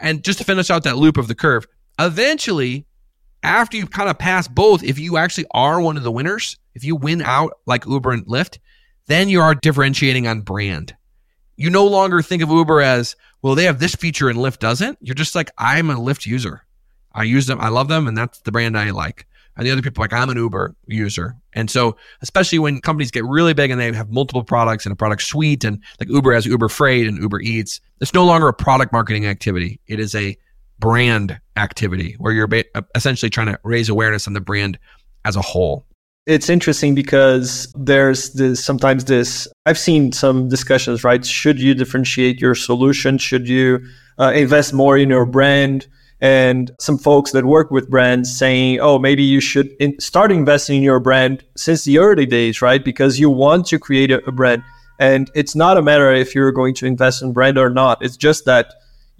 And 0.00 0.22
just 0.22 0.38
to 0.38 0.44
finish 0.44 0.68
out 0.68 0.82
that 0.84 0.98
loop 0.98 1.16
of 1.16 1.28
the 1.28 1.34
curve, 1.34 1.66
eventually, 1.98 2.86
after 3.42 3.76
you 3.76 3.86
kind 3.86 4.10
of 4.10 4.18
pass 4.18 4.46
both, 4.46 4.82
if 4.82 4.98
you 4.98 5.16
actually 5.16 5.46
are 5.52 5.80
one 5.80 5.96
of 5.96 6.02
the 6.02 6.12
winners, 6.12 6.58
if 6.74 6.84
you 6.84 6.96
win 6.96 7.22
out 7.22 7.58
like 7.66 7.86
Uber 7.86 8.12
and 8.12 8.26
Lyft, 8.26 8.58
then 9.06 9.28
you 9.28 9.40
are 9.40 9.54
differentiating 9.54 10.26
on 10.26 10.40
brand. 10.40 10.94
You 11.56 11.70
no 11.70 11.86
longer 11.86 12.22
think 12.22 12.42
of 12.42 12.50
Uber 12.50 12.80
as, 12.80 13.16
well, 13.42 13.54
they 13.54 13.64
have 13.64 13.78
this 13.78 13.94
feature 13.94 14.28
and 14.28 14.38
Lyft 14.38 14.58
doesn't. 14.58 14.98
You're 15.00 15.14
just 15.14 15.34
like, 15.34 15.50
I'm 15.58 15.90
a 15.90 15.94
Lyft 15.94 16.26
user. 16.26 16.64
I 17.12 17.24
use 17.24 17.46
them. 17.46 17.60
I 17.60 17.68
love 17.68 17.88
them. 17.88 18.06
And 18.06 18.16
that's 18.16 18.40
the 18.40 18.52
brand 18.52 18.78
I 18.78 18.90
like. 18.90 19.26
And 19.56 19.66
the 19.66 19.70
other 19.70 19.82
people 19.82 20.00
like, 20.00 20.14
I'm 20.14 20.30
an 20.30 20.38
Uber 20.38 20.74
user. 20.86 21.36
And 21.52 21.70
so, 21.70 21.96
especially 22.22 22.58
when 22.58 22.80
companies 22.80 23.10
get 23.10 23.24
really 23.24 23.52
big 23.52 23.70
and 23.70 23.78
they 23.78 23.92
have 23.92 24.10
multiple 24.10 24.44
products 24.44 24.86
and 24.86 24.92
a 24.94 24.96
product 24.96 25.22
suite 25.22 25.64
and 25.64 25.82
like 26.00 26.08
Uber 26.08 26.32
has 26.32 26.46
Uber 26.46 26.70
Freight 26.70 27.06
and 27.06 27.18
Uber 27.18 27.40
Eats, 27.40 27.80
it's 28.00 28.14
no 28.14 28.24
longer 28.24 28.48
a 28.48 28.54
product 28.54 28.92
marketing 28.92 29.26
activity. 29.26 29.78
It 29.86 30.00
is 30.00 30.14
a 30.14 30.38
brand 30.78 31.38
activity 31.56 32.16
where 32.18 32.32
you're 32.32 32.48
essentially 32.94 33.28
trying 33.28 33.48
to 33.48 33.58
raise 33.62 33.90
awareness 33.90 34.26
on 34.26 34.32
the 34.32 34.40
brand 34.40 34.78
as 35.24 35.36
a 35.36 35.42
whole. 35.42 35.84
It's 36.24 36.48
interesting 36.48 36.94
because 36.94 37.72
there's 37.76 38.32
this 38.34 38.64
sometimes 38.64 39.06
this 39.06 39.48
I've 39.66 39.78
seen 39.78 40.12
some 40.12 40.48
discussions, 40.48 41.02
right? 41.02 41.24
Should 41.26 41.60
you 41.60 41.74
differentiate 41.74 42.40
your 42.40 42.54
solution? 42.54 43.18
Should 43.18 43.48
you 43.48 43.80
uh, 44.20 44.32
invest 44.32 44.72
more 44.72 44.96
in 44.96 45.10
your 45.10 45.26
brand? 45.26 45.88
And 46.20 46.70
some 46.78 46.98
folks 46.98 47.32
that 47.32 47.44
work 47.44 47.72
with 47.72 47.90
brands 47.90 48.36
saying, 48.36 48.78
oh, 48.78 49.00
maybe 49.00 49.24
you 49.24 49.40
should 49.40 49.70
in- 49.80 49.98
start 49.98 50.30
investing 50.30 50.76
in 50.76 50.82
your 50.84 51.00
brand 51.00 51.42
since 51.56 51.82
the 51.82 51.98
early 51.98 52.26
days, 52.26 52.62
right? 52.62 52.84
Because 52.84 53.18
you 53.18 53.28
want 53.28 53.66
to 53.66 53.80
create 53.80 54.12
a, 54.12 54.24
a 54.24 54.30
brand. 54.30 54.62
And 55.00 55.28
it's 55.34 55.56
not 55.56 55.76
a 55.76 55.82
matter 55.82 56.12
if 56.12 56.36
you're 56.36 56.52
going 56.52 56.74
to 56.74 56.86
invest 56.86 57.22
in 57.22 57.32
brand 57.32 57.58
or 57.58 57.68
not. 57.68 57.98
It's 58.00 58.16
just 58.16 58.44
that 58.44 58.72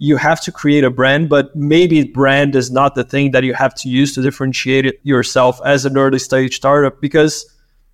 you 0.03 0.17
have 0.17 0.41
to 0.41 0.51
create 0.51 0.83
a 0.83 0.89
brand, 0.89 1.29
but 1.29 1.55
maybe 1.55 2.03
brand 2.03 2.57
is 2.57 2.69
not 2.69 2.93
the 2.93 3.05
thing 3.05 3.31
that 3.31 3.45
you 3.45 3.53
have 3.53 3.73
to 3.73 3.87
use 3.87 4.13
to 4.13 4.21
differentiate 4.21 4.99
yourself 5.03 5.61
as 5.63 5.85
an 5.85 5.97
early 5.97 6.19
stage 6.19 6.57
startup 6.57 6.99
because 6.99 7.49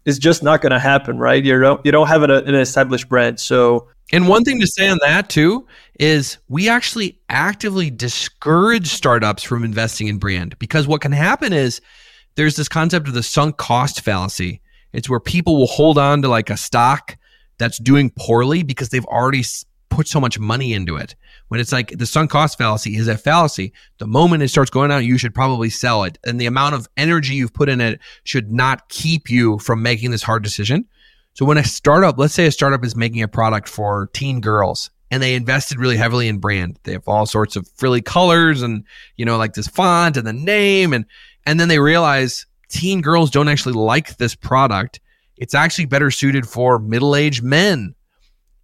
it's 0.06 0.18
just 0.18 0.42
not 0.42 0.60
going 0.60 0.72
to 0.72 0.80
happen, 0.80 1.20
right? 1.20 1.46
You 1.46 1.60
don't 1.60 1.86
you 1.86 1.92
don't 1.92 2.08
have 2.08 2.24
an, 2.24 2.32
an 2.32 2.56
established 2.56 3.10
brand, 3.10 3.40
so. 3.40 3.90
And 4.12 4.28
one 4.28 4.44
thing 4.44 4.60
to 4.60 4.66
say 4.66 4.90
on 4.90 4.98
that 5.04 5.30
too 5.30 5.68
is 6.00 6.40
we 6.48 6.68
actually 6.68 7.20
actively 7.30 7.92
discourage 7.92 8.88
startups 8.88 9.44
from 9.44 9.64
investing 9.64 10.08
in 10.08 10.18
brand 10.18 10.58
because 10.58 10.88
what 10.88 11.02
can 11.02 11.12
happen 11.12 11.54
is 11.54 11.80
there's 12.34 12.56
this 12.56 12.68
concept 12.68 13.08
of 13.08 13.14
the 13.14 13.22
sunk 13.22 13.58
cost 13.58 14.02
fallacy. 14.02 14.62
It's 14.94 15.12
where 15.12 15.20
people 15.20 15.60
will 15.60 15.68
hold 15.68 16.00
on 16.00 16.24
to 16.24 16.28
like 16.28 16.50
a 16.50 16.58
stock 16.58 17.18
that's 17.60 17.78
doing 17.78 18.12
poorly 18.18 18.64
because 18.64 18.90
they've 18.90 19.06
already 19.06 19.44
put 19.90 20.08
so 20.08 20.20
much 20.20 20.40
money 20.40 20.74
into 20.74 20.96
it. 20.96 21.14
When 21.50 21.60
it's 21.60 21.72
like 21.72 21.98
the 21.98 22.06
sunk 22.06 22.32
cost 22.32 22.58
fallacy 22.58 22.96
is 22.96 23.08
a 23.08 23.18
fallacy. 23.18 23.74
The 23.98 24.08
moment 24.08 24.44
it 24.44 24.50
starts 24.50 24.72
going 24.72 24.92
out, 24.92 25.04
you 25.04 25.18
should 25.18 25.36
probably 25.36 25.70
sell 25.70 26.04
it. 26.04 26.18
And 26.24 26.40
the 26.40 26.46
amount 26.46 26.76
of 26.76 26.88
energy 26.96 27.36
you've 27.36 27.54
put 27.54 27.70
in 27.70 27.82
it 27.82 28.00
should 28.24 28.52
not 28.52 28.88
keep 28.90 29.30
you 29.30 29.60
from 29.60 29.82
making 29.82 30.12
this 30.12 30.24
hard 30.24 30.44
decision. 30.44 30.86
So 31.34 31.46
when 31.46 31.58
a 31.58 31.64
startup, 31.64 32.18
let's 32.18 32.34
say 32.34 32.46
a 32.46 32.52
startup 32.52 32.86
is 32.86 32.96
making 32.96 33.22
a 33.24 33.28
product 33.28 33.68
for 33.68 34.10
teen 34.14 34.42
girls 34.42 34.92
and 35.10 35.24
they 35.24 35.34
invested 35.34 35.80
really 35.80 35.98
heavily 35.98 36.28
in 36.28 36.38
brand. 36.38 36.80
They 36.84 36.92
have 36.94 37.08
all 37.08 37.26
sorts 37.26 37.56
of 37.56 37.68
frilly 37.76 38.02
colors 38.02 38.62
and, 38.62 38.84
you 39.18 39.26
know, 39.26 39.38
like 39.38 39.54
this 39.54 39.68
font 39.68 40.18
and 40.18 40.28
the 40.28 40.34
name. 40.34 40.94
And, 40.94 41.06
and 41.48 41.60
then 41.60 41.68
they 41.68 41.80
realize 41.80 42.46
teen 42.70 43.02
girls 43.02 43.32
don't 43.32 43.48
actually 43.48 43.74
like 43.74 44.18
this 44.18 44.36
product. 44.36 45.00
It's 45.38 45.56
actually 45.56 45.86
better 45.86 46.12
suited 46.12 46.48
for 46.48 46.78
middle 46.78 47.16
aged 47.16 47.42
men 47.42 47.96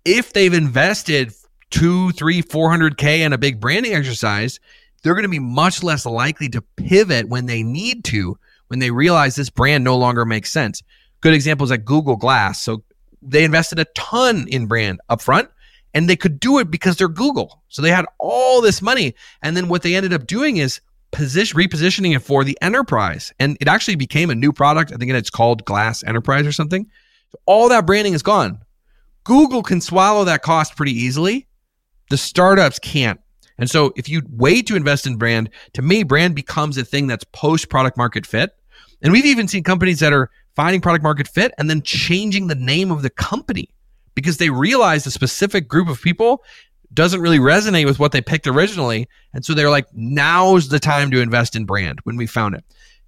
if 0.03 0.33
they've 0.33 0.53
invested 0.53 1.33
two, 1.69 2.11
three, 2.11 2.41
four 2.41 2.69
hundred 2.69 2.97
K 2.97 3.23
in 3.23 3.33
a 3.33 3.37
big 3.37 3.59
branding 3.59 3.93
exercise, 3.93 4.59
they're 5.03 5.13
going 5.13 5.23
to 5.23 5.29
be 5.29 5.39
much 5.39 5.83
less 5.83 6.05
likely 6.05 6.49
to 6.49 6.61
pivot 6.61 7.29
when 7.29 7.45
they 7.45 7.63
need 7.63 8.03
to, 8.05 8.37
when 8.67 8.79
they 8.79 8.91
realize 8.91 9.35
this 9.35 9.49
brand 9.49 9.83
no 9.83 9.97
longer 9.97 10.25
makes 10.25 10.51
sense. 10.51 10.81
Good 11.21 11.33
examples 11.33 11.71
like 11.71 11.85
Google 11.85 12.15
Glass. 12.15 12.61
So 12.61 12.83
they 13.21 13.43
invested 13.43 13.79
a 13.79 13.85
ton 13.95 14.47
in 14.47 14.67
brand 14.67 14.99
upfront 15.09 15.47
and 15.93 16.09
they 16.09 16.15
could 16.15 16.39
do 16.39 16.59
it 16.59 16.69
because 16.69 16.97
they're 16.97 17.07
Google. 17.07 17.63
So 17.69 17.81
they 17.81 17.89
had 17.89 18.05
all 18.19 18.61
this 18.61 18.81
money. 18.81 19.15
And 19.41 19.55
then 19.55 19.67
what 19.67 19.81
they 19.81 19.95
ended 19.95 20.13
up 20.13 20.27
doing 20.27 20.57
is 20.57 20.81
position 21.11 21.57
repositioning 21.57 22.15
it 22.15 22.19
for 22.19 22.43
the 22.43 22.57
enterprise. 22.61 23.33
And 23.39 23.57
it 23.61 23.67
actually 23.67 23.95
became 23.95 24.29
a 24.29 24.35
new 24.35 24.51
product. 24.51 24.91
I 24.91 24.97
think 24.97 25.11
it's 25.11 25.29
called 25.29 25.65
Glass 25.65 26.03
Enterprise 26.03 26.45
or 26.45 26.51
something. 26.51 26.85
So 27.31 27.39
all 27.45 27.69
that 27.69 27.85
branding 27.85 28.13
is 28.13 28.23
gone. 28.23 28.59
Google 29.23 29.63
can 29.63 29.81
swallow 29.81 30.25
that 30.25 30.41
cost 30.41 30.75
pretty 30.75 30.93
easily. 30.93 31.47
The 32.09 32.17
startups 32.17 32.79
can't. 32.79 33.19
And 33.57 33.69
so 33.69 33.93
if 33.95 34.09
you 34.09 34.21
wait 34.29 34.67
to 34.67 34.75
invest 34.75 35.07
in 35.07 35.15
brand, 35.15 35.49
to 35.73 35.81
me, 35.81 36.03
brand 36.03 36.35
becomes 36.35 36.77
a 36.77 36.83
thing 36.83 37.07
that's 37.07 37.23
post 37.31 37.69
product 37.69 37.97
market 37.97 38.25
fit. 38.25 38.51
And 39.01 39.13
we've 39.13 39.25
even 39.25 39.47
seen 39.47 39.63
companies 39.63 39.99
that 39.99 40.13
are 40.13 40.29
finding 40.55 40.81
product 40.81 41.03
market 41.03 41.27
fit 41.27 41.53
and 41.57 41.69
then 41.69 41.81
changing 41.81 42.47
the 42.47 42.55
name 42.55 42.91
of 42.91 43.01
the 43.01 43.09
company 43.09 43.69
because 44.13 44.37
they 44.37 44.49
realize 44.49 45.05
a 45.05 45.11
specific 45.11 45.67
group 45.67 45.87
of 45.87 46.01
people 46.01 46.43
doesn't 46.93 47.21
really 47.21 47.39
resonate 47.39 47.85
with 47.85 47.99
what 47.99 48.11
they 48.11 48.21
picked 48.21 48.47
originally. 48.47 49.07
And 49.33 49.43
so 49.43 49.53
they're 49.53 49.69
like, 49.69 49.87
now's 49.93 50.69
the 50.69 50.79
time 50.79 51.11
to 51.11 51.19
invest 51.19 51.55
in 51.55 51.65
brand 51.65 51.99
when 52.03 52.15
we 52.15 52.25
found 52.25 52.55
it. 52.55 52.63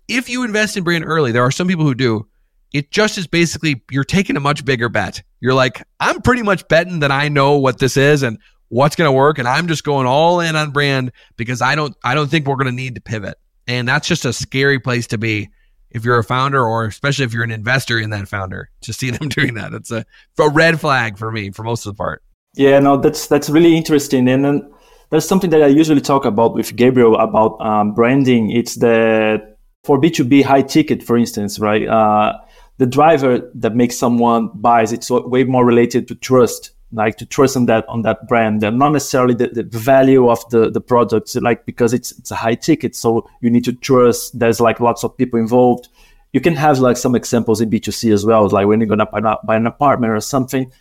If 0.07 0.29
you 0.29 0.43
invest 0.43 0.77
in 0.77 0.83
brand 0.83 1.05
early, 1.05 1.31
there 1.31 1.43
are 1.43 1.51
some 1.51 1.67
people 1.67 1.85
who 1.85 1.95
do 1.95 2.27
it 2.73 2.91
just 2.91 3.17
is 3.17 3.27
basically 3.27 3.81
you're 3.89 4.03
taking 4.03 4.35
a 4.35 4.41
much 4.41 4.65
bigger 4.65 4.89
bet. 4.89 5.23
You're 5.39 5.53
like, 5.53 5.83
I'm 5.99 6.21
pretty 6.21 6.41
much 6.41 6.67
betting 6.67 6.99
that 6.99 7.11
I 7.11 7.29
know 7.29 7.57
what 7.57 7.79
this 7.79 7.95
is 7.95 8.23
and 8.23 8.39
what's 8.69 8.95
going 8.95 9.07
to 9.07 9.11
work 9.11 9.37
and 9.37 9.47
I'm 9.47 9.67
just 9.67 9.83
going 9.83 10.05
all 10.05 10.39
in 10.39 10.55
on 10.55 10.71
brand 10.71 11.11
because 11.35 11.61
I 11.61 11.75
don't 11.75 11.95
I 12.03 12.15
don't 12.15 12.29
think 12.29 12.47
we're 12.47 12.55
going 12.55 12.67
to 12.67 12.71
need 12.71 12.95
to 12.95 13.01
pivot. 13.01 13.37
And 13.67 13.87
that's 13.87 14.07
just 14.07 14.25
a 14.25 14.33
scary 14.33 14.79
place 14.79 15.07
to 15.07 15.17
be 15.17 15.49
if 15.91 16.05
you're 16.05 16.19
a 16.19 16.23
founder 16.23 16.65
or 16.65 16.85
especially 16.85 17.25
if 17.25 17.33
you're 17.33 17.43
an 17.43 17.51
investor 17.51 17.99
in 17.99 18.09
that 18.11 18.27
founder. 18.27 18.69
To 18.81 18.93
see 18.93 19.09
them 19.09 19.29
doing 19.29 19.55
that, 19.55 19.73
it's 19.73 19.91
a, 19.91 20.05
a 20.39 20.49
red 20.49 20.79
flag 20.79 21.17
for 21.17 21.31
me 21.31 21.51
for 21.51 21.63
most 21.63 21.85
of 21.85 21.93
the 21.93 21.97
part. 21.97 22.23
Yeah, 22.55 22.79
no, 22.79 22.97
that's 22.97 23.27
that's 23.27 23.49
really 23.49 23.75
interesting. 23.75 24.27
And 24.27 24.43
then 24.43 24.73
there's 25.09 25.27
something 25.27 25.49
that 25.51 25.61
I 25.61 25.67
usually 25.67 26.01
talk 26.01 26.25
about 26.25 26.53
with 26.53 26.75
Gabriel 26.75 27.15
about 27.15 27.59
um, 27.61 27.93
branding. 27.93 28.51
It's 28.51 28.75
that 28.75 29.57
for 29.83 29.99
B2B 29.99 30.43
high 30.43 30.63
ticket, 30.63 31.03
for 31.03 31.17
instance, 31.17 31.59
right? 31.59 31.87
Uh, 31.87 32.37
the 32.77 32.85
driver 32.85 33.49
that 33.55 33.75
makes 33.75 33.97
someone 33.97 34.49
buys 34.53 34.91
it's 34.91 35.09
way 35.09 35.43
more 35.43 35.65
related 35.65 36.07
to 36.07 36.15
trust 36.15 36.71
like 36.91 37.17
to 37.17 37.25
trust 37.25 37.57
on 37.57 37.65
that 37.65 37.87
on 37.89 38.01
that 38.03 38.27
brand 38.27 38.63
and 38.63 38.79
not 38.79 38.93
necessarily 38.93 39.33
the, 39.33 39.47
the 39.47 39.63
value 39.77 40.29
of 40.29 40.47
the 40.49 40.69
the 40.69 40.79
product 40.79 41.35
like 41.41 41.65
because 41.65 41.93
it's 41.93 42.11
it's 42.17 42.31
a 42.31 42.35
high 42.35 42.55
ticket 42.55 42.95
so 42.95 43.29
you 43.41 43.49
need 43.49 43.65
to 43.65 43.73
trust 43.73 44.37
there's 44.39 44.61
like 44.61 44.79
lots 44.79 45.03
of 45.03 45.17
people 45.17 45.39
involved. 45.39 45.89
You 46.33 46.41
can 46.41 46.55
have 46.55 46.79
like 46.79 46.97
some 46.97 47.15
examples 47.15 47.61
in 47.61 47.69
b2c 47.69 48.13
as 48.13 48.25
well 48.25 48.47
like 48.49 48.67
when 48.67 48.79
you're 48.79 48.87
gonna 48.87 49.05
buy, 49.05 49.21
buy 49.43 49.55
an 49.55 49.67
apartment 49.67 50.13
or 50.13 50.21
something. 50.21 50.71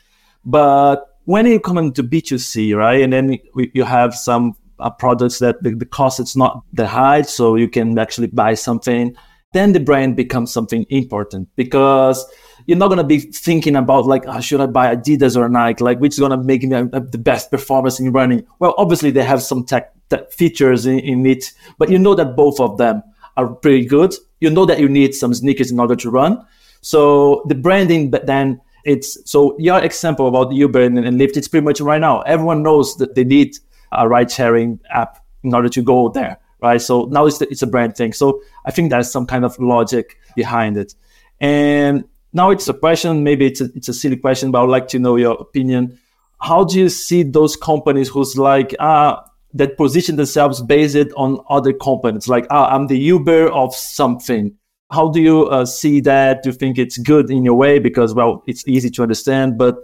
But 0.44 1.18
when 1.24 1.46
you 1.46 1.58
come 1.58 1.78
into 1.78 2.02
b2c 2.02 2.76
right 2.76 3.00
and 3.02 3.12
then 3.12 3.38
you 3.52 3.84
have 3.84 4.14
some 4.14 4.54
uh, 4.78 4.90
products 4.90 5.38
that 5.40 5.62
the, 5.62 5.70
the 5.70 5.86
cost 5.86 6.20
it's 6.20 6.36
not 6.36 6.62
that 6.74 6.86
high 6.86 7.22
so 7.22 7.56
you 7.56 7.68
can 7.68 7.98
actually 7.98 8.26
buy 8.26 8.54
something 8.54 9.16
then 9.56 9.72
the 9.72 9.80
brand 9.80 10.16
becomes 10.16 10.52
something 10.52 10.84
important. 10.90 11.48
Because 11.56 12.24
you're 12.66 12.76
not 12.76 12.88
going 12.88 12.98
to 12.98 13.04
be 13.04 13.20
thinking 13.20 13.76
about 13.76 14.06
like 14.06 14.24
oh, 14.26 14.40
should 14.40 14.60
i 14.60 14.66
buy 14.66 14.94
adidas 14.94 15.36
or 15.36 15.48
nike? 15.48 15.82
Like 15.82 15.98
which 15.98 16.14
is 16.14 16.18
going 16.18 16.32
to 16.32 16.36
make 16.36 16.62
me 16.62 16.68
the 16.68 17.18
best 17.18 17.50
performance 17.50 17.98
in 18.00 18.12
running? 18.12 18.46
Well 18.58 18.74
obviously 18.76 19.10
they 19.10 19.22
have 19.24 19.42
some 19.42 19.64
tech, 19.64 19.92
tech 20.10 20.32
features 20.32 20.86
in, 20.86 20.98
in, 21.00 21.26
it 21.26 21.52
but 21.78 21.90
you 21.90 21.98
know 21.98 22.14
that 22.14 22.36
both 22.36 22.60
of 22.60 22.76
them 22.78 23.02
are 23.36 23.48
pretty 23.48 23.86
good. 23.86 24.14
You 24.40 24.50
know 24.50 24.66
that 24.66 24.80
you 24.80 24.88
need 24.88 25.14
some 25.14 25.32
sneakers 25.32 25.70
in 25.70 25.80
order 25.80 25.96
to 25.96 26.10
run. 26.10 26.44
So 26.80 27.42
the 27.46 27.54
branding 27.54 28.10
but 28.10 28.26
then 28.26 28.60
it's 28.84 29.18
so 29.30 29.56
your 29.58 29.82
example 29.82 30.28
about 30.28 30.52
uber 30.52 30.82
and, 30.82 30.98
and 30.98 31.20
lyft 31.20 31.36
it's 31.36 31.48
pretty 31.48 31.64
much 31.64 31.80
right 31.80 32.00
now. 32.00 32.22
Everyone 32.22 32.62
knows 32.62 32.96
that 32.96 33.14
they 33.14 33.24
need 33.24 33.56
a 33.92 34.08
ride 34.08 34.30
sharing 34.30 34.80
app 34.90 35.24
in 35.42 35.54
order 35.54 35.68
to 35.68 35.82
go 35.82 36.08
there 36.08 36.38
right? 36.62 36.80
So 36.80 37.04
now 37.04 37.26
it's, 37.26 37.38
the, 37.38 37.48
it's 37.50 37.62
a 37.62 37.66
brand 37.66 37.96
thing. 37.96 38.12
So 38.12 38.40
i 38.64 38.70
think 38.70 38.90
there's 38.90 39.10
some 39.10 39.26
kind 39.26 39.44
of 39.44 39.58
logic 39.58 40.18
behind 40.34 40.76
it. 40.76 40.94
And 41.38 42.04
now 42.36 42.50
it's 42.50 42.68
a 42.68 42.74
question, 42.74 43.24
maybe 43.24 43.46
it's 43.46 43.62
a, 43.62 43.70
it's 43.74 43.88
a 43.88 43.94
silly 43.94 44.16
question, 44.16 44.50
but 44.50 44.58
I 44.58 44.62
would 44.62 44.70
like 44.70 44.88
to 44.88 44.98
know 44.98 45.16
your 45.16 45.36
opinion. 45.40 45.98
How 46.40 46.64
do 46.64 46.78
you 46.78 46.90
see 46.90 47.22
those 47.22 47.56
companies 47.56 48.08
who's 48.10 48.36
like, 48.36 48.76
ah, 48.78 49.24
that 49.54 49.78
position 49.78 50.16
themselves 50.16 50.60
based 50.60 51.10
on 51.16 51.40
other 51.48 51.72
companies, 51.72 52.28
like, 52.28 52.46
ah, 52.50 52.68
I'm 52.74 52.88
the 52.88 52.98
Uber 52.98 53.48
of 53.50 53.74
something. 53.74 54.54
How 54.92 55.08
do 55.08 55.20
you 55.20 55.46
uh, 55.46 55.64
see 55.64 56.00
that? 56.02 56.42
Do 56.42 56.50
you 56.50 56.52
think 56.52 56.76
it's 56.78 56.98
good 56.98 57.30
in 57.30 57.42
your 57.42 57.54
way? 57.54 57.78
Because, 57.78 58.14
well, 58.14 58.44
it's 58.46 58.68
easy 58.68 58.90
to 58.90 59.02
understand, 59.02 59.56
but 59.56 59.78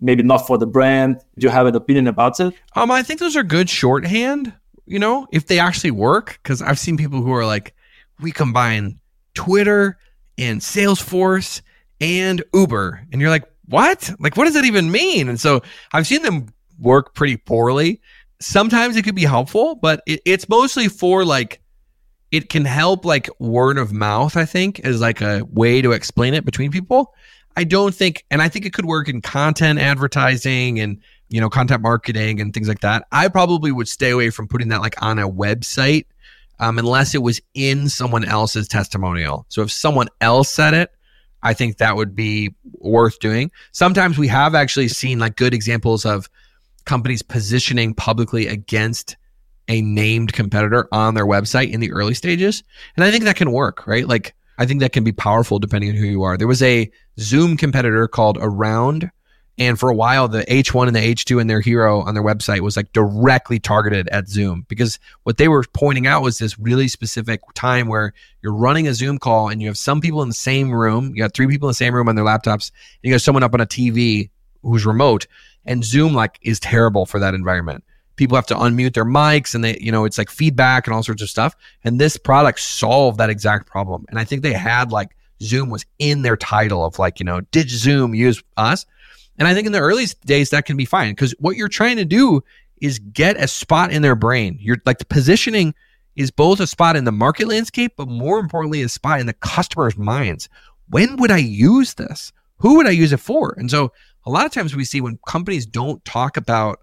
maybe 0.00 0.22
not 0.22 0.46
for 0.46 0.56
the 0.56 0.66
brand. 0.66 1.20
Do 1.38 1.46
you 1.46 1.50
have 1.50 1.66
an 1.66 1.76
opinion 1.76 2.06
about 2.06 2.40
it? 2.40 2.54
Um, 2.74 2.90
I 2.90 3.02
think 3.02 3.20
those 3.20 3.36
are 3.36 3.42
good 3.42 3.68
shorthand, 3.68 4.54
you 4.86 4.98
know, 4.98 5.26
if 5.30 5.46
they 5.46 5.58
actually 5.58 5.90
work. 5.90 6.40
Because 6.42 6.62
I've 6.62 6.78
seen 6.78 6.96
people 6.96 7.20
who 7.22 7.32
are 7.32 7.44
like, 7.44 7.74
we 8.18 8.32
combine 8.32 8.98
Twitter 9.34 9.98
and 10.38 10.60
Salesforce 10.60 11.60
and 12.00 12.42
Uber. 12.54 13.06
And 13.12 13.20
you're 13.20 13.30
like, 13.30 13.44
what? 13.66 14.10
Like, 14.18 14.36
what 14.36 14.44
does 14.44 14.54
that 14.54 14.64
even 14.64 14.90
mean? 14.90 15.28
And 15.28 15.40
so 15.40 15.62
I've 15.92 16.06
seen 16.06 16.22
them 16.22 16.46
work 16.78 17.14
pretty 17.14 17.36
poorly. 17.36 18.00
Sometimes 18.40 18.96
it 18.96 19.02
could 19.02 19.14
be 19.14 19.24
helpful, 19.24 19.74
but 19.74 20.02
it, 20.06 20.20
it's 20.24 20.48
mostly 20.48 20.88
for 20.88 21.24
like, 21.24 21.60
it 22.30 22.50
can 22.50 22.64
help 22.64 23.04
like 23.04 23.28
word 23.40 23.78
of 23.78 23.92
mouth, 23.92 24.36
I 24.36 24.44
think, 24.44 24.80
as 24.80 25.00
like 25.00 25.20
a 25.20 25.42
way 25.50 25.82
to 25.82 25.92
explain 25.92 26.34
it 26.34 26.44
between 26.44 26.70
people. 26.70 27.14
I 27.56 27.64
don't 27.64 27.94
think, 27.94 28.24
and 28.30 28.40
I 28.40 28.48
think 28.48 28.64
it 28.64 28.72
could 28.72 28.84
work 28.84 29.08
in 29.08 29.20
content 29.20 29.78
advertising 29.78 30.78
and, 30.78 31.00
you 31.28 31.40
know, 31.40 31.50
content 31.50 31.82
marketing 31.82 32.40
and 32.40 32.54
things 32.54 32.68
like 32.68 32.80
that. 32.80 33.06
I 33.10 33.28
probably 33.28 33.72
would 33.72 33.88
stay 33.88 34.10
away 34.10 34.30
from 34.30 34.46
putting 34.46 34.68
that 34.68 34.80
like 34.80 35.02
on 35.02 35.18
a 35.18 35.28
website 35.28 36.04
um, 36.60 36.78
unless 36.78 37.14
it 37.14 37.22
was 37.22 37.40
in 37.54 37.88
someone 37.88 38.24
else's 38.24 38.68
testimonial. 38.68 39.44
So 39.48 39.62
if 39.62 39.72
someone 39.72 40.08
else 40.20 40.48
said 40.48 40.74
it, 40.74 40.92
I 41.42 41.54
think 41.54 41.78
that 41.78 41.96
would 41.96 42.14
be 42.14 42.54
worth 42.64 43.18
doing. 43.20 43.50
Sometimes 43.72 44.18
we 44.18 44.28
have 44.28 44.54
actually 44.54 44.88
seen 44.88 45.18
like 45.18 45.36
good 45.36 45.54
examples 45.54 46.04
of 46.04 46.28
companies 46.84 47.22
positioning 47.22 47.94
publicly 47.94 48.46
against 48.46 49.16
a 49.68 49.82
named 49.82 50.32
competitor 50.32 50.88
on 50.90 51.14
their 51.14 51.26
website 51.26 51.70
in 51.70 51.80
the 51.80 51.92
early 51.92 52.14
stages. 52.14 52.62
And 52.96 53.04
I 53.04 53.10
think 53.10 53.24
that 53.24 53.36
can 53.36 53.52
work, 53.52 53.86
right? 53.86 54.08
Like 54.08 54.34
I 54.58 54.66
think 54.66 54.80
that 54.80 54.92
can 54.92 55.04
be 55.04 55.12
powerful 55.12 55.58
depending 55.58 55.90
on 55.90 55.96
who 55.96 56.06
you 56.06 56.22
are. 56.22 56.36
There 56.36 56.48
was 56.48 56.62
a 56.62 56.90
Zoom 57.20 57.56
competitor 57.56 58.08
called 58.08 58.38
Around 58.40 59.10
and 59.58 59.78
for 59.78 59.90
a 59.90 59.94
while, 59.94 60.28
the 60.28 60.44
H1 60.44 60.86
and 60.86 60.94
the 60.94 61.00
H2 61.00 61.40
and 61.40 61.50
their 61.50 61.60
hero 61.60 62.00
on 62.02 62.14
their 62.14 62.22
website 62.22 62.60
was 62.60 62.76
like 62.76 62.92
directly 62.92 63.58
targeted 63.58 64.08
at 64.08 64.28
Zoom 64.28 64.64
because 64.68 65.00
what 65.24 65.36
they 65.36 65.48
were 65.48 65.64
pointing 65.72 66.06
out 66.06 66.22
was 66.22 66.38
this 66.38 66.58
really 66.60 66.86
specific 66.86 67.40
time 67.54 67.88
where 67.88 68.12
you're 68.40 68.54
running 68.54 68.86
a 68.86 68.94
Zoom 68.94 69.18
call 69.18 69.48
and 69.48 69.60
you 69.60 69.66
have 69.66 69.76
some 69.76 70.00
people 70.00 70.22
in 70.22 70.28
the 70.28 70.34
same 70.34 70.70
room. 70.70 71.08
You 71.08 71.24
got 71.24 71.34
three 71.34 71.48
people 71.48 71.68
in 71.68 71.70
the 71.70 71.74
same 71.74 71.92
room 71.92 72.08
on 72.08 72.14
their 72.14 72.24
laptops. 72.24 72.70
And 72.70 73.10
you 73.10 73.12
got 73.12 73.20
someone 73.20 73.42
up 73.42 73.52
on 73.52 73.60
a 73.60 73.66
TV 73.66 74.30
who's 74.62 74.86
remote. 74.86 75.26
And 75.64 75.84
Zoom 75.84 76.14
like 76.14 76.38
is 76.42 76.60
terrible 76.60 77.04
for 77.04 77.18
that 77.18 77.34
environment. 77.34 77.82
People 78.14 78.36
have 78.36 78.46
to 78.46 78.54
unmute 78.54 78.94
their 78.94 79.04
mics 79.04 79.56
and 79.56 79.64
they, 79.64 79.76
you 79.80 79.90
know, 79.90 80.04
it's 80.04 80.18
like 80.18 80.30
feedback 80.30 80.86
and 80.86 80.94
all 80.94 81.02
sorts 81.02 81.22
of 81.22 81.28
stuff. 81.28 81.56
And 81.82 82.00
this 82.00 82.16
product 82.16 82.60
solved 82.60 83.18
that 83.18 83.28
exact 83.28 83.66
problem. 83.66 84.06
And 84.08 84.20
I 84.20 84.24
think 84.24 84.42
they 84.42 84.52
had 84.52 84.92
like 84.92 85.16
Zoom 85.42 85.68
was 85.68 85.84
in 85.98 86.22
their 86.22 86.36
title 86.36 86.84
of 86.84 87.00
like, 87.00 87.18
you 87.18 87.24
know, 87.24 87.40
did 87.40 87.68
Zoom 87.68 88.14
use 88.14 88.40
us? 88.56 88.86
And 89.38 89.46
I 89.46 89.54
think 89.54 89.66
in 89.66 89.72
the 89.72 89.78
early 89.78 90.06
days 90.24 90.50
that 90.50 90.66
can 90.66 90.76
be 90.76 90.84
fine 90.84 91.12
because 91.12 91.34
what 91.38 91.56
you're 91.56 91.68
trying 91.68 91.96
to 91.96 92.04
do 92.04 92.42
is 92.80 92.98
get 92.98 93.36
a 93.36 93.48
spot 93.48 93.92
in 93.92 94.02
their 94.02 94.16
brain. 94.16 94.58
You're 94.60 94.78
like 94.84 94.98
the 94.98 95.04
positioning 95.04 95.74
is 96.16 96.30
both 96.30 96.58
a 96.60 96.66
spot 96.66 96.96
in 96.96 97.04
the 97.04 97.12
market 97.12 97.46
landscape, 97.46 97.92
but 97.96 98.08
more 98.08 98.40
importantly, 98.40 98.82
a 98.82 98.88
spot 98.88 99.20
in 99.20 99.26
the 99.26 99.32
customer's 99.34 99.96
minds. 99.96 100.48
When 100.90 101.16
would 101.16 101.30
I 101.30 101.38
use 101.38 101.94
this? 101.94 102.32
Who 102.58 102.76
would 102.76 102.86
I 102.86 102.90
use 102.90 103.12
it 103.12 103.20
for? 103.20 103.54
And 103.56 103.70
so 103.70 103.92
a 104.26 104.30
lot 104.30 104.44
of 104.44 104.52
times 104.52 104.74
we 104.74 104.84
see 104.84 105.00
when 105.00 105.18
companies 105.26 105.64
don't 105.64 106.04
talk 106.04 106.36
about, 106.36 106.80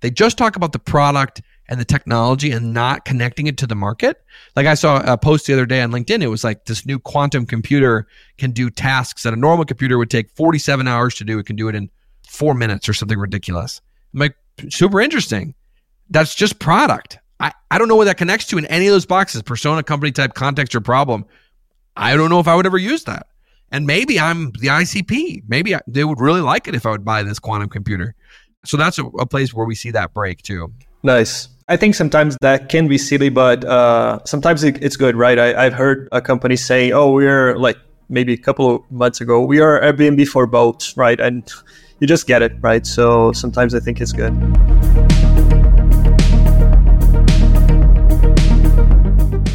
they 0.00 0.10
just 0.10 0.36
talk 0.36 0.56
about 0.56 0.72
the 0.72 0.80
product 0.80 1.42
and 1.68 1.80
the 1.80 1.84
technology 1.84 2.50
and 2.50 2.72
not 2.72 3.04
connecting 3.04 3.46
it 3.46 3.56
to 3.58 3.66
the 3.66 3.74
market. 3.74 4.22
Like 4.54 4.66
I 4.66 4.74
saw 4.74 5.02
a 5.04 5.18
post 5.18 5.46
the 5.46 5.52
other 5.52 5.66
day 5.66 5.82
on 5.82 5.90
LinkedIn. 5.90 6.22
It 6.22 6.28
was 6.28 6.44
like 6.44 6.64
this 6.66 6.86
new 6.86 6.98
quantum 6.98 7.46
computer 7.46 8.06
can 8.38 8.52
do 8.52 8.70
tasks 8.70 9.24
that 9.24 9.32
a 9.32 9.36
normal 9.36 9.64
computer 9.64 9.98
would 9.98 10.10
take 10.10 10.30
47 10.36 10.86
hours 10.86 11.14
to 11.16 11.24
do. 11.24 11.38
It 11.38 11.46
can 11.46 11.56
do 11.56 11.68
it 11.68 11.74
in 11.74 11.90
four 12.26 12.54
minutes 12.54 12.88
or 12.88 12.92
something 12.92 13.18
ridiculous. 13.18 13.80
I'm 14.14 14.20
like, 14.20 14.36
super 14.68 15.00
interesting. 15.00 15.54
That's 16.10 16.34
just 16.34 16.58
product. 16.58 17.18
I, 17.40 17.52
I 17.70 17.78
don't 17.78 17.88
know 17.88 17.96
what 17.96 18.04
that 18.04 18.16
connects 18.16 18.46
to 18.46 18.58
in 18.58 18.66
any 18.66 18.86
of 18.86 18.92
those 18.92 19.06
boxes 19.06 19.42
persona, 19.42 19.82
company 19.82 20.12
type, 20.12 20.34
context, 20.34 20.74
or 20.74 20.80
problem. 20.80 21.24
I 21.96 22.16
don't 22.16 22.30
know 22.30 22.40
if 22.40 22.48
I 22.48 22.54
would 22.54 22.66
ever 22.66 22.78
use 22.78 23.04
that. 23.04 23.26
And 23.72 23.86
maybe 23.86 24.20
I'm 24.20 24.52
the 24.52 24.68
ICP. 24.68 25.42
Maybe 25.48 25.74
I, 25.74 25.80
they 25.86 26.04
would 26.04 26.20
really 26.20 26.40
like 26.40 26.68
it 26.68 26.74
if 26.74 26.86
I 26.86 26.90
would 26.90 27.04
buy 27.04 27.22
this 27.22 27.38
quantum 27.38 27.68
computer. 27.68 28.14
So 28.64 28.76
that's 28.76 28.98
a, 28.98 29.04
a 29.04 29.26
place 29.26 29.52
where 29.52 29.66
we 29.66 29.74
see 29.74 29.90
that 29.90 30.14
break 30.14 30.42
too. 30.42 30.72
Nice. 31.02 31.48
I 31.68 31.76
think 31.76 31.96
sometimes 31.96 32.36
that 32.42 32.68
can 32.68 32.86
be 32.86 32.96
silly, 32.96 33.28
but 33.28 33.64
uh, 33.64 34.20
sometimes 34.24 34.62
it, 34.62 34.80
it's 34.84 34.94
good, 34.96 35.16
right? 35.16 35.36
I, 35.36 35.64
have 35.64 35.72
heard 35.72 36.08
a 36.12 36.20
company 36.20 36.54
say, 36.54 36.92
"Oh, 36.92 37.10
we're 37.10 37.56
like 37.56 37.76
maybe 38.08 38.32
a 38.34 38.36
couple 38.36 38.72
of 38.72 38.88
months 38.88 39.20
ago, 39.20 39.40
we 39.44 39.58
are 39.58 39.80
Airbnb 39.80 40.28
for 40.28 40.46
boats, 40.46 40.96
right?" 40.96 41.18
And 41.18 41.42
you 41.98 42.06
just 42.06 42.28
get 42.28 42.40
it, 42.40 42.52
right? 42.60 42.86
So 42.86 43.32
sometimes 43.32 43.74
I 43.74 43.80
think 43.80 44.00
it's 44.00 44.12
good. 44.12 44.30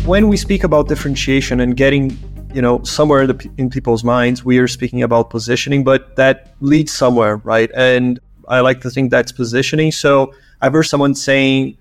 When 0.06 0.28
we 0.28 0.36
speak 0.36 0.66
about 0.66 0.90
differentiation 0.90 1.62
and 1.62 1.78
getting 1.78 2.20
you 2.54 2.62
know 2.62 2.84
somewhere 2.84 3.24
in 3.58 3.70
people's 3.70 4.04
minds 4.04 4.44
we 4.44 4.58
are 4.58 4.68
speaking 4.68 5.02
about 5.02 5.30
positioning 5.30 5.86
but 5.86 6.18
that 6.18 6.54
leads 6.60 6.92
somewhere 6.92 7.38
right 7.46 7.72
and 7.78 8.20
i 8.50 8.60
like 8.60 8.82
to 8.82 8.90
think 8.90 9.10
that's 9.10 9.32
positioning 9.32 9.90
so 9.90 10.34
i've 10.60 10.74
heard 10.74 10.84
someone 10.84 11.16
saying 11.16 11.78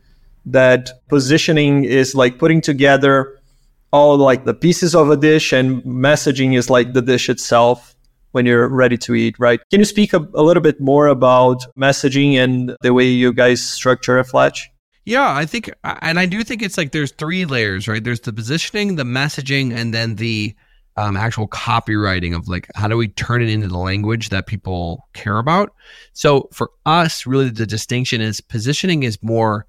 that 0.46 0.90
positioning 1.09 1.85
is 1.85 2.14
like 2.14 2.38
putting 2.38 2.61
together 2.61 3.38
all 3.92 4.16
like 4.16 4.44
the 4.44 4.55
pieces 4.55 4.94
of 4.94 5.11
a 5.11 5.16
dish 5.16 5.53
and 5.53 5.83
messaging 5.83 6.57
is 6.57 6.70
like 6.70 6.92
the 6.92 7.03
dish 7.03 7.29
itself 7.29 7.94
when 8.33 8.46
you're 8.46 8.68
ready 8.68 8.96
to 8.96 9.14
eat, 9.14 9.35
right? 9.38 9.61
Can 9.70 9.81
you 9.81 9.85
speak 9.85 10.12
a, 10.12 10.18
a 10.35 10.42
little 10.42 10.62
bit 10.62 10.81
more 10.81 11.09
about 11.09 11.64
messaging 11.76 12.35
and 12.35 12.76
the 12.83 12.94
way 12.94 13.05
you 13.05 13.33
guys 13.33 13.62
structure 13.62 14.18
a 14.18 14.24
Fletch? 14.24 14.70
Yeah, 15.05 15.35
I 15.35 15.46
think, 15.46 15.70
and 15.83 16.20
I 16.20 16.26
do 16.26 16.44
think 16.44 16.62
it's 16.62 16.79
like 16.79 16.92
there's 16.92 17.11
three 17.12 17.44
layers, 17.44 17.88
right? 17.88 18.03
There's 18.03 18.20
the 18.20 18.33
positioning, 18.33 18.96
the 18.96 19.05
messaging, 19.05 19.74
and 19.74 19.92
then 19.92 20.16
the 20.16 20.55
um, 20.96 21.16
actual 21.16 21.48
copywriting 21.48 22.37
of 22.37 22.46
like 22.46 22.68
how 22.74 22.87
do 22.87 22.96
we 22.96 23.09
turn 23.09 23.42
it 23.42 23.48
into 23.48 23.68
the 23.68 23.79
language 23.79 24.29
that 24.29 24.46
people 24.46 25.09
care 25.14 25.38
about. 25.38 25.74
So 26.12 26.48
for 26.53 26.70
us, 26.85 27.26
really, 27.26 27.48
the 27.48 27.66
distinction 27.66 28.20
is 28.20 28.40
positioning 28.40 29.03
is 29.03 29.20
more 29.22 29.66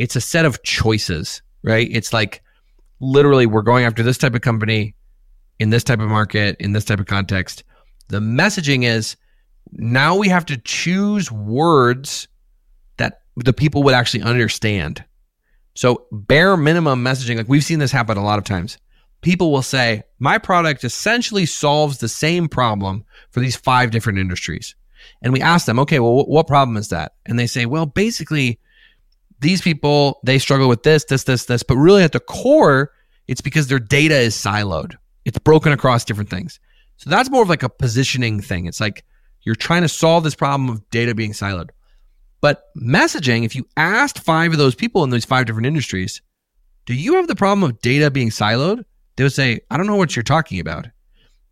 it's 0.00 0.16
a 0.16 0.20
set 0.20 0.46
of 0.46 0.62
choices, 0.62 1.42
right? 1.62 1.86
It's 1.92 2.14
like 2.14 2.42
literally 3.00 3.44
we're 3.44 3.60
going 3.60 3.84
after 3.84 4.02
this 4.02 4.16
type 4.16 4.34
of 4.34 4.40
company 4.40 4.94
in 5.58 5.68
this 5.68 5.84
type 5.84 6.00
of 6.00 6.08
market, 6.08 6.56
in 6.58 6.72
this 6.72 6.86
type 6.86 7.00
of 7.00 7.06
context. 7.06 7.64
The 8.08 8.18
messaging 8.18 8.82
is 8.82 9.16
now 9.72 10.16
we 10.16 10.30
have 10.30 10.46
to 10.46 10.56
choose 10.56 11.30
words 11.30 12.28
that 12.96 13.20
the 13.36 13.52
people 13.52 13.82
would 13.82 13.92
actually 13.92 14.22
understand. 14.22 15.04
So 15.74 16.06
bare 16.10 16.56
minimum 16.56 17.04
messaging, 17.04 17.36
like 17.36 17.48
we've 17.48 17.62
seen 17.62 17.78
this 17.78 17.92
happen 17.92 18.16
a 18.16 18.24
lot 18.24 18.38
of 18.38 18.44
times. 18.46 18.78
People 19.20 19.52
will 19.52 19.60
say, 19.60 20.02
my 20.18 20.38
product 20.38 20.82
essentially 20.82 21.44
solves 21.44 21.98
the 21.98 22.08
same 22.08 22.48
problem 22.48 23.04
for 23.32 23.40
these 23.40 23.54
five 23.54 23.90
different 23.90 24.18
industries. 24.18 24.74
And 25.20 25.34
we 25.34 25.42
ask 25.42 25.66
them, 25.66 25.78
okay, 25.80 26.00
well, 26.00 26.24
what 26.24 26.46
problem 26.46 26.78
is 26.78 26.88
that? 26.88 27.12
And 27.26 27.38
they 27.38 27.46
say, 27.46 27.66
well, 27.66 27.84
basically, 27.84 28.58
these 29.40 29.62
people, 29.62 30.20
they 30.24 30.38
struggle 30.38 30.68
with 30.68 30.82
this, 30.82 31.04
this, 31.04 31.24
this, 31.24 31.46
this. 31.46 31.62
But 31.62 31.76
really 31.76 32.02
at 32.02 32.12
the 32.12 32.20
core, 32.20 32.92
it's 33.26 33.40
because 33.40 33.68
their 33.68 33.78
data 33.78 34.16
is 34.16 34.34
siloed. 34.34 34.96
It's 35.24 35.38
broken 35.38 35.72
across 35.72 36.04
different 36.04 36.30
things. 36.30 36.60
So 36.96 37.10
that's 37.10 37.30
more 37.30 37.42
of 37.42 37.48
like 37.48 37.62
a 37.62 37.68
positioning 37.68 38.40
thing. 38.40 38.66
It's 38.66 38.80
like 38.80 39.04
you're 39.42 39.54
trying 39.54 39.82
to 39.82 39.88
solve 39.88 40.24
this 40.24 40.34
problem 40.34 40.68
of 40.68 40.88
data 40.90 41.14
being 41.14 41.32
siloed. 41.32 41.70
But 42.40 42.64
messaging, 42.76 43.44
if 43.44 43.54
you 43.54 43.66
asked 43.76 44.18
five 44.18 44.52
of 44.52 44.58
those 44.58 44.74
people 44.74 45.04
in 45.04 45.10
those 45.10 45.24
five 45.24 45.46
different 45.46 45.66
industries, 45.66 46.22
do 46.86 46.94
you 46.94 47.14
have 47.14 47.28
the 47.28 47.36
problem 47.36 47.68
of 47.68 47.80
data 47.80 48.10
being 48.10 48.30
siloed? 48.30 48.84
They 49.16 49.24
would 49.24 49.32
say, 49.32 49.60
I 49.70 49.76
don't 49.76 49.86
know 49.86 49.96
what 49.96 50.16
you're 50.16 50.22
talking 50.22 50.60
about. 50.60 50.88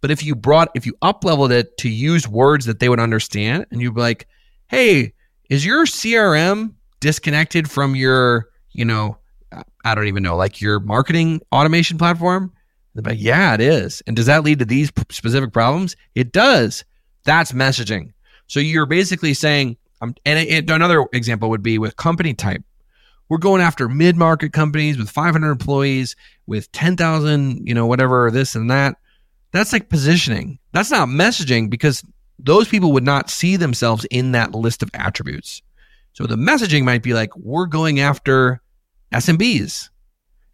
But 0.01 0.11
if 0.11 0.23
you 0.23 0.35
brought, 0.35 0.71
if 0.75 0.87
you 0.87 0.95
up 1.03 1.25
leveled 1.25 1.53
it 1.53 1.77
to 1.79 1.89
use 1.89 2.29
words 2.29 2.67
that 2.67 2.79
they 2.79 2.89
would 2.89 3.01
understand, 3.01 3.67
and 3.71 3.81
you'd 3.81 3.95
be 3.95 4.01
like, 4.01 4.29
hey, 4.69 5.13
is 5.51 5.67
your 5.67 5.85
CRM 5.85 6.75
disconnected 7.01 7.71
from 7.71 7.95
your, 7.95 8.49
you 8.73 8.85
know, 8.85 9.19
I 9.85 9.95
don't 9.95 10.09
even 10.09 10.23
know, 10.23 10.37
like 10.37 10.61
your 10.61 10.81
marketing 10.81 11.41
automation 11.53 11.99
platform? 11.99 12.53
Yeah, 12.95 13.55
it 13.55 13.61
is. 13.61 14.03
And 14.07 14.17
does 14.17 14.27
that 14.27 14.43
lead 14.43 14.59
to 14.59 14.65
these 14.65 14.91
specific 15.11 15.53
problems? 15.53 15.97
It 16.15 16.33
does. 16.33 16.85
That's 17.25 17.53
messaging. 17.53 18.13
So 18.49 18.61
you're 18.61 18.87
basically 18.87 19.35
saying, 19.35 19.77
um, 20.01 20.15
and 20.25 20.39
it, 20.39 20.71
another 20.71 21.07
example 21.13 21.51
would 21.51 21.63
be 21.63 21.79
with 21.79 21.97
company 21.97 22.35
type. 22.35 22.63
We're 23.29 23.39
going 23.39 23.61
after 23.61 23.89
mid-market 23.89 24.53
companies 24.53 24.97
with 24.97 25.11
500 25.11 25.51
employees, 25.51 26.17
with 26.47 26.73
10,000, 26.73 27.69
you 27.69 27.75
know, 27.75 27.87
whatever, 27.87 28.31
this 28.31 28.55
and 28.55 28.71
that. 28.71 28.97
That's 29.53 29.73
like 29.73 29.89
positioning. 29.89 30.59
That's 30.73 30.91
not 30.91 31.09
messaging 31.09 31.69
because 31.69 32.03
those 32.39 32.69
people 32.69 32.93
would 32.93 33.05
not 33.05 33.29
see 33.29 33.57
themselves 33.57 34.07
in 34.11 34.33
that 34.33 34.55
list 34.55 34.83
of 34.83 34.91
attributes. 34.95 35.63
So 36.19 36.27
the 36.27 36.35
messaging 36.35 36.83
might 36.83 37.05
be 37.05 37.15
like, 37.15 37.31
we're 37.37 37.67
going 37.67 38.01
after 38.01 38.61
SMBs. 39.15 39.89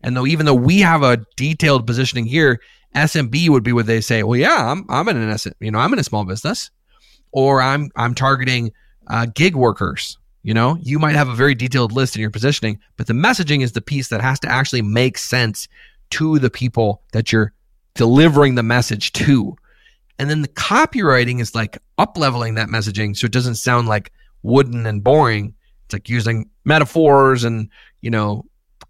And 0.03 0.14
though 0.14 0.27
even 0.27 0.44
though 0.44 0.53
we 0.53 0.81
have 0.81 1.03
a 1.03 1.24
detailed 1.37 1.87
positioning 1.87 2.27
here, 2.27 2.61
SMB 2.94 3.48
would 3.48 3.62
be 3.62 3.72
what 3.72 3.87
they 3.87 4.03
say, 4.03 4.24
well, 4.24 4.38
yeah, 4.38 4.70
I'm 4.70 4.85
I'm 4.90 5.09
in 5.09 5.16
an 5.16 5.35
you 5.61 5.70
know, 5.70 5.79
I'm 5.79 5.94
in 5.94 5.98
a 5.98 6.05
small 6.05 6.27
business. 6.27 6.70
Or 7.33 7.62
I'm 7.62 7.90
I'm 7.96 8.14
targeting 8.14 8.72
uh, 9.07 9.24
gig 9.35 9.57
workers. 9.57 10.18
You 10.42 10.53
know, 10.53 10.77
you 10.83 10.98
might 10.98 11.16
have 11.16 11.31
a 11.31 11.35
very 11.35 11.55
detailed 11.55 11.92
list 11.92 12.14
in 12.14 12.20
your 12.20 12.31
positioning, 12.31 12.79
but 12.98 13.07
the 13.07 13.14
messaging 13.14 13.62
is 13.62 13.72
the 13.72 13.81
piece 13.81 14.09
that 14.09 14.20
has 14.20 14.38
to 14.40 14.48
actually 14.50 14.83
make 14.83 15.16
sense 15.16 15.66
to 16.11 16.38
the 16.40 16.50
people 16.50 17.00
that 17.12 17.33
you're 17.33 17.55
delivering 17.94 18.55
the 18.57 18.62
message 18.62 19.12
to. 19.12 19.57
And 20.18 20.29
then 20.29 20.42
the 20.42 20.48
copywriting 20.48 21.40
is 21.40 21.55
like 21.55 21.79
up 21.96 22.18
leveling 22.18 22.57
that 22.57 22.68
messaging 22.68 23.16
so 23.16 23.24
it 23.24 23.33
doesn't 23.33 23.55
sound 23.55 23.88
like 23.88 24.12
wooden 24.44 24.87
and 24.87 25.02
boring. 25.02 25.54
It's 25.87 25.94
like 25.94 26.09
using 26.09 26.48
metaphors 26.64 27.42
and, 27.42 27.68
you 28.00 28.11
know, 28.11 28.44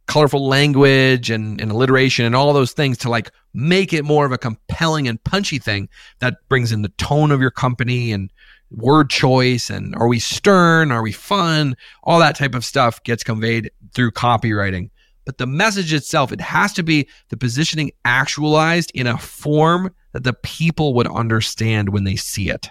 colorful 0.07 0.47
language 0.47 1.31
and, 1.31 1.61
and 1.61 1.71
alliteration 1.71 2.27
and 2.27 2.37
all 2.37 2.53
those 2.53 2.73
things 2.73 2.99
to 2.99 3.09
like 3.09 3.31
make 3.55 3.95
it 3.95 4.05
more 4.05 4.27
of 4.27 4.33
a 4.33 4.39
compelling 4.39 5.09
and 5.09 5.23
punchy 5.25 5.59
thing 5.59 5.89
that 6.19 6.37
brings 6.51 6.73
in 6.73 6.83
the 6.83 6.91
tone 6.91 7.31
of 7.31 7.41
your 7.41 7.51
company 7.51 8.13
and 8.13 8.31
word 8.71 9.09
choice 9.09 9.71
and 9.71 9.95
are 9.97 10.09
we 10.09 10.19
stern? 10.19 10.93
Are 10.93 11.03
we 11.03 11.13
fun? 11.13 11.77
All 12.03 12.19
that 12.19 12.37
type 12.37 12.55
of 12.55 12.65
stuff 12.65 13.03
gets 13.05 13.25
conveyed 13.25 13.71
through 13.95 14.11
copywriting. 14.11 14.91
But 15.25 15.39
the 15.39 15.47
message 15.47 15.93
itself 15.93 16.33
it 16.33 16.41
has 16.41 16.75
to 16.75 16.83
be 16.83 17.09
the 17.31 17.37
positioning 17.37 17.93
actualized 18.05 18.91
in 18.95 19.07
a 19.07 19.17
form 19.17 19.95
that 20.13 20.25
the 20.25 20.35
people 20.35 20.93
would 20.95 21.07
understand 21.07 21.89
when 21.89 22.05
they 22.05 22.17
see 22.17 22.51
it 22.51 22.71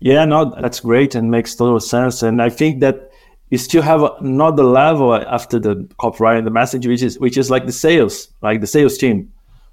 yeah 0.00 0.24
no 0.24 0.54
that's 0.60 0.80
great 0.80 1.14
and 1.14 1.30
makes 1.30 1.54
total 1.54 1.80
sense 1.80 2.22
and 2.22 2.42
i 2.42 2.48
think 2.48 2.80
that 2.80 3.10
you 3.50 3.58
still 3.58 3.82
have 3.82 4.02
another 4.20 4.64
level 4.64 5.14
after 5.14 5.58
the 5.58 5.74
copywriting 6.00 6.44
the 6.44 6.50
message 6.50 6.86
which 6.86 7.02
is 7.02 7.18
which 7.18 7.36
is 7.36 7.50
like 7.50 7.66
the 7.66 7.72
sales 7.72 8.28
like 8.42 8.60
the 8.60 8.66
sales 8.66 8.98
team 8.98 9.30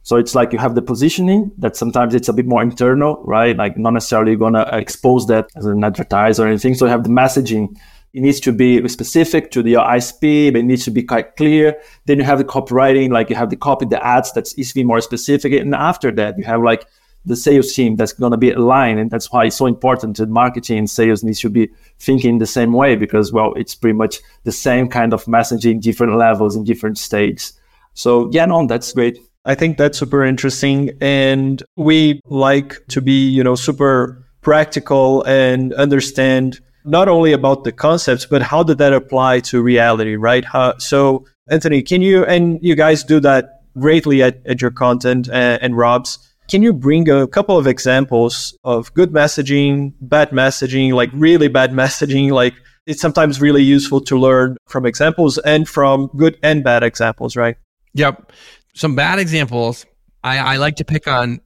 so 0.08 0.16
it's 0.16 0.34
like 0.34 0.54
you 0.54 0.60
have 0.60 0.74
the 0.74 0.82
positioning 0.82 1.52
that 1.58 1.76
sometimes 1.76 2.16
it's 2.16 2.30
a 2.30 2.34
bit 2.34 2.46
more 2.46 2.62
internal, 2.62 3.22
right? 3.26 3.58
Like 3.58 3.78
not 3.78 3.92
necessarily 3.92 4.38
to 4.38 4.70
expose 4.72 5.28
that 5.28 5.50
as 5.58 5.66
an 5.66 5.84
advertiser 5.84 6.46
or 6.46 6.48
anything. 6.48 6.76
So 6.76 6.86
you 6.86 6.92
have 6.92 7.04
the 7.04 7.10
messaging. 7.10 7.78
It 8.13 8.22
needs 8.22 8.40
to 8.40 8.54
be 8.54 8.88
specific 8.88 9.52
to 9.52 9.62
the 9.62 9.74
ICP, 9.74 10.54
but 10.54 10.60
it 10.60 10.63
needs 10.63 10.86
to 10.86 10.92
be 10.92 11.04
quite 11.04 11.36
clear. 11.36 11.78
Then 12.06 12.20
you 12.20 12.24
have 12.24 12.38
the 12.38 12.46
copywriting, 12.46 13.12
like 13.12 13.30
you 13.30 13.36
have 13.36 13.50
the 13.50 13.58
copy, 13.58 13.86
the 13.86 14.02
ads 14.02 14.32
that's 14.32 14.58
easily 14.58 14.86
more 14.86 15.02
specific. 15.02 15.52
And 15.52 15.76
after 15.76 16.10
that, 16.13 16.38
you 16.38 16.46
have 16.46 16.63
like 16.63 16.88
the 17.28 17.36
sales 17.36 17.74
team 17.74 17.96
that's 17.96 18.13
going 18.13 18.32
to 18.32 18.38
be 18.38 18.52
aligned. 18.52 19.00
And 19.00 19.12
that's 19.12 19.32
why 19.32 19.46
it's 19.46 19.56
so 19.56 19.66
important 19.66 20.18
that 20.18 20.30
marketing 20.30 20.80
and 20.80 20.90
sales 20.90 21.24
needs 21.24 21.40
to 21.42 21.50
be 21.50 21.70
thinking 22.00 22.38
the 22.38 22.48
same 22.48 22.74
way 22.74 22.96
because, 22.96 23.32
well, 23.32 23.54
it's 23.56 23.76
pretty 23.76 23.98
much 23.98 24.20
the 24.44 24.52
same 24.52 24.88
kind 24.88 25.13
of 25.13 25.26
messaging, 25.26 25.82
different 25.82 26.16
levels 26.18 26.56
in 26.56 26.63
different 26.63 26.98
stages. 26.98 27.54
So 27.94 28.30
yeah, 28.32 28.46
no, 28.46 28.66
that's 28.66 28.94
great. 28.94 29.20
I 29.46 29.56
think 29.56 29.78
that's 29.78 29.98
super 29.98 30.24
interesting. 30.24 30.92
And 31.02 31.62
we 31.76 32.22
like 32.26 32.86
to 32.90 33.02
be, 33.02 33.30
you 33.30 33.44
know, 33.44 33.56
super 33.56 34.26
practical 34.42 35.24
and 35.24 35.74
understand 35.74 36.60
not 36.86 37.10
only 37.10 37.34
about 37.34 37.63
the 37.63 37.72
concepts, 37.72 38.26
but 38.26 38.42
how 38.42 38.63
did 38.63 38.78
that 38.78 38.94
apply 38.94 39.42
to 39.42 39.62
reality, 39.62 40.16
right? 40.16 40.46
How, 40.46 40.78
so, 40.78 41.26
Anthony, 41.50 41.82
can 41.82 42.02
you, 42.02 42.24
and 42.26 42.60
you 42.62 42.76
guys 42.76 43.04
do 43.04 43.20
that 43.22 43.62
greatly 43.78 44.24
at, 44.24 44.40
at 44.46 44.62
your 44.62 44.72
content 44.72 45.28
and, 45.32 45.62
and 45.62 45.78
Rob's, 45.78 46.20
can 46.48 46.64
you 46.64 46.74
bring 46.74 47.10
a 47.10 47.28
couple 47.28 47.58
of 47.58 47.68
examples 47.68 48.58
of 48.64 48.94
good 48.94 49.12
messaging, 49.12 49.94
bad 50.02 50.30
messaging, 50.32 50.94
like 50.94 51.10
really 51.14 51.48
bad 51.48 51.72
messaging? 51.82 52.32
Like 52.32 52.54
it's 52.86 53.02
sometimes 53.02 53.42
really 53.42 53.64
useful 53.64 54.02
to 54.02 54.18
learn 54.18 54.58
from 54.68 54.86
examples 54.86 55.38
and 55.40 55.68
from 55.68 56.08
good 56.16 56.38
and 56.42 56.64
bad 56.64 56.84
examples, 56.84 57.36
right? 57.36 57.58
Yep 57.94 58.32
some 58.78 58.96
bad 58.96 59.20
examples. 59.20 59.86
I, 60.24 60.38
I 60.38 60.58
like 60.58 60.78
to 60.78 60.86
pick 60.86 61.08
on 61.08 61.42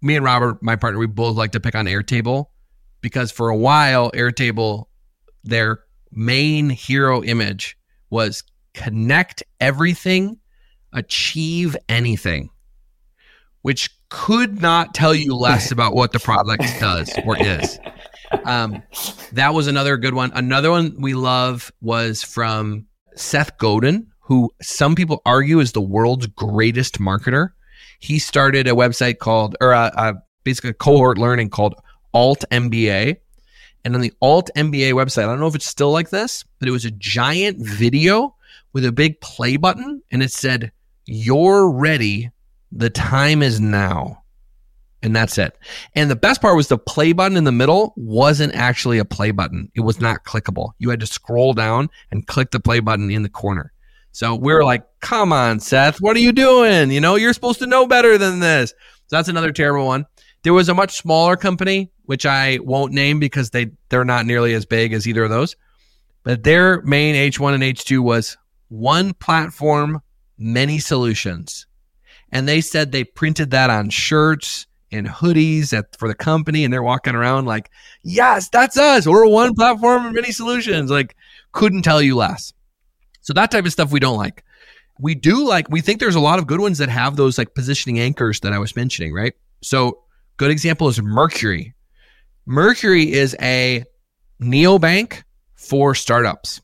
me 0.00 0.16
and 0.16 0.24
Robert, 0.24 0.62
my 0.62 0.76
partner. 0.76 0.98
We 0.98 1.06
both 1.06 1.36
like 1.36 1.52
to 1.52 1.60
pick 1.60 1.74
on 1.74 1.86
Airtable 1.86 2.46
because 3.02 3.30
for 3.30 3.50
a 3.50 3.56
while, 3.56 4.10
Airtable, 4.12 4.86
their 5.44 5.80
main 6.10 6.70
hero 6.70 7.22
image 7.22 7.76
was 8.10 8.42
connect 8.74 9.42
everything, 9.60 10.38
achieve 10.92 11.76
anything, 11.88 12.50
which 13.60 13.90
could 14.12 14.60
not 14.60 14.92
tell 14.92 15.14
you 15.14 15.34
less 15.34 15.72
about 15.76 15.94
what 15.94 16.12
the 16.12 16.20
product 16.20 16.62
does 16.78 17.10
or 17.24 17.36
is. 17.38 17.78
Um, 18.44 18.82
that 19.32 19.54
was 19.54 19.66
another 19.66 19.96
good 19.96 20.14
one. 20.14 20.30
Another 20.34 20.70
one 20.70 20.94
we 20.98 21.14
love 21.14 21.72
was 21.80 22.22
from 22.22 22.86
Seth 23.14 23.56
Godin, 23.58 24.06
who 24.20 24.50
some 24.60 24.94
people 24.94 25.22
argue 25.24 25.60
is 25.60 25.72
the 25.72 25.80
world's 25.80 26.26
greatest 26.26 27.00
marketer. 27.00 27.50
He 28.00 28.18
started 28.18 28.68
a 28.68 28.72
website 28.72 29.18
called, 29.18 29.56
or 29.60 29.72
a, 29.72 29.90
a 29.96 30.14
basically 30.44 30.70
a 30.70 30.74
cohort 30.74 31.18
learning 31.18 31.50
called 31.50 31.74
Alt 32.12 32.44
MBA. 32.50 33.16
And 33.84 33.94
on 33.94 34.00
the 34.00 34.12
Alt 34.20 34.50
MBA 34.56 34.92
website, 34.92 35.24
I 35.24 35.26
don't 35.26 35.40
know 35.40 35.46
if 35.46 35.54
it's 35.54 35.66
still 35.66 35.90
like 35.90 36.10
this, 36.10 36.44
but 36.58 36.68
it 36.68 36.72
was 36.72 36.84
a 36.84 36.90
giant 36.90 37.58
video 37.58 38.36
with 38.72 38.84
a 38.84 38.92
big 38.92 39.20
play 39.20 39.56
button 39.56 40.02
and 40.10 40.22
it 40.22 40.32
said, 40.32 40.72
You're 41.06 41.70
ready. 41.70 42.30
The 42.72 42.90
time 42.90 43.42
is 43.42 43.60
now. 43.60 44.22
And 45.02 45.14
that's 45.16 45.36
it. 45.36 45.58
And 45.94 46.10
the 46.10 46.16
best 46.16 46.40
part 46.40 46.56
was 46.56 46.68
the 46.68 46.78
play 46.78 47.12
button 47.12 47.36
in 47.36 47.44
the 47.44 47.52
middle 47.52 47.92
wasn't 47.96 48.54
actually 48.54 48.98
a 48.98 49.04
play 49.04 49.32
button. 49.32 49.70
It 49.74 49.80
was 49.80 50.00
not 50.00 50.24
clickable. 50.24 50.70
You 50.78 50.90
had 50.90 51.00
to 51.00 51.06
scroll 51.06 51.54
down 51.54 51.90
and 52.10 52.26
click 52.26 52.52
the 52.52 52.60
play 52.60 52.78
button 52.78 53.10
in 53.10 53.24
the 53.24 53.28
corner. 53.28 53.72
So 54.12 54.34
we 54.34 54.52
were 54.52 54.64
like, 54.64 54.84
come 55.00 55.32
on, 55.32 55.58
Seth, 55.58 56.00
what 56.00 56.16
are 56.16 56.20
you 56.20 56.32
doing? 56.32 56.90
You 56.92 57.00
know, 57.00 57.16
you're 57.16 57.32
supposed 57.32 57.58
to 57.60 57.66
know 57.66 57.86
better 57.86 58.16
than 58.16 58.40
this. 58.40 58.70
So 59.08 59.16
that's 59.16 59.28
another 59.28 59.52
terrible 59.52 59.86
one. 59.86 60.06
There 60.44 60.52
was 60.52 60.68
a 60.68 60.74
much 60.74 60.98
smaller 60.98 61.36
company, 61.36 61.90
which 62.04 62.26
I 62.26 62.58
won't 62.62 62.92
name 62.92 63.18
because 63.18 63.50
they, 63.50 63.70
they're 63.88 64.04
not 64.04 64.26
nearly 64.26 64.54
as 64.54 64.66
big 64.66 64.92
as 64.92 65.08
either 65.08 65.24
of 65.24 65.30
those. 65.30 65.56
But 66.24 66.44
their 66.44 66.82
main 66.82 67.14
H1 67.14 67.54
and 67.54 67.62
H2 67.62 68.00
was 68.00 68.36
one 68.68 69.14
platform, 69.14 70.00
many 70.38 70.78
solutions. 70.78 71.66
And 72.32 72.48
they 72.48 72.60
said 72.60 72.90
they 72.90 73.04
printed 73.04 73.50
that 73.50 73.70
on 73.70 73.90
shirts 73.90 74.66
and 74.90 75.06
hoodies 75.06 75.72
at, 75.72 75.96
for 75.98 76.08
the 76.08 76.14
company. 76.14 76.64
And 76.64 76.72
they're 76.72 76.82
walking 76.82 77.14
around 77.14 77.44
like, 77.44 77.70
yes, 78.02 78.48
that's 78.48 78.76
us. 78.76 79.06
We're 79.06 79.26
one 79.26 79.54
platform 79.54 80.06
and 80.06 80.14
many 80.14 80.32
solutions. 80.32 80.90
Like, 80.90 81.14
couldn't 81.52 81.82
tell 81.82 82.02
you 82.02 82.16
less. 82.16 82.52
So 83.20 83.32
that 83.34 83.50
type 83.50 83.66
of 83.66 83.72
stuff 83.72 83.92
we 83.92 84.00
don't 84.00 84.16
like. 84.16 84.44
We 84.98 85.14
do 85.14 85.46
like, 85.46 85.68
we 85.68 85.80
think 85.80 86.00
there's 86.00 86.14
a 86.14 86.20
lot 86.20 86.38
of 86.38 86.46
good 86.46 86.60
ones 86.60 86.78
that 86.78 86.88
have 86.88 87.16
those 87.16 87.38
like 87.38 87.54
positioning 87.54 88.00
anchors 88.00 88.40
that 88.40 88.52
I 88.52 88.58
was 88.58 88.74
mentioning, 88.76 89.12
right? 89.12 89.34
So, 89.62 90.00
good 90.36 90.50
example 90.50 90.88
is 90.88 91.00
Mercury. 91.00 91.74
Mercury 92.46 93.12
is 93.12 93.36
a 93.40 93.84
neobank 94.40 95.22
for 95.54 95.94
startups. 95.94 96.60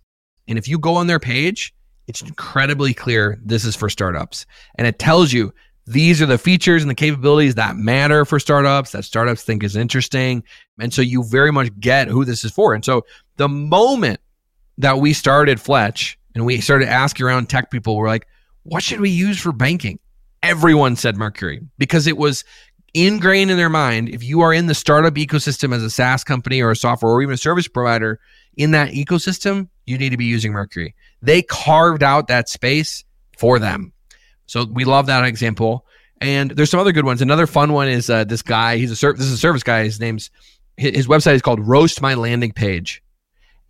And 0.49 0.59
if 0.59 0.67
you 0.67 0.79
go 0.79 0.95
on 0.97 1.07
their 1.07 1.21
page, 1.21 1.75
it's 2.09 2.23
incredibly 2.23 2.95
clear 2.95 3.39
this 3.45 3.65
is 3.65 3.77
for 3.77 3.91
startups. 3.91 4.47
And 4.77 4.87
it 4.87 4.99
tells 4.99 5.33
you 5.33 5.53
these 5.87 6.21
are 6.21 6.27
the 6.27 6.39
features 6.39 6.83
and 6.83 6.91
the 6.91 6.95
capabilities 6.95 7.55
that 7.55 7.77
matter 7.77 8.25
for 8.25 8.41
startups 8.41 8.93
that 8.93 9.05
startups 9.05 9.43
think 9.43 9.63
is 9.63 9.77
interesting. 9.77 10.43
And 10.81 10.93
so 10.93 11.03
you 11.03 11.23
very 11.25 11.53
much 11.53 11.69
get 11.79 12.09
who 12.09 12.25
this 12.25 12.45
is 12.45 12.51
for. 12.51 12.75
And 12.75 12.85
so 12.85 13.05
the 13.37 13.49
moment 13.49 14.21
that 14.79 14.99
we 14.99 15.13
started 15.13 15.61
Fletch 15.61 16.19
and 16.35 16.45
we 16.45 16.61
started 16.61 16.89
asking 16.89 17.27
around 17.27 17.49
tech 17.49 17.71
people, 17.71 17.97
we're 17.97 18.09
like, 18.09 18.27
what 18.65 18.83
should 18.83 19.01
we 19.01 19.11
use 19.11 19.39
for 19.39 19.53
banking? 19.53 19.99
Everyone 20.43 20.97
said 20.97 21.17
Mercury 21.17 21.61
because 21.79 22.07
it 22.07 22.17
was 22.17 22.45
ingrained 22.95 23.51
in 23.51 23.57
their 23.57 23.69
mind. 23.69 24.09
If 24.09 24.23
you 24.23 24.41
are 24.41 24.53
in 24.53 24.67
the 24.67 24.75
startup 24.75 25.15
ecosystem 25.15 25.75
as 25.75 25.83
a 25.83 25.91
SaaS 25.91 26.25
company 26.25 26.61
or 26.61 26.71
a 26.71 26.77
software 26.77 27.13
or 27.13 27.23
even 27.23 27.35
a 27.35 27.39
service 27.39 27.69
provider 27.69 28.21
in 28.59 28.73
that 28.73 28.91
ecosystem, 28.91 29.69
you 29.87 29.97
need 29.97 30.11
to 30.11 30.19
be 30.19 30.27
using 30.27 30.53
Mercury. 30.53 30.95
They 31.23 31.41
carved 31.41 32.03
out 32.03 32.27
that 32.27 32.49
space 32.49 33.05
for 33.39 33.59
them. 33.59 33.93
So 34.47 34.65
we 34.65 34.85
love 34.85 35.07
that 35.07 35.25
example. 35.25 35.87
And 36.21 36.51
there's 36.51 36.71
some 36.71 36.81
other 36.81 36.93
good 36.93 37.05
ones. 37.05 37.23
Another 37.23 37.47
fun 37.47 37.73
one 37.73 37.89
is 37.89 38.11
uh, 38.11 38.25
this 38.25 38.43
guy. 38.43 38.77
He's 38.77 38.91
a 38.91 38.97
ser- 38.97 39.15
this 39.15 39.27
is 39.27 39.33
a 39.33 39.39
service 39.39 39.63
guy. 39.63 39.85
His 39.85 40.01
name's 40.01 40.31
his 40.77 41.07
website 41.07 41.35
is 41.35 41.43
called 41.43 41.61
Roast 41.61 42.03
My 42.03 42.15
Landing 42.15 42.53
Page, 42.53 43.03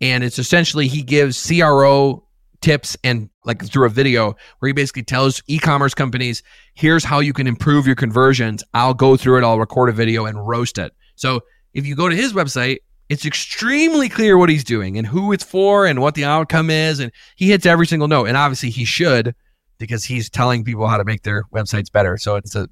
and 0.01 0.23
it's 0.23 0.37
essentially 0.37 0.87
he 0.87 1.01
gives 1.01 1.47
CRO 1.47 2.23
tips 2.61 2.97
and 3.03 3.29
like 3.45 3.63
through 3.65 3.85
a 3.85 3.89
video 3.89 4.35
where 4.59 4.67
he 4.67 4.73
basically 4.73 5.03
tells 5.03 5.41
e-commerce 5.47 5.93
companies, 5.93 6.43
here's 6.73 7.03
how 7.03 7.19
you 7.19 7.33
can 7.33 7.47
improve 7.47 7.87
your 7.87 7.95
conversions. 7.95 8.63
I'll 8.73 8.93
go 8.93 9.15
through 9.15 9.39
it. 9.39 9.43
I'll 9.43 9.59
record 9.59 9.89
a 9.89 9.93
video 9.93 10.25
and 10.25 10.47
roast 10.47 10.77
it. 10.77 10.91
So 11.15 11.41
if 11.73 11.85
you 11.85 11.95
go 11.95 12.09
to 12.09 12.15
his 12.15 12.33
website, 12.33 12.79
it's 13.09 13.25
extremely 13.25 14.07
clear 14.07 14.37
what 14.37 14.49
he's 14.49 14.63
doing 14.63 14.97
and 14.97 15.05
who 15.05 15.31
it's 15.31 15.43
for 15.43 15.85
and 15.85 15.99
what 15.99 16.15
the 16.15 16.25
outcome 16.25 16.69
is. 16.69 16.99
And 16.99 17.11
he 17.35 17.49
hits 17.49 17.65
every 17.65 17.87
single 17.87 18.07
note. 18.07 18.25
And 18.27 18.37
obviously 18.37 18.69
he 18.69 18.85
should 18.85 19.35
because 19.79 20.03
he's 20.03 20.29
telling 20.29 20.63
people 20.63 20.87
how 20.87 20.97
to 20.97 21.03
make 21.03 21.23
their 21.23 21.43
websites 21.53 21.91
better. 21.91 22.17
So 22.17 22.35
it's 22.35 22.55
a 22.55 22.69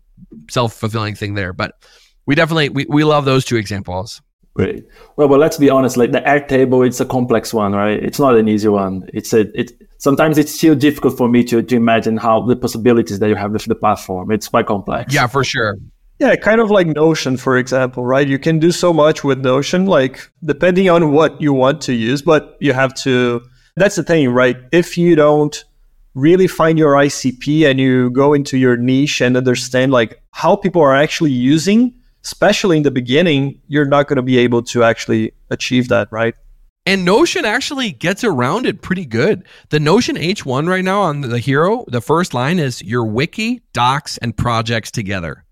self-fulfilling 0.49 1.15
thing 1.15 1.33
there. 1.33 1.53
But 1.53 1.73
we 2.27 2.35
definitely 2.35 2.69
we, 2.69 2.85
we 2.87 3.03
love 3.03 3.25
those 3.25 3.45
two 3.45 3.55
examples. 3.55 4.21
Great. 4.53 4.85
Well, 5.17 5.27
but 5.27 5.39
let's 5.39 5.57
be 5.57 5.69
honest. 5.69 5.97
Like 5.97 6.11
the 6.11 6.21
Airtable, 6.21 6.85
it's 6.85 6.99
a 6.99 7.05
complex 7.05 7.53
one, 7.53 7.73
right? 7.73 8.03
It's 8.03 8.19
not 8.19 8.35
an 8.35 8.47
easy 8.47 8.69
one. 8.69 9.07
It's 9.13 9.31
a 9.31 9.41
it. 9.59 9.71
Sometimes 9.99 10.37
it's 10.37 10.51
still 10.51 10.75
difficult 10.75 11.17
for 11.17 11.29
me 11.29 11.43
to 11.45 11.61
to 11.61 11.75
imagine 11.75 12.17
how 12.17 12.41
the 12.41 12.55
possibilities 12.55 13.19
that 13.19 13.29
you 13.29 13.35
have 13.35 13.51
with 13.51 13.65
the 13.65 13.75
platform. 13.75 14.31
It's 14.31 14.47
quite 14.47 14.65
complex. 14.65 15.13
Yeah, 15.13 15.27
for 15.27 15.43
sure. 15.43 15.77
Yeah, 16.19 16.35
kind 16.35 16.59
of 16.59 16.71
like 16.71 16.87
Notion, 16.87 17.37
for 17.37 17.57
example, 17.57 18.03
right? 18.03 18.27
You 18.27 18.39
can 18.39 18.57
do 18.57 18.71
so 18.71 18.91
much 18.91 19.23
with 19.23 19.39
Notion, 19.39 19.85
like 19.85 20.31
depending 20.43 20.89
on 20.89 21.11
what 21.11 21.39
you 21.39 21.53
want 21.53 21.81
to 21.81 21.93
use, 21.93 22.21
but 22.21 22.57
you 22.59 22.73
have 22.73 22.93
to. 22.95 23.41
That's 23.75 23.95
the 23.95 24.03
thing, 24.03 24.29
right? 24.29 24.57
If 24.71 24.97
you 24.97 25.15
don't 25.15 25.63
really 26.15 26.47
find 26.47 26.79
your 26.79 26.93
ICP 26.93 27.69
and 27.69 27.79
you 27.79 28.09
go 28.09 28.33
into 28.33 28.57
your 28.57 28.75
niche 28.75 29.21
and 29.21 29.37
understand 29.37 29.91
like 29.91 30.19
how 30.31 30.55
people 30.55 30.81
are 30.81 30.95
actually 30.95 31.31
using, 31.31 31.93
especially 32.23 32.77
in 32.77 32.83
the 32.83 32.89
beginning, 32.89 33.61
you're 33.67 33.85
not 33.85 34.07
going 34.07 34.17
to 34.17 34.23
be 34.23 34.39
able 34.39 34.63
to 34.63 34.83
actually 34.83 35.31
achieve 35.51 35.89
that, 35.89 36.07
right? 36.11 36.33
And 36.87 37.05
Notion 37.05 37.45
actually 37.45 37.91
gets 37.91 38.23
around 38.23 38.65
it 38.65 38.81
pretty 38.81 39.05
good. 39.05 39.43
The 39.69 39.79
Notion 39.79 40.15
H1 40.15 40.67
right 40.67 40.83
now 40.83 41.01
on 41.01 41.21
the 41.21 41.37
hero, 41.37 41.85
the 41.89 42.01
first 42.01 42.33
line 42.33 42.57
is 42.57 42.81
your 42.81 43.05
wiki, 43.05 43.61
docs, 43.73 44.17
and 44.17 44.35
projects 44.35 44.89
together. 44.89 45.43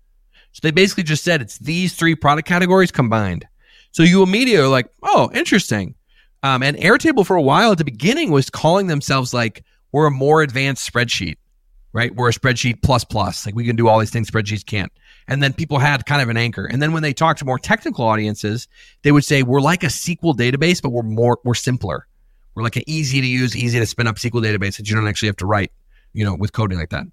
So 0.56 0.60
they 0.62 0.70
basically 0.70 1.02
just 1.02 1.22
said 1.22 1.42
it's 1.42 1.58
these 1.58 1.94
three 1.94 2.14
product 2.14 2.48
categories 2.48 2.90
combined. 2.90 3.46
So 3.90 4.02
you 4.02 4.22
immediately 4.22 4.64
are 4.64 4.68
like, 4.68 4.88
oh, 5.02 5.30
interesting. 5.34 5.94
Um, 6.42 6.62
and 6.62 6.78
Airtable 6.78 7.26
for 7.26 7.36
a 7.36 7.42
while 7.42 7.72
at 7.72 7.78
the 7.78 7.84
beginning 7.84 8.30
was 8.30 8.48
calling 8.48 8.86
themselves 8.86 9.34
like, 9.34 9.64
we're 9.92 10.06
a 10.06 10.10
more 10.10 10.40
advanced 10.40 10.90
spreadsheet, 10.90 11.36
right? 11.92 12.14
We're 12.16 12.30
a 12.30 12.32
spreadsheet 12.32 12.80
plus 12.80 13.04
plus. 13.04 13.44
Like 13.44 13.54
we 13.54 13.66
can 13.66 13.76
do 13.76 13.86
all 13.86 13.98
these 13.98 14.08
things 14.08 14.30
spreadsheets 14.30 14.64
can't. 14.64 14.90
And 15.28 15.42
then 15.42 15.52
people 15.52 15.78
had 15.78 16.06
kind 16.06 16.22
of 16.22 16.30
an 16.30 16.38
anchor. 16.38 16.64
And 16.64 16.80
then 16.80 16.94
when 16.94 17.02
they 17.02 17.12
talked 17.12 17.40
to 17.40 17.44
more 17.44 17.58
technical 17.58 18.06
audiences, 18.06 18.66
they 19.02 19.12
would 19.12 19.26
say, 19.26 19.42
we're 19.42 19.60
like 19.60 19.82
a 19.82 19.88
SQL 19.88 20.34
database, 20.34 20.80
but 20.80 20.88
we're 20.88 21.02
more, 21.02 21.38
we're 21.44 21.52
simpler. 21.52 22.06
We're 22.54 22.62
like 22.62 22.76
an 22.76 22.84
easy 22.86 23.20
to 23.20 23.26
use, 23.26 23.54
easy 23.54 23.78
to 23.78 23.84
spin 23.84 24.06
up 24.06 24.16
SQL 24.16 24.42
database 24.42 24.78
that 24.78 24.88
you 24.88 24.96
don't 24.96 25.06
actually 25.06 25.28
have 25.28 25.36
to 25.36 25.46
write, 25.46 25.70
you 26.14 26.24
know, 26.24 26.34
with 26.34 26.52
coding 26.52 26.78
like 26.78 26.88
that. 26.90 27.04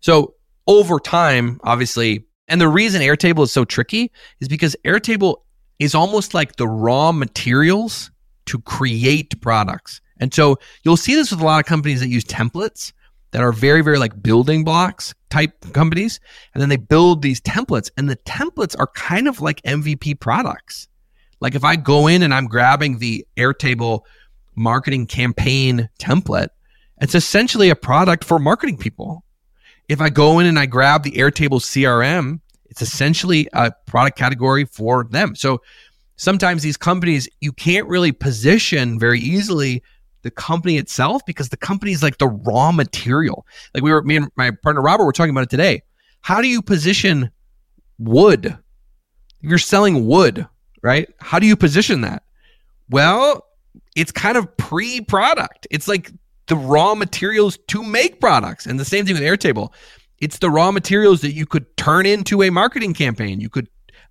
So 0.00 0.32
over 0.66 0.98
time, 0.98 1.60
obviously, 1.62 2.24
and 2.48 2.60
the 2.60 2.68
reason 2.68 3.02
Airtable 3.02 3.44
is 3.44 3.52
so 3.52 3.64
tricky 3.64 4.10
is 4.40 4.48
because 4.48 4.76
Airtable 4.84 5.38
is 5.78 5.94
almost 5.94 6.34
like 6.34 6.56
the 6.56 6.68
raw 6.68 7.12
materials 7.12 8.10
to 8.46 8.60
create 8.60 9.40
products. 9.40 10.00
And 10.18 10.32
so 10.32 10.58
you'll 10.82 10.96
see 10.96 11.14
this 11.14 11.30
with 11.30 11.40
a 11.40 11.44
lot 11.44 11.60
of 11.60 11.66
companies 11.66 12.00
that 12.00 12.08
use 12.08 12.24
templates 12.24 12.92
that 13.32 13.42
are 13.42 13.52
very, 13.52 13.82
very 13.82 13.98
like 13.98 14.22
building 14.22 14.64
blocks 14.64 15.14
type 15.30 15.52
companies. 15.72 16.20
And 16.54 16.62
then 16.62 16.68
they 16.68 16.76
build 16.76 17.22
these 17.22 17.40
templates, 17.40 17.90
and 17.96 18.08
the 18.08 18.16
templates 18.16 18.74
are 18.78 18.86
kind 18.88 19.28
of 19.28 19.40
like 19.40 19.60
MVP 19.62 20.20
products. 20.20 20.88
Like 21.40 21.54
if 21.54 21.64
I 21.64 21.76
go 21.76 22.06
in 22.06 22.22
and 22.22 22.32
I'm 22.32 22.46
grabbing 22.46 22.98
the 22.98 23.26
Airtable 23.36 24.02
marketing 24.54 25.06
campaign 25.06 25.88
template, 25.98 26.48
it's 27.00 27.14
essentially 27.14 27.68
a 27.68 27.76
product 27.76 28.24
for 28.24 28.38
marketing 28.38 28.78
people. 28.78 29.22
If 29.88 30.00
I 30.00 30.08
go 30.08 30.38
in 30.38 30.46
and 30.46 30.58
I 30.58 30.66
grab 30.66 31.02
the 31.02 31.12
Airtable 31.12 31.60
CRM, 31.60 32.40
it's 32.66 32.82
essentially 32.82 33.48
a 33.52 33.72
product 33.86 34.18
category 34.18 34.64
for 34.64 35.04
them. 35.04 35.34
So 35.34 35.62
sometimes 36.16 36.62
these 36.62 36.76
companies, 36.76 37.28
you 37.40 37.52
can't 37.52 37.86
really 37.86 38.12
position 38.12 38.98
very 38.98 39.20
easily 39.20 39.82
the 40.22 40.30
company 40.30 40.76
itself 40.76 41.22
because 41.24 41.50
the 41.50 41.56
company 41.56 41.92
is 41.92 42.02
like 42.02 42.18
the 42.18 42.26
raw 42.26 42.72
material. 42.72 43.46
Like 43.74 43.84
we 43.84 43.92
were, 43.92 44.02
me 44.02 44.16
and 44.16 44.28
my 44.36 44.50
partner 44.50 44.82
Robert 44.82 45.04
were 45.04 45.12
talking 45.12 45.30
about 45.30 45.44
it 45.44 45.50
today. 45.50 45.82
How 46.20 46.40
do 46.40 46.48
you 46.48 46.60
position 46.62 47.30
wood? 47.98 48.58
You're 49.40 49.58
selling 49.58 50.06
wood, 50.06 50.46
right? 50.82 51.08
How 51.20 51.38
do 51.38 51.46
you 51.46 51.56
position 51.56 52.00
that? 52.00 52.24
Well, 52.90 53.46
it's 53.94 54.10
kind 54.10 54.36
of 54.36 54.56
pre 54.56 55.00
product. 55.00 55.66
It's 55.70 55.86
like 55.86 56.10
the 56.46 56.56
raw 56.56 56.94
materials 56.94 57.58
to 57.68 57.82
make 57.82 58.20
products. 58.20 58.66
And 58.66 58.78
the 58.78 58.84
same 58.84 59.04
thing 59.04 59.14
with 59.14 59.22
Airtable. 59.22 59.72
It's 60.20 60.38
the 60.38 60.50
raw 60.50 60.70
materials 60.70 61.20
that 61.20 61.32
you 61.32 61.46
could 61.46 61.76
turn 61.76 62.06
into 62.06 62.42
a 62.42 62.50
marketing 62.50 62.94
campaign. 62.94 63.40
You 63.40 63.50
could 63.50 63.68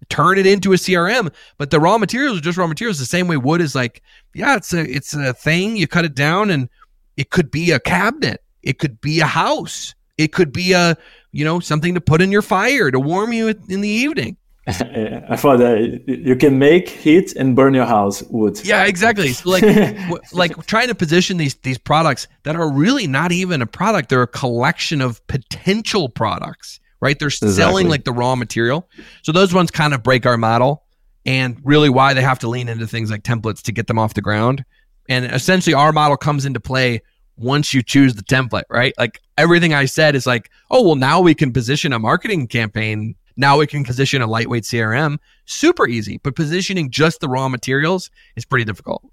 turn 0.10 0.38
it 0.38 0.46
into 0.46 0.74
a 0.74 0.76
CRM, 0.76 1.34
but 1.58 1.72
the 1.72 1.80
raw 1.80 1.98
materials 1.98 2.38
are 2.38 2.42
just 2.42 2.58
raw 2.58 2.68
materials. 2.68 3.00
The 3.00 3.06
same 3.06 3.28
way 3.28 3.38
wood 3.38 3.62
is 3.62 3.76
like, 3.76 4.04
yeah, 4.34 4.56
it's 4.56 4.74
a 4.74 4.82
it's 4.82 5.14
a 5.14 5.34
thing. 5.34 5.78
You 5.78 5.88
cut 5.88 6.06
it 6.06 6.16
down, 6.16 6.50
and 6.50 6.70
it 7.18 7.32
could 7.32 7.50
be 7.50 7.72
a 7.72 7.80
cabinet. 7.80 8.44
It 8.62 8.80
could 8.80 9.02
be 9.02 9.20
a 9.20 9.26
house. 9.26 9.96
It 10.18 10.32
could 10.32 10.52
be 10.52 10.74
a 10.74 10.98
you 11.32 11.44
know 11.44 11.60
something 11.60 11.96
to 11.96 12.02
put 12.02 12.22
in 12.22 12.32
your 12.32 12.42
fire 12.42 12.92
to 12.92 13.00
warm 13.00 13.34
you 13.34 13.48
in 13.48 13.82
the 13.82 13.90
evening. 13.90 14.38
I 14.68 15.36
thought 15.36 15.58
that 15.58 16.04
you 16.08 16.36
can 16.36 16.58
make 16.58 16.90
heat 16.90 17.36
and 17.36 17.56
burn 17.56 17.76
your 17.76 17.86
house 17.86 18.24
wood. 18.24 18.60
Yeah, 18.66 18.86
exactly. 18.86 19.30
So 19.30 19.50
like, 19.50 19.64
like 20.34 20.66
trying 20.66 20.88
to 20.88 20.96
position 20.96 21.38
these 21.38 21.54
these 21.56 21.78
products 21.78 22.28
that 22.44 22.56
are 22.56 22.72
really 22.72 23.06
not 23.06 23.32
even 23.32 23.62
a 23.62 23.68
product; 23.68 24.10
they're 24.10 24.24
a 24.24 24.28
collection 24.28 25.02
of 25.02 25.26
potential 25.28 26.10
products. 26.10 26.80
Right? 27.00 27.20
They're 27.20 27.28
exactly. 27.28 27.54
selling 27.54 27.90
like 27.90 28.06
the 28.06 28.14
raw 28.14 28.36
material. 28.36 28.90
So 29.22 29.32
those 29.32 29.54
ones 29.54 29.70
kind 29.70 29.94
of 29.94 30.02
break 30.02 30.26
our 30.26 30.38
model, 30.38 30.84
and 31.28 31.60
really 31.64 31.90
why 31.90 32.16
they 32.16 32.24
have 32.24 32.40
to 32.40 32.50
lean 32.50 32.68
into 32.68 32.88
things 32.88 33.12
like 33.12 33.22
templates 33.22 33.62
to 33.64 33.72
get 33.72 33.86
them 33.86 34.00
off 34.00 34.16
the 34.16 34.22
ground. 34.22 34.66
And 35.08 35.26
essentially, 35.26 35.76
our 35.76 35.92
model 35.92 36.18
comes 36.18 36.44
into 36.44 36.60
play 36.60 37.02
once 37.38 37.72
you 37.72 37.84
choose 37.84 38.16
the 38.16 38.24
template. 38.24 38.64
Right? 38.72 38.96
Like 38.98 39.22
everything 39.38 39.76
I 39.76 39.86
said 39.86 40.16
is 40.16 40.26
like, 40.26 40.50
oh 40.72 40.82
well, 40.82 40.96
now 40.96 41.22
we 41.22 41.36
can 41.36 41.54
position 41.54 41.94
a 41.94 42.00
marketing 42.00 42.48
campaign 42.48 43.16
now 43.38 43.58
we 43.58 43.68
can 43.68 43.84
position 43.84 44.22
a 44.22 44.28
lightweight 44.28 44.64
CRM. 44.64 45.18
Super 45.46 45.88
easy, 45.88 46.20
but 46.24 46.36
positioning 46.36 46.90
just 46.90 47.20
the 47.20 47.28
raw 47.28 47.50
materials 47.50 48.10
is 48.36 48.46
pretty 48.46 48.66
difficult. 48.66 49.04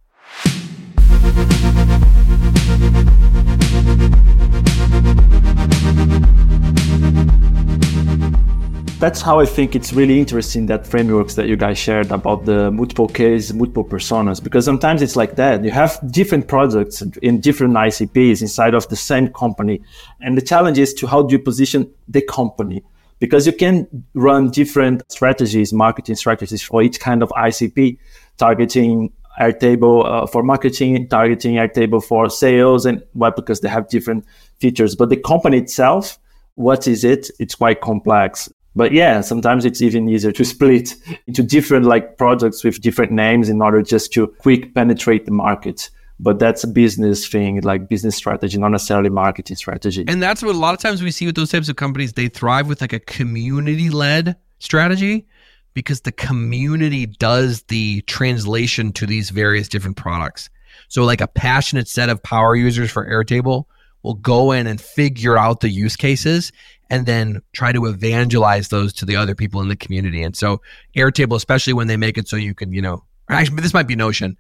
That's 9.00 9.20
how 9.20 9.40
I 9.40 9.46
think 9.46 9.74
it's 9.74 9.92
really 9.92 10.20
interesting 10.20 10.66
that 10.66 10.86
frameworks 10.86 11.34
that 11.34 11.48
you 11.48 11.56
guys 11.56 11.76
shared 11.76 12.12
about 12.12 12.44
the 12.44 12.70
multiple 12.70 13.08
case, 13.08 13.52
multiple 13.52 13.84
personas, 13.84 14.40
because 14.40 14.64
sometimes 14.64 15.02
it's 15.02 15.16
like 15.16 15.34
that. 15.34 15.64
You 15.64 15.72
have 15.72 15.98
different 16.12 16.46
products 16.46 17.02
in 17.20 17.40
different 17.40 17.74
ICPs 17.74 18.42
inside 18.42 18.74
of 18.74 18.88
the 18.88 18.94
same 18.94 19.32
company. 19.32 19.82
And 20.20 20.38
the 20.38 20.42
challenge 20.42 20.78
is 20.78 20.94
to 20.94 21.08
how 21.08 21.22
do 21.22 21.32
you 21.32 21.40
position 21.40 21.92
the 22.06 22.22
company? 22.22 22.84
Because 23.22 23.46
you 23.46 23.52
can 23.52 23.86
run 24.14 24.50
different 24.50 25.00
strategies, 25.08 25.72
marketing 25.72 26.16
strategies 26.16 26.60
for 26.60 26.82
each 26.82 26.98
kind 26.98 27.22
of 27.22 27.28
ICP, 27.28 27.96
targeting 28.36 29.12
Airtable 29.40 30.04
uh, 30.04 30.26
for 30.26 30.42
marketing, 30.42 31.06
targeting 31.06 31.54
Airtable 31.54 32.02
for 32.02 32.28
sales, 32.28 32.84
and 32.84 33.00
why? 33.12 33.30
Because 33.30 33.60
they 33.60 33.68
have 33.68 33.88
different 33.88 34.24
features. 34.58 34.96
But 34.96 35.08
the 35.10 35.18
company 35.18 35.58
itself, 35.58 36.18
what 36.56 36.88
is 36.88 37.04
it? 37.04 37.30
It's 37.38 37.54
quite 37.54 37.80
complex. 37.80 38.52
But 38.74 38.90
yeah, 38.90 39.20
sometimes 39.20 39.64
it's 39.64 39.80
even 39.80 40.08
easier 40.08 40.32
to 40.32 40.44
split 40.54 40.92
into 41.28 41.44
different 41.44 41.86
like 41.86 42.18
products 42.18 42.64
with 42.64 42.80
different 42.80 43.12
names 43.12 43.48
in 43.48 43.62
order 43.62 43.82
just 43.82 44.12
to 44.14 44.26
quick 44.26 44.74
penetrate 44.74 45.26
the 45.26 45.30
market. 45.30 45.90
But 46.22 46.38
that's 46.38 46.62
a 46.62 46.68
business 46.68 47.26
thing, 47.26 47.60
like 47.62 47.88
business 47.88 48.14
strategy, 48.14 48.56
not 48.56 48.68
necessarily 48.68 49.10
marketing 49.10 49.56
strategy. 49.56 50.04
And 50.06 50.22
that's 50.22 50.40
what 50.40 50.54
a 50.54 50.58
lot 50.58 50.72
of 50.72 50.78
times 50.78 51.02
we 51.02 51.10
see 51.10 51.26
with 51.26 51.34
those 51.34 51.50
types 51.50 51.68
of 51.68 51.74
companies. 51.74 52.12
They 52.12 52.28
thrive 52.28 52.68
with 52.68 52.80
like 52.80 52.92
a 52.92 53.00
community 53.00 53.90
led 53.90 54.36
strategy 54.60 55.26
because 55.74 56.02
the 56.02 56.12
community 56.12 57.06
does 57.06 57.62
the 57.64 58.02
translation 58.02 58.92
to 58.92 59.06
these 59.06 59.30
various 59.30 59.68
different 59.68 59.96
products. 59.96 60.48
So, 60.86 61.02
like 61.02 61.20
a 61.20 61.26
passionate 61.26 61.88
set 61.88 62.08
of 62.08 62.22
power 62.22 62.54
users 62.54 62.92
for 62.92 63.04
Airtable 63.04 63.64
will 64.04 64.14
go 64.14 64.52
in 64.52 64.68
and 64.68 64.80
figure 64.80 65.36
out 65.36 65.60
the 65.60 65.70
use 65.70 65.96
cases 65.96 66.52
and 66.88 67.04
then 67.04 67.42
try 67.52 67.72
to 67.72 67.86
evangelize 67.86 68.68
those 68.68 68.92
to 68.92 69.04
the 69.04 69.16
other 69.16 69.34
people 69.34 69.60
in 69.60 69.68
the 69.68 69.76
community. 69.76 70.22
And 70.22 70.36
so, 70.36 70.60
Airtable, 70.94 71.34
especially 71.34 71.72
when 71.72 71.88
they 71.88 71.96
make 71.96 72.16
it 72.16 72.28
so 72.28 72.36
you 72.36 72.54
can, 72.54 72.72
you 72.72 72.80
know, 72.80 73.02
actually, 73.28 73.60
this 73.60 73.74
might 73.74 73.88
be 73.88 73.96
Notion. 73.96 74.36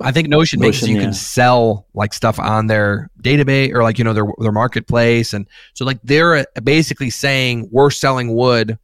I 0.00 0.12
think 0.12 0.28
Notion, 0.28 0.60
Notion 0.60 0.60
makes 0.60 0.88
you 0.88 0.96
yeah. 0.96 1.02
can 1.02 1.12
sell 1.12 1.86
like 1.94 2.12
stuff 2.12 2.38
on 2.38 2.66
their 2.66 3.10
database 3.22 3.74
or 3.74 3.82
like 3.82 3.98
you 3.98 4.04
know 4.04 4.12
their 4.12 4.26
their 4.38 4.52
marketplace, 4.52 5.32
and 5.32 5.46
so 5.74 5.84
like 5.84 5.98
they're 6.02 6.36
uh, 6.36 6.44
basically 6.62 7.10
saying 7.10 7.68
we're 7.70 7.90
selling 7.90 8.34
wood, 8.34 8.78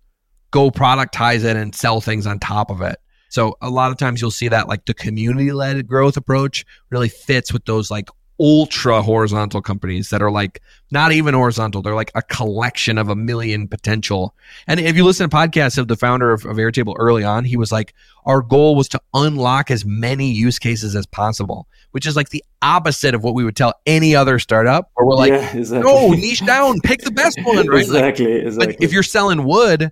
go 0.51 0.71
productize 0.71 1.45
it 1.45 1.57
and 1.57 1.75
sell 1.75 2.01
things 2.01 2.27
on 2.27 2.39
top 2.39 2.71
of 2.71 2.81
it. 2.81 2.99
So 3.29 3.57
a 3.61 3.71
lot 3.71 3.91
of 3.91 3.99
times 3.99 4.21
you'll 4.21 4.31
see 4.31 4.49
that 4.49 4.69
like 4.69 4.85
the 4.85 4.95
community 4.95 5.51
led 5.51 5.87
growth 5.89 6.17
approach 6.17 6.65
really 6.91 7.09
fits 7.09 7.53
with 7.53 7.65
those 7.65 7.91
like 7.91 8.09
ultra 8.41 9.01
horizontal 9.03 9.63
companies 9.63 10.11
that 10.11 10.21
are 10.21 10.31
like 10.31 10.61
not 10.91 11.13
even 11.13 11.35
horizontal. 11.35 11.83
They're 11.83 11.95
like 11.95 12.11
a 12.15 12.23
collection 12.23 12.99
of 12.99 13.09
a 13.09 13.17
million 13.17 13.69
potential. 13.69 14.35
And 14.67 14.81
if 14.81 14.97
you 14.97 15.05
listen 15.05 15.29
to 15.29 15.37
podcasts 15.37 15.79
of 15.79 15.89
the 15.89 15.97
founder 15.97 16.33
of, 16.33 16.45
of 16.45 16.57
Airtable 16.57 16.97
early 16.99 17.25
on, 17.25 17.45
he 17.45 17.57
was 17.57 17.71
like, 17.71 17.95
our 18.27 18.43
goal 18.43 18.75
was 18.75 18.89
to 18.89 19.01
unlock 19.13 19.71
as 19.71 19.85
many 19.85 20.31
use 20.31 20.59
cases 20.59 20.97
as 20.97 21.07
possible, 21.07 21.69
which 21.93 22.07
is 22.07 22.17
like 22.17 22.31
the 22.31 22.45
opposite 22.63 23.15
of 23.15 23.23
what 23.23 23.35
we 23.35 23.45
would 23.45 23.57
tell 23.57 23.75
any 23.87 24.17
other 24.17 24.39
startup 24.39 24.91
where 24.95 25.07
we're 25.07 25.17
like, 25.17 25.33
yeah, 25.33 25.57
exactly. 25.57 25.93
no, 25.93 26.11
niche 26.11 26.45
down, 26.45 26.81
pick 26.81 27.03
the 27.03 27.11
best 27.11 27.39
one, 27.45 27.67
right? 27.69 27.81
exactly, 27.81 28.27
like, 28.27 28.45
exactly. 28.47 28.67
Like 28.67 28.83
if 28.83 28.93
you're 28.93 29.03
selling 29.03 29.45
wood, 29.45 29.91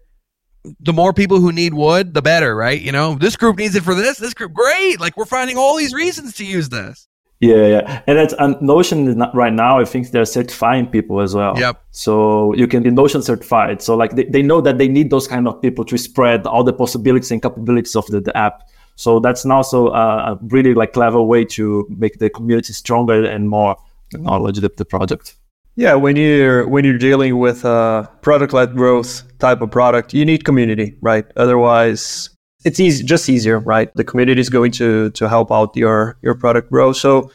the 0.80 0.92
more 0.92 1.12
people 1.12 1.40
who 1.40 1.52
need 1.52 1.74
wood, 1.74 2.14
the 2.14 2.22
better, 2.22 2.54
right? 2.54 2.80
You 2.80 2.92
know, 2.92 3.14
this 3.14 3.36
group 3.36 3.58
needs 3.58 3.74
it 3.74 3.82
for 3.82 3.94
this, 3.94 4.18
this 4.18 4.34
group, 4.34 4.52
great. 4.52 5.00
Like 5.00 5.16
we're 5.16 5.24
finding 5.26 5.58
all 5.58 5.76
these 5.76 5.92
reasons 5.92 6.34
to 6.36 6.44
use 6.44 6.68
this. 6.68 7.08
Yeah, 7.42 7.66
yeah, 7.66 8.02
and 8.06 8.18
it's 8.18 8.34
and 8.38 8.54
Notion 8.62 9.18
right 9.34 9.52
now. 9.52 9.80
I 9.80 9.84
think 9.84 10.12
they're 10.12 10.24
certifying 10.24 10.86
people 10.86 11.20
as 11.20 11.34
well. 11.34 11.58
Yep. 11.58 11.82
So 11.90 12.54
you 12.54 12.68
can 12.68 12.84
be 12.84 12.90
Notion 12.92 13.20
certified. 13.20 13.82
So 13.82 13.96
like 13.96 14.14
they, 14.14 14.26
they 14.26 14.42
know 14.42 14.60
that 14.60 14.78
they 14.78 14.86
need 14.86 15.10
those 15.10 15.26
kind 15.26 15.48
of 15.48 15.60
people 15.60 15.84
to 15.86 15.98
spread 15.98 16.46
all 16.46 16.62
the 16.62 16.72
possibilities 16.72 17.32
and 17.32 17.42
capabilities 17.42 17.96
of 17.96 18.06
the, 18.06 18.20
the 18.20 18.36
app. 18.36 18.62
So 18.94 19.18
that's 19.18 19.44
also 19.44 19.88
a, 19.88 20.34
a 20.34 20.38
really 20.40 20.72
like 20.72 20.92
clever 20.92 21.20
way 21.20 21.44
to 21.46 21.84
make 21.90 22.20
the 22.20 22.30
community 22.30 22.72
stronger 22.72 23.24
and 23.24 23.50
more 23.50 23.76
knowledge 24.12 24.60
the, 24.60 24.70
the 24.76 24.84
project. 24.84 25.34
Yeah, 25.74 25.94
when 25.94 26.14
you're 26.14 26.68
when 26.68 26.84
you're 26.84 26.98
dealing 26.98 27.38
with 27.38 27.64
a 27.64 28.08
product-led 28.20 28.76
growth 28.76 29.24
type 29.40 29.62
of 29.62 29.70
product, 29.72 30.14
you 30.14 30.24
need 30.24 30.44
community, 30.44 30.96
right? 31.00 31.24
Otherwise, 31.36 32.30
it's 32.64 32.80
easy, 32.80 33.04
just 33.04 33.28
easier, 33.28 33.58
right? 33.58 33.94
The 33.94 34.04
community 34.04 34.40
is 34.40 34.48
going 34.48 34.72
to 34.72 35.10
to 35.10 35.28
help 35.28 35.50
out 35.50 35.76
your 35.76 36.16
your 36.22 36.34
product 36.34 36.70
grow. 36.70 36.92
So, 36.92 37.30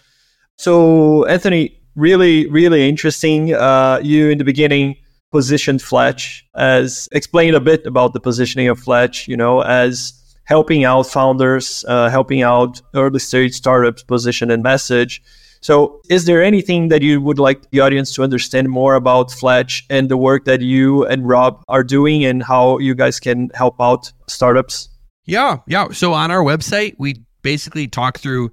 so 0.57 1.25
Anthony, 1.25 1.79
really, 1.95 2.47
really 2.49 2.87
interesting. 2.87 3.53
Uh, 3.53 3.99
you 4.03 4.29
in 4.29 4.37
the 4.37 4.43
beginning 4.43 4.95
positioned 5.31 5.81
Fletch 5.81 6.45
as 6.55 7.09
explain 7.11 7.53
a 7.53 7.59
bit 7.59 7.85
about 7.85 8.13
the 8.13 8.19
positioning 8.19 8.69
of 8.69 8.79
Fletch, 8.79 9.27
you 9.27 9.37
know, 9.37 9.61
as 9.61 10.13
helping 10.45 10.85
out 10.85 11.07
founders, 11.07 11.83
uh, 11.87 12.09
helping 12.09 12.41
out 12.41 12.81
early 12.93 13.19
stage 13.19 13.53
startups, 13.53 14.03
position 14.03 14.49
and 14.49 14.63
message 14.63 15.21
so, 15.61 16.01
is 16.09 16.25
there 16.25 16.43
anything 16.43 16.89
that 16.89 17.01
you 17.01 17.19
would 17.21 17.39
like 17.39 17.69
the 17.71 17.79
audience 17.79 18.13
to 18.15 18.23
understand 18.23 18.69
more 18.69 18.95
about 18.95 19.31
Fletch 19.31 19.85
and 19.89 20.09
the 20.09 20.17
work 20.17 20.45
that 20.45 20.61
you 20.61 21.05
and 21.05 21.27
Rob 21.27 21.63
are 21.67 21.83
doing 21.83 22.23
and 22.25 22.43
how 22.43 22.77
you 22.77 22.95
guys 22.95 23.19
can 23.19 23.49
help 23.53 23.75
out 23.79 24.11
startups? 24.27 24.89
Yeah, 25.27 25.57
yeah. 25.67 25.89
So, 25.91 26.13
on 26.13 26.31
our 26.31 26.41
website, 26.41 26.95
we 26.97 27.21
basically 27.43 27.87
talk 27.87 28.17
through 28.17 28.51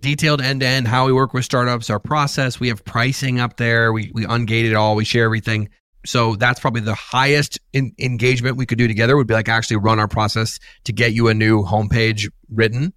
detailed 0.00 0.40
end 0.40 0.60
to 0.60 0.66
end 0.66 0.88
how 0.88 1.06
we 1.06 1.12
work 1.12 1.32
with 1.32 1.44
startups, 1.44 1.90
our 1.90 2.00
process. 2.00 2.58
We 2.58 2.68
have 2.68 2.84
pricing 2.84 3.38
up 3.38 3.58
there. 3.58 3.92
We 3.92 4.10
we 4.12 4.24
ungate 4.24 4.64
it 4.64 4.74
all. 4.74 4.96
We 4.96 5.04
share 5.04 5.24
everything. 5.24 5.68
So 6.06 6.36
that's 6.36 6.58
probably 6.58 6.80
the 6.80 6.94
highest 6.94 7.58
engagement 7.74 8.56
we 8.56 8.64
could 8.64 8.78
do 8.78 8.88
together 8.88 9.16
would 9.16 9.26
be 9.26 9.34
like 9.34 9.48
actually 9.48 9.78
run 9.78 9.98
our 9.98 10.08
process 10.08 10.58
to 10.84 10.92
get 10.92 11.12
you 11.12 11.28
a 11.28 11.34
new 11.34 11.62
homepage 11.64 12.30
written. 12.48 12.92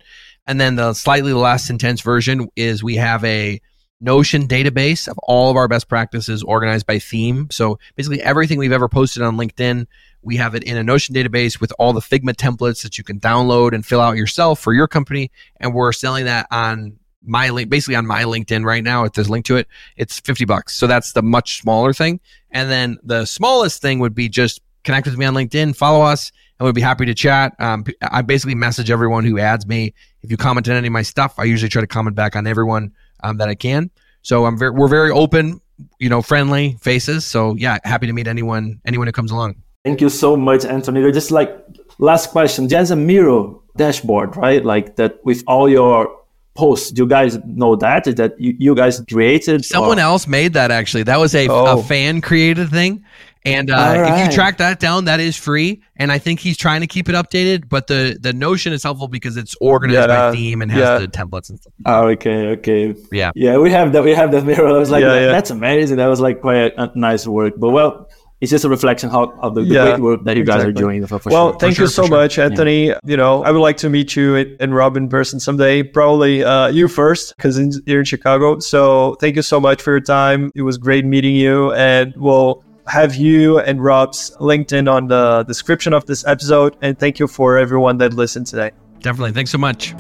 And 0.46 0.62
then 0.62 0.76
the 0.76 0.94
slightly 0.94 1.34
less 1.34 1.70
intense 1.70 2.02
version 2.02 2.50
is 2.56 2.84
we 2.84 2.96
have 2.96 3.24
a 3.26 3.60
Notion 4.02 4.48
database 4.48 5.10
of 5.10 5.18
all 5.24 5.52
of 5.52 5.58
our 5.58 5.68
best 5.68 5.90
practices 5.90 6.42
organized 6.42 6.88
by 6.88 7.00
theme. 7.00 7.50
So 7.52 7.80
basically 7.98 8.22
everything 8.22 8.58
we've 8.58 8.72
ever 8.72 8.88
posted 8.88 9.24
on 9.24 9.36
LinkedIn, 9.36 9.88
we 10.22 10.36
have 10.38 10.56
it 10.56 10.64
in 10.64 10.78
a 10.78 10.84
Notion 10.84 11.16
database 11.16 11.62
with 11.62 11.72
all 11.80 11.94
the 11.94 12.02
Figma 12.02 12.34
templates 12.34 12.84
that 12.84 12.98
you 12.98 13.04
can 13.04 13.20
download 13.20 13.74
and 13.74 13.86
fill 13.86 14.02
out 14.02 14.18
yourself 14.18 14.60
for 14.60 14.74
your 14.74 14.88
company. 14.88 15.32
And 15.58 15.74
we're 15.74 15.92
selling 15.92 16.26
that 16.26 16.48
on 16.52 16.98
my 17.24 17.50
link, 17.50 17.70
basically 17.70 17.96
on 17.96 18.06
my 18.06 18.24
LinkedIn 18.24 18.66
right 18.66 18.84
now. 18.84 19.06
If 19.06 19.14
there's 19.14 19.28
a 19.28 19.32
link 19.32 19.46
to 19.46 19.58
it, 19.58 19.68
it's 19.98 20.20
50 20.20 20.46
bucks. 20.46 20.76
So 20.76 20.88
that's 20.88 21.14
the 21.14 21.22
much 21.22 21.62
smaller 21.62 21.94
thing. 21.94 22.20
And 22.52 22.70
then 22.70 22.98
the 23.04 23.26
smallest 23.26 23.82
thing 23.82 24.00
would 24.00 24.16
be 24.16 24.30
just 24.30 24.62
connect 24.84 25.08
with 25.08 25.18
me 25.18 25.26
on 25.26 25.34
LinkedIn, 25.34 25.76
follow 25.76 26.02
us, 26.04 26.32
and 26.60 26.66
we'd 26.66 26.76
be 26.76 26.82
happy 26.82 27.06
to 27.06 27.14
chat. 27.14 27.56
Um, 27.60 27.86
I 28.02 28.22
basically 28.22 28.56
message 28.56 28.92
everyone 28.92 29.24
who 29.24 29.40
adds 29.40 29.66
me. 29.66 29.94
If 30.22 30.32
you 30.32 30.38
comment 30.38 30.68
on 30.68 30.76
any 30.76 30.88
of 30.88 30.94
my 30.94 31.02
stuff, 31.02 31.36
I 31.38 31.44
usually 31.46 31.70
try 31.70 31.82
to 31.82 31.88
comment 31.88 32.16
back 32.16 32.36
on 32.36 32.48
everyone 32.48 32.94
um, 33.24 33.38
that 33.38 33.50
I 33.50 33.56
can. 33.56 33.90
So 34.22 34.46
I'm 34.46 34.58
very, 34.58 34.72
we're 34.72 34.90
very 34.90 35.12
open, 35.12 35.62
you 36.00 36.10
know, 36.10 36.22
friendly 36.22 36.78
faces. 36.82 37.26
So 37.26 37.56
yeah, 37.56 37.78
happy 37.84 38.08
to 38.08 38.14
meet 38.14 38.28
anyone, 38.28 38.82
anyone 38.86 39.08
who 39.08 39.14
comes 39.14 39.32
along. 39.32 39.56
Thank 39.86 40.02
you 40.02 40.10
so 40.10 40.36
much, 40.36 40.66
Anthony. 40.66 41.10
Just 41.12 41.32
like 41.32 41.56
last 42.00 42.32
question, 42.32 42.68
there's 42.68 42.92
a 42.92 42.96
Miro 42.96 43.64
dashboard, 43.78 44.36
right? 44.36 44.64
Like 44.64 44.98
that 44.98 45.24
with 45.24 45.44
all 45.48 45.70
your 45.70 46.20
posts. 46.54 46.92
Do 46.92 47.04
you 47.04 47.08
guys 47.08 47.38
know 47.46 47.76
that? 47.78 48.06
Is 48.06 48.16
that 48.16 48.40
you, 48.40 48.56
you 48.60 48.76
guys 48.76 49.02
created? 49.10 49.64
Someone 49.64 49.98
or? 49.98 50.02
else 50.02 50.28
made 50.28 50.54
that 50.54 50.72
actually. 50.72 51.04
That 51.04 51.20
was 51.20 51.34
a, 51.34 51.48
oh. 51.48 51.80
a 51.80 51.84
fan 51.84 52.20
created 52.22 52.70
thing. 52.70 53.06
And 53.46 53.72
uh, 53.72 53.74
right. 53.74 54.22
if 54.22 54.28
you 54.28 54.36
track 54.36 54.58
that 54.58 54.82
down, 54.82 55.06
that 55.06 55.22
is 55.22 55.38
free. 55.38 55.82
And 55.96 56.12
I 56.12 56.18
think 56.18 56.42
he's 56.42 56.58
trying 56.58 56.82
to 56.82 56.88
keep 56.88 57.08
it 57.08 57.16
updated. 57.16 57.70
But 57.70 57.88
the 57.88 58.18
the 58.20 58.34
Notion 58.34 58.74
is 58.74 58.84
helpful 58.84 59.08
because 59.08 59.38
it's 59.38 59.56
organized 59.62 60.10
yeah, 60.10 60.30
by 60.30 60.32
theme 60.34 60.62
and 60.62 60.70
has 60.72 60.82
yeah. 60.82 60.98
the 61.00 61.08
templates 61.08 61.50
and 61.50 61.58
stuff. 61.58 61.74
Oh, 61.86 62.08
okay, 62.10 62.48
okay. 62.50 62.96
Yeah, 63.14 63.32
yeah. 63.36 63.58
We 63.58 63.72
have 63.72 63.94
that. 63.94 64.04
We 64.04 64.12
have 64.12 64.32
that 64.32 64.44
Miro. 64.44 64.76
I 64.76 64.78
was 64.78 64.92
like, 64.92 65.04
yeah, 65.04 65.28
that's 65.28 65.52
amazing. 65.52 65.98
That 65.98 66.08
was 66.08 66.20
like 66.20 66.42
quite 66.42 66.74
a, 66.74 66.84
a 66.84 66.92
nice 66.96 67.26
work. 67.26 67.54
But 67.58 67.70
well, 67.70 68.10
it's 68.42 68.52
just 68.52 68.64
a 68.64 68.70
reflection 68.70 69.10
how, 69.10 69.32
of 69.40 69.54
the, 69.54 69.62
the 69.62 69.68
yeah, 69.68 69.84
great 69.84 70.00
work 70.00 70.24
that 70.24 70.38
you 70.38 70.46
guys 70.46 70.64
are 70.64 70.72
doing. 70.72 71.06
For, 71.06 71.20
for 71.20 71.30
well, 71.30 71.52
sure. 71.52 71.60
thank 71.60 71.76
for 71.76 71.82
you 71.82 71.88
sure, 71.88 72.06
so 72.06 72.08
much, 72.08 72.34
sure. 72.34 72.46
Anthony. 72.46 72.88
Yeah. 72.88 73.00
You 73.06 73.18
know, 73.18 73.44
I 73.44 73.52
would 73.52 73.60
like 73.60 73.78
to 73.78 73.90
meet 73.90 74.16
you 74.16 74.56
and 74.60 74.74
Rob 74.74 74.96
in 74.96 75.10
person 75.10 75.40
someday. 75.40 75.84
Probably 75.84 76.44
uh, 76.44 76.68
you 76.68 76.88
first, 76.88 77.36
because 77.36 77.60
you're 77.86 78.00
in 78.00 78.06
Chicago. 78.06 78.60
So 78.60 79.16
thank 79.16 79.36
you 79.36 79.42
so 79.42 79.60
much 79.60 79.82
for 79.82 79.92
your 79.92 80.00
time. 80.00 80.52
It 80.56 80.62
was 80.62 80.78
great 80.78 81.06
meeting 81.06 81.36
you, 81.36 81.74
and 81.74 82.14
we'll 82.16 82.64
have 82.88 83.16
you 83.16 83.60
and 83.60 83.84
Rob's 83.84 84.32
LinkedIn 84.40 84.92
on 84.92 85.08
the 85.08 85.44
description 85.44 85.94
of 85.94 86.06
this 86.06 86.26
episode. 86.26 86.78
And 86.82 86.98
thank 86.98 87.20
you 87.20 87.28
for 87.28 87.58
everyone 87.58 87.98
that 87.98 88.14
listened 88.14 88.48
today. 88.48 88.72
Definitely. 89.02 89.34
Thanks 89.34 89.52
so 89.52 89.58
much. 89.58 89.94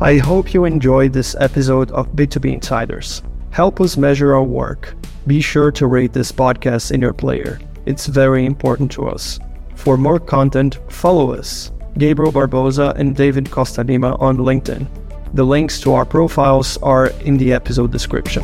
I 0.00 0.18
hope 0.18 0.52
you 0.52 0.64
enjoyed 0.64 1.12
this 1.12 1.36
episode 1.38 1.92
of 1.92 2.08
B2B 2.08 2.54
Insiders. 2.54 3.22
Help 3.54 3.80
us 3.80 3.96
measure 3.96 4.34
our 4.34 4.42
work. 4.42 4.96
Be 5.28 5.40
sure 5.40 5.70
to 5.70 5.86
rate 5.86 6.12
this 6.12 6.32
podcast 6.32 6.90
in 6.90 7.00
your 7.00 7.12
player. 7.12 7.60
It's 7.86 8.08
very 8.08 8.46
important 8.46 8.90
to 8.92 9.06
us. 9.06 9.38
For 9.76 9.96
more 9.96 10.18
content, 10.18 10.80
follow 10.88 11.32
us, 11.32 11.70
Gabriel 11.96 12.32
Barboza 12.32 12.92
and 12.96 13.14
David 13.14 13.52
Costa 13.52 13.84
Lima 13.84 14.16
on 14.16 14.38
LinkedIn. 14.38 14.88
The 15.34 15.44
links 15.44 15.80
to 15.82 15.92
our 15.92 16.04
profiles 16.04 16.78
are 16.78 17.12
in 17.24 17.36
the 17.36 17.52
episode 17.52 17.92
description. 17.92 18.42